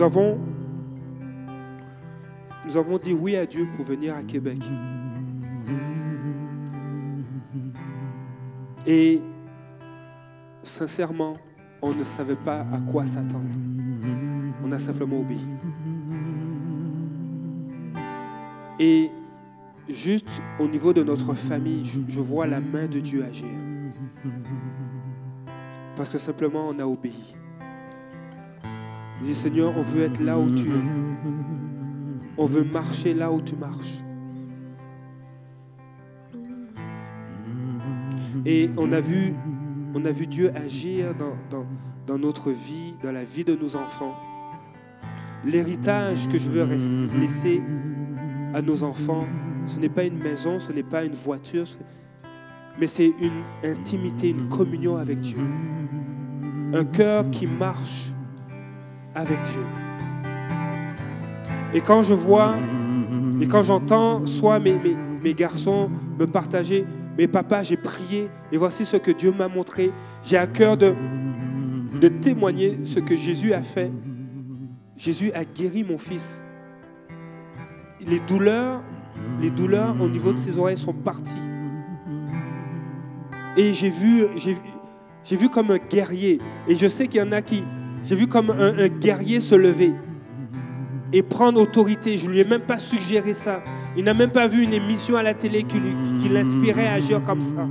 nous 0.00 0.06
avons, 0.06 0.38
nous 2.70 2.76
avons 2.76 2.98
dit 2.98 3.12
oui 3.12 3.34
à 3.34 3.44
Dieu 3.46 3.66
pour 3.74 3.84
venir 3.84 4.14
à 4.14 4.22
Québec. 4.22 4.62
Et 8.86 9.20
sincèrement, 10.62 11.36
on 11.82 11.92
ne 11.92 12.04
savait 12.04 12.36
pas 12.36 12.60
à 12.60 12.78
quoi 12.92 13.08
s'attendre. 13.08 13.50
On 14.64 14.70
a 14.70 14.78
simplement 14.78 15.18
obéi. 15.18 15.44
Et 18.78 19.10
juste 19.88 20.30
au 20.60 20.68
niveau 20.68 20.92
de 20.92 21.02
notre 21.02 21.34
famille, 21.34 21.84
je, 21.84 22.20
vois 22.20 22.46
la 22.46 22.60
main 22.60 22.86
de 22.86 23.00
Dieu 23.00 23.24
agir. 23.24 23.50
Parce 25.96 26.08
que 26.08 26.18
simplement 26.18 26.68
on 26.68 26.78
a 26.78 26.84
obéi. 26.84 27.34
Je 29.24 29.32
Seigneur, 29.32 29.76
on 29.76 29.82
veut 29.82 30.02
être 30.02 30.20
là 30.20 30.38
où 30.38 30.54
tu 30.54 30.68
es. 30.68 31.39
On 32.40 32.46
veut 32.46 32.64
marcher 32.64 33.12
là 33.12 33.30
où 33.30 33.42
tu 33.42 33.54
marches. 33.54 33.98
Et 38.46 38.70
on 38.78 38.90
a 38.92 39.00
vu, 39.02 39.34
on 39.94 40.02
a 40.06 40.10
vu 40.10 40.26
Dieu 40.26 40.50
agir 40.56 41.14
dans, 41.14 41.66
dans 42.06 42.16
notre 42.16 42.50
vie, 42.50 42.94
dans 43.02 43.12
la 43.12 43.24
vie 43.24 43.44
de 43.44 43.54
nos 43.54 43.76
enfants. 43.76 44.18
L'héritage 45.44 46.30
que 46.30 46.38
je 46.38 46.48
veux 46.48 46.66
laisser 47.20 47.60
à 48.54 48.62
nos 48.62 48.84
enfants, 48.84 49.26
ce 49.66 49.78
n'est 49.78 49.90
pas 49.90 50.04
une 50.04 50.18
maison, 50.18 50.60
ce 50.60 50.72
n'est 50.72 50.82
pas 50.82 51.04
une 51.04 51.12
voiture, 51.12 51.66
mais 52.78 52.86
c'est 52.86 53.12
une 53.20 53.42
intimité, 53.62 54.30
une 54.30 54.48
communion 54.48 54.96
avec 54.96 55.20
Dieu. 55.20 55.36
Un 56.72 56.86
cœur 56.86 57.30
qui 57.30 57.46
marche 57.46 58.14
avec 59.14 59.36
Dieu. 59.44 59.89
Et 61.72 61.80
quand 61.80 62.02
je 62.02 62.14
vois, 62.14 62.54
et 63.40 63.46
quand 63.46 63.62
j'entends 63.62 64.26
soit 64.26 64.58
mes, 64.58 65.34
garçons 65.34 65.88
me 66.18 66.26
partager, 66.26 66.84
mais 67.16 67.28
papa, 67.28 67.62
j'ai 67.62 67.76
prié 67.76 68.28
et 68.50 68.56
voici 68.56 68.84
ce 68.84 68.96
que 68.96 69.10
Dieu 69.10 69.32
m'a 69.36 69.48
montré. 69.48 69.92
J'ai 70.24 70.36
à 70.36 70.46
cœur 70.46 70.76
de, 70.76 70.94
témoigner 72.20 72.80
ce 72.84 72.98
que 72.98 73.16
Jésus 73.16 73.52
a 73.52 73.62
fait. 73.62 73.92
Jésus 74.96 75.30
a 75.32 75.44
guéri 75.44 75.84
mon 75.84 75.98
fils. 75.98 76.40
Les 78.06 78.20
douleurs, 78.20 78.82
les 79.40 79.50
douleurs 79.50 79.94
au 80.00 80.08
niveau 80.08 80.32
de 80.32 80.38
ses 80.38 80.58
oreilles 80.58 80.76
sont 80.76 80.92
parties. 80.92 81.34
Et 83.56 83.72
j'ai 83.72 83.90
vu, 83.90 84.24
j'ai 84.36 85.36
vu 85.36 85.48
comme 85.48 85.70
un 85.70 85.78
guerrier. 85.78 86.40
Et 86.66 86.74
je 86.74 86.88
sais 86.88 87.06
qu'il 87.06 87.20
y 87.20 87.22
en 87.22 87.32
a 87.32 87.42
qui, 87.42 87.64
j'ai 88.04 88.16
vu 88.16 88.26
comme 88.26 88.50
un, 88.50 88.88
guerrier 88.88 89.40
se 89.40 89.54
lever 89.54 89.92
et 91.12 91.22
prendre 91.22 91.60
autorité. 91.60 92.18
Je 92.18 92.26
ne 92.26 92.32
lui 92.32 92.40
ai 92.40 92.44
même 92.44 92.62
pas 92.62 92.78
suggéré 92.78 93.34
ça. 93.34 93.62
Il 93.96 94.04
n'a 94.04 94.14
même 94.14 94.30
pas 94.30 94.46
vu 94.46 94.62
une 94.62 94.72
émission 94.72 95.16
à 95.16 95.22
la 95.22 95.34
télé 95.34 95.64
qui, 95.64 95.80
l'inspirait 96.28 96.86
à 96.86 96.94
agir 96.94 97.22
comme 97.24 97.40
ça. 97.40 97.66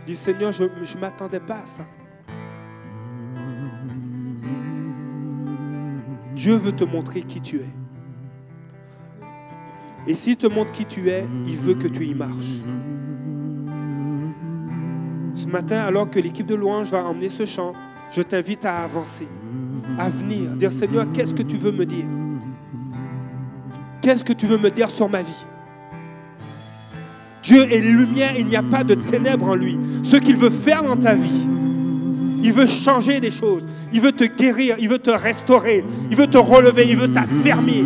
Il 0.00 0.06
dit 0.06 0.16
Seigneur, 0.16 0.52
je 0.52 0.64
ne 0.64 1.00
m'attendais 1.00 1.40
pas 1.40 1.58
à 1.62 1.66
ça. 1.66 1.84
Dieu 6.34 6.54
veut 6.54 6.72
te 6.72 6.84
montrer 6.84 7.22
qui 7.22 7.40
tu 7.40 7.56
es. 7.56 7.70
Et 10.06 10.14
s'il 10.14 10.36
te 10.36 10.46
montre 10.46 10.70
qui 10.70 10.84
tu 10.84 11.10
es, 11.10 11.26
il 11.46 11.56
veut 11.56 11.74
que 11.74 11.88
tu 11.88 12.04
y 12.06 12.14
marches. 12.14 12.62
Ce 15.34 15.46
matin, 15.46 15.80
alors 15.80 16.08
que 16.08 16.20
l'équipe 16.20 16.46
de 16.46 16.54
louange 16.54 16.90
va 16.90 17.04
emmener 17.04 17.28
ce 17.28 17.44
chant, 17.44 17.72
je 18.12 18.22
t'invite 18.22 18.64
à 18.64 18.84
avancer, 18.84 19.26
à 19.98 20.08
venir, 20.08 20.50
dire 20.50 20.72
Seigneur, 20.72 21.06
qu'est-ce 21.12 21.34
que 21.34 21.42
tu 21.42 21.56
veux 21.56 21.72
me 21.72 21.84
dire? 21.84 22.04
Qu'est-ce 24.02 24.24
que 24.24 24.32
tu 24.32 24.46
veux 24.46 24.58
me 24.58 24.70
dire 24.70 24.90
sur 24.90 25.08
ma 25.08 25.22
vie? 25.22 25.44
Dieu 27.42 27.72
est 27.72 27.80
lumière, 27.80 28.32
il 28.36 28.46
n'y 28.46 28.56
a 28.56 28.62
pas 28.62 28.82
de 28.82 28.94
ténèbres 28.94 29.48
en 29.48 29.54
lui. 29.54 29.78
Ce 30.02 30.16
qu'il 30.16 30.36
veut 30.36 30.50
faire 30.50 30.82
dans 30.82 30.96
ta 30.96 31.14
vie, 31.14 31.46
il 32.42 32.52
veut 32.52 32.66
changer 32.66 33.20
des 33.20 33.30
choses, 33.30 33.64
il 33.92 34.00
veut 34.00 34.12
te 34.12 34.24
guérir, 34.24 34.76
il 34.78 34.88
veut 34.88 34.98
te 34.98 35.10
restaurer, 35.10 35.84
il 36.10 36.16
veut 36.16 36.26
te 36.26 36.38
relever, 36.38 36.86
il 36.88 36.96
veut 36.96 37.12
t'affermir. 37.12 37.84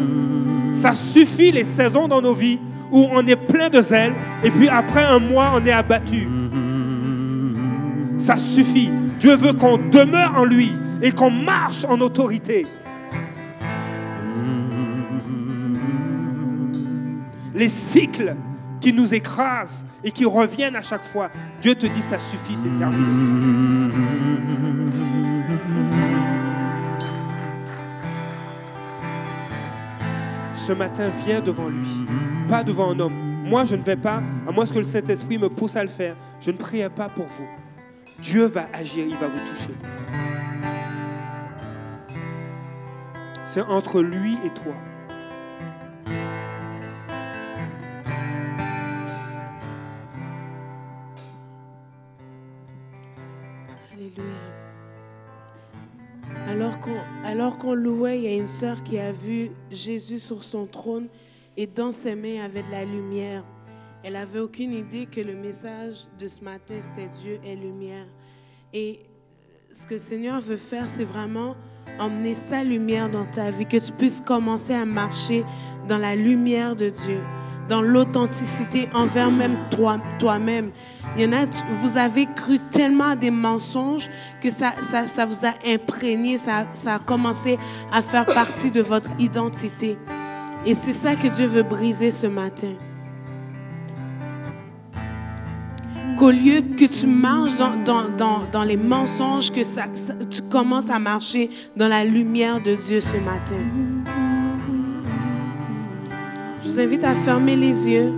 Ça 0.72 0.94
suffit 0.94 1.52
les 1.52 1.64
saisons 1.64 2.08
dans 2.08 2.22
nos 2.22 2.34
vies 2.34 2.58
où 2.90 3.06
on 3.12 3.26
est 3.26 3.36
plein 3.36 3.68
de 3.68 3.82
zèle 3.82 4.12
et 4.42 4.50
puis 4.50 4.68
après 4.68 5.02
un 5.02 5.18
mois 5.18 5.52
on 5.54 5.64
est 5.64 5.72
abattu. 5.72 6.26
Ça 8.18 8.36
suffit. 8.36 8.90
Dieu 9.18 9.36
veut 9.36 9.52
qu'on 9.52 9.76
demeure 9.76 10.34
en 10.36 10.44
lui 10.44 10.70
et 11.02 11.12
qu'on 11.12 11.30
marche 11.30 11.84
en 11.84 12.00
autorité. 12.00 12.64
Les 17.54 17.68
cycles 17.68 18.36
qui 18.80 18.92
nous 18.92 19.12
écrasent 19.12 19.86
et 20.02 20.10
qui 20.10 20.24
reviennent 20.24 20.76
à 20.76 20.82
chaque 20.82 21.04
fois, 21.04 21.30
Dieu 21.60 21.74
te 21.74 21.86
dit 21.86 22.02
ça 22.02 22.18
suffit, 22.18 22.56
c'est 22.56 22.74
terminé. 22.76 23.92
Ce 30.54 30.72
matin, 30.72 31.04
viens 31.26 31.40
devant 31.40 31.68
lui, 31.68 32.06
pas 32.48 32.62
devant 32.62 32.92
un 32.92 33.00
homme. 33.00 33.14
Moi, 33.44 33.64
je 33.64 33.74
ne 33.74 33.82
vais 33.82 33.96
pas, 33.96 34.22
à 34.46 34.52
moins 34.52 34.64
que 34.66 34.78
le 34.78 34.84
Saint-Esprit 34.84 35.36
me 35.36 35.48
pousse 35.48 35.74
à 35.74 35.82
le 35.82 35.88
faire. 35.88 36.14
Je 36.40 36.52
ne 36.52 36.56
prie 36.56 36.82
pas 36.94 37.08
pour 37.08 37.26
vous. 37.26 37.48
Dieu 38.20 38.44
va 38.44 38.68
agir, 38.72 39.04
il 39.08 39.16
va 39.16 39.26
vous 39.26 39.40
toucher. 39.40 39.74
C'est 43.52 43.62
entre 43.62 44.00
lui 44.00 44.34
et 44.44 44.50
toi. 44.50 44.76
Alléluia. 53.92 54.22
Alors 57.24 57.58
qu'on 57.58 57.74
louait, 57.74 58.18
il 58.18 58.24
y 58.24 58.28
a 58.28 58.36
une 58.36 58.46
sœur 58.46 58.84
qui 58.84 59.00
a 59.00 59.10
vu 59.10 59.50
Jésus 59.72 60.20
sur 60.20 60.44
son 60.44 60.66
trône 60.66 61.08
et 61.56 61.66
dans 61.66 61.90
ses 61.90 62.14
mains 62.14 62.44
avait 62.44 62.62
de 62.62 62.70
la 62.70 62.84
lumière. 62.84 63.42
Elle 64.04 64.14
avait 64.14 64.38
aucune 64.38 64.72
idée 64.72 65.06
que 65.06 65.20
le 65.20 65.34
message 65.34 66.06
de 66.20 66.28
ce 66.28 66.44
matin 66.44 66.76
c'était 66.80 67.08
Dieu 67.20 67.40
est 67.44 67.56
lumière. 67.56 68.06
Et 68.72 69.00
ce 69.72 69.86
que 69.86 69.94
le 69.94 70.00
Seigneur 70.00 70.40
veut 70.40 70.56
faire, 70.56 70.88
c'est 70.88 71.04
vraiment 71.04 71.54
emmener 71.98 72.34
sa 72.34 72.64
lumière 72.64 73.08
dans 73.08 73.24
ta 73.24 73.50
vie, 73.50 73.66
que 73.66 73.76
tu 73.76 73.92
puisses 73.92 74.20
commencer 74.20 74.74
à 74.74 74.84
marcher 74.84 75.44
dans 75.86 75.98
la 75.98 76.16
lumière 76.16 76.74
de 76.74 76.88
Dieu, 76.88 77.20
dans 77.68 77.80
l'authenticité 77.80 78.88
envers 78.92 79.30
même 79.30 79.56
toi, 79.70 80.00
toi-même. 80.18 80.70
Il 81.16 81.22
y 81.22 81.26
en 81.26 81.32
a, 81.32 81.46
vous 81.82 81.96
avez 81.96 82.26
cru 82.26 82.58
tellement 82.70 83.10
à 83.10 83.16
des 83.16 83.30
mensonges 83.30 84.08
que 84.40 84.50
ça, 84.50 84.72
ça, 84.90 85.06
ça 85.06 85.24
vous 85.24 85.46
a 85.46 85.52
imprégné, 85.66 86.36
ça, 86.38 86.66
ça 86.72 86.96
a 86.96 86.98
commencé 86.98 87.56
à 87.92 88.02
faire 88.02 88.26
partie 88.26 88.72
de 88.72 88.80
votre 88.80 89.10
identité. 89.20 89.96
Et 90.66 90.74
c'est 90.74 90.92
ça 90.92 91.14
que 91.14 91.28
Dieu 91.28 91.46
veut 91.46 91.62
briser 91.62 92.10
ce 92.10 92.26
matin. 92.26 92.74
Qu'au 96.20 96.32
lieu 96.32 96.60
que 96.76 96.84
tu 96.84 97.06
marches 97.06 97.56
dans, 97.56 98.62
les 98.64 98.76
mensonges, 98.76 99.50
que 99.50 99.62
tu 100.26 100.42
commences 100.42 100.90
à 100.90 100.98
marcher 100.98 101.48
dans 101.74 101.88
la 101.88 102.04
lumière 102.04 102.60
de 102.60 102.74
Dieu 102.74 103.00
ce 103.00 103.16
matin. 103.16 103.56
Je 106.62 106.68
vous 106.68 106.78
invite 106.78 107.04
à 107.04 107.14
fermer 107.14 107.56
les 107.56 107.88
yeux. 107.88 108.12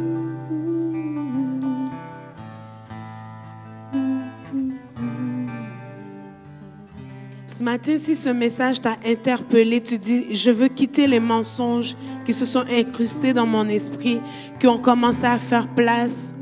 Ce 7.47 7.63
matin, 7.63 7.99
si 7.99 8.17
ce 8.17 8.31
message 8.31 8.81
t'a 8.81 8.97
interpellé, 9.07 9.81
tu 9.81 9.97
dis, 9.97 10.35
je 10.35 10.51
veux 10.51 10.67
quitter 10.67 11.07
les 11.07 11.21
mensonges 11.21 11.95
qui 12.25 12.33
se 12.33 12.47
sont 12.47 12.65
incrustés 12.69 13.33
dans 13.33 13.47
mon 13.47 13.69
esprit, 13.69 14.19
qui 14.59 14.67
ont 14.67 14.79
commencé 14.79 15.25
à 15.25 15.39
faire 15.39 15.69
place. 15.69 16.35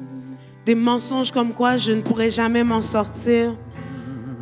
Des 0.66 0.74
mensonges 0.74 1.32
comme 1.32 1.52
quoi 1.52 1.78
je 1.78 1.92
ne 1.92 2.02
pourrai 2.02 2.30
jamais 2.30 2.64
m'en 2.64 2.82
sortir, 2.82 3.54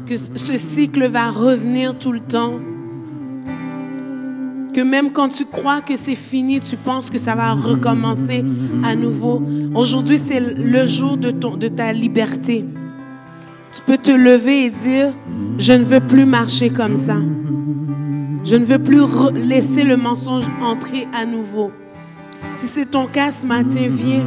que 0.06 0.16
ce 0.16 0.56
cycle 0.56 1.06
va 1.08 1.30
revenir 1.30 1.96
tout 1.96 2.12
le 2.12 2.20
temps. 2.20 2.54
Que 4.74 4.80
même 4.80 5.12
quand 5.12 5.28
tu 5.28 5.44
crois 5.44 5.80
que 5.80 5.96
c'est 5.96 6.14
fini, 6.14 6.60
tu 6.60 6.76
penses 6.76 7.08
que 7.08 7.18
ça 7.18 7.34
va 7.34 7.52
recommencer 7.52 8.44
à 8.84 8.94
nouveau. 8.94 9.42
Aujourd'hui, 9.74 10.18
c'est 10.18 10.40
le 10.40 10.86
jour 10.86 11.16
de, 11.16 11.30
ton, 11.30 11.56
de 11.56 11.68
ta 11.68 11.92
liberté. 11.92 12.64
Tu 13.72 13.80
peux 13.86 13.98
te 13.98 14.10
lever 14.10 14.64
et 14.64 14.70
dire, 14.70 15.12
je 15.58 15.72
ne 15.72 15.84
veux 15.84 16.00
plus 16.00 16.24
marcher 16.24 16.70
comme 16.70 16.96
ça. 16.96 17.16
Je 18.44 18.56
ne 18.56 18.64
veux 18.64 18.78
plus 18.78 19.02
laisser 19.34 19.84
le 19.84 19.96
mensonge 19.96 20.44
entrer 20.62 21.06
à 21.14 21.26
nouveau. 21.26 21.70
Si 22.60 22.66
c'est 22.66 22.86
ton 22.86 23.06
cas 23.06 23.30
ce 23.30 23.46
matin, 23.46 23.86
viens. 23.88 24.26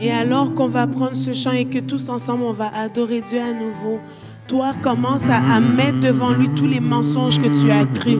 Et 0.00 0.10
alors 0.10 0.54
qu'on 0.54 0.68
va 0.68 0.86
prendre 0.86 1.14
ce 1.14 1.34
chant 1.34 1.52
et 1.52 1.66
que 1.66 1.80
tous 1.80 2.08
ensemble 2.08 2.44
on 2.44 2.52
va 2.52 2.68
adorer 2.74 3.20
Dieu 3.20 3.40
à 3.40 3.52
nouveau, 3.52 4.00
toi 4.48 4.72
commence 4.80 5.24
à, 5.28 5.60
mettre 5.60 6.00
devant 6.00 6.30
lui 6.30 6.48
tous 6.48 6.66
les 6.66 6.80
mensonges 6.80 7.38
que 7.38 7.48
tu 7.48 7.70
as 7.70 7.84
cru. 7.84 8.16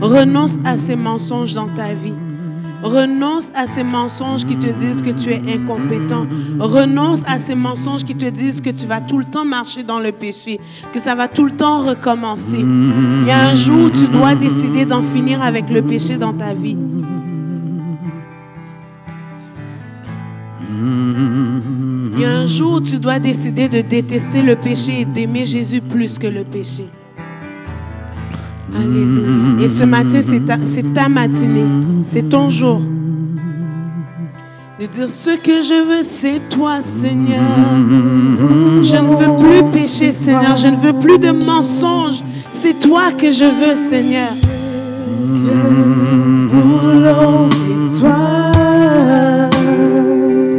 Renonce 0.00 0.58
à 0.64 0.78
ces 0.78 0.94
mensonges 0.94 1.52
dans 1.52 1.68
ta 1.68 1.94
vie. 1.94 2.14
Renonce 2.82 3.50
à 3.54 3.66
ces 3.66 3.84
mensonges 3.84 4.44
qui 4.44 4.56
te 4.56 4.66
disent 4.66 5.02
que 5.02 5.10
tu 5.10 5.30
es 5.30 5.42
incompétent. 5.54 6.26
Renonce 6.58 7.22
à 7.26 7.38
ces 7.38 7.54
mensonges 7.54 8.04
qui 8.04 8.14
te 8.14 8.26
disent 8.26 8.60
que 8.60 8.70
tu 8.70 8.86
vas 8.86 9.00
tout 9.00 9.18
le 9.18 9.24
temps 9.24 9.44
marcher 9.44 9.82
dans 9.82 10.00
le 10.00 10.12
péché, 10.12 10.60
que 10.92 11.00
ça 11.00 11.14
va 11.14 11.28
tout 11.28 11.44
le 11.44 11.52
temps 11.52 11.86
recommencer. 11.86 12.58
Il 12.58 13.26
y 13.26 13.30
a 13.30 13.48
un 13.48 13.54
jour 13.54 13.86
où 13.86 13.90
tu 13.90 14.08
dois 14.08 14.34
décider 14.34 14.84
d'en 14.84 15.02
finir 15.02 15.42
avec 15.42 15.70
le 15.70 15.82
péché 15.82 16.16
dans 16.16 16.34
ta 16.34 16.52
vie. 16.54 16.76
Il 22.16 22.20
y 22.20 22.24
a 22.24 22.30
un 22.30 22.46
jour 22.46 22.74
où 22.74 22.80
tu 22.80 22.98
dois 22.98 23.18
décider 23.18 23.68
de 23.68 23.80
détester 23.80 24.42
le 24.42 24.56
péché 24.56 25.00
et 25.00 25.04
d'aimer 25.04 25.44
Jésus 25.44 25.80
plus 25.80 26.18
que 26.18 26.26
le 26.26 26.44
péché. 26.44 26.88
Et 29.60 29.68
ce 29.68 29.84
matin, 29.84 30.20
c'est 30.22 30.44
ta, 30.94 31.08
matinée. 31.08 31.66
C'est 32.06 32.28
ton 32.28 32.48
jour. 32.48 32.80
De 34.80 34.86
dire 34.86 35.08
ce 35.08 35.30
que 35.30 35.62
je 35.62 35.86
veux, 35.88 36.02
c'est 36.02 36.40
toi, 36.50 36.82
Seigneur. 36.82 37.40
Je 38.82 38.96
ne 38.96 39.16
veux 39.16 39.36
plus 39.36 39.70
pécher, 39.72 40.12
Seigneur. 40.12 40.56
Je 40.56 40.68
ne 40.68 40.76
veux 40.76 40.92
plus 40.94 41.18
de 41.18 41.30
mensonges. 41.44 42.22
C'est 42.52 42.80
toi 42.80 43.12
que 43.12 43.30
je 43.30 43.44
veux, 43.44 43.76
Seigneur. 43.90 44.32
C'est 47.88 48.00
toi. 48.00 48.53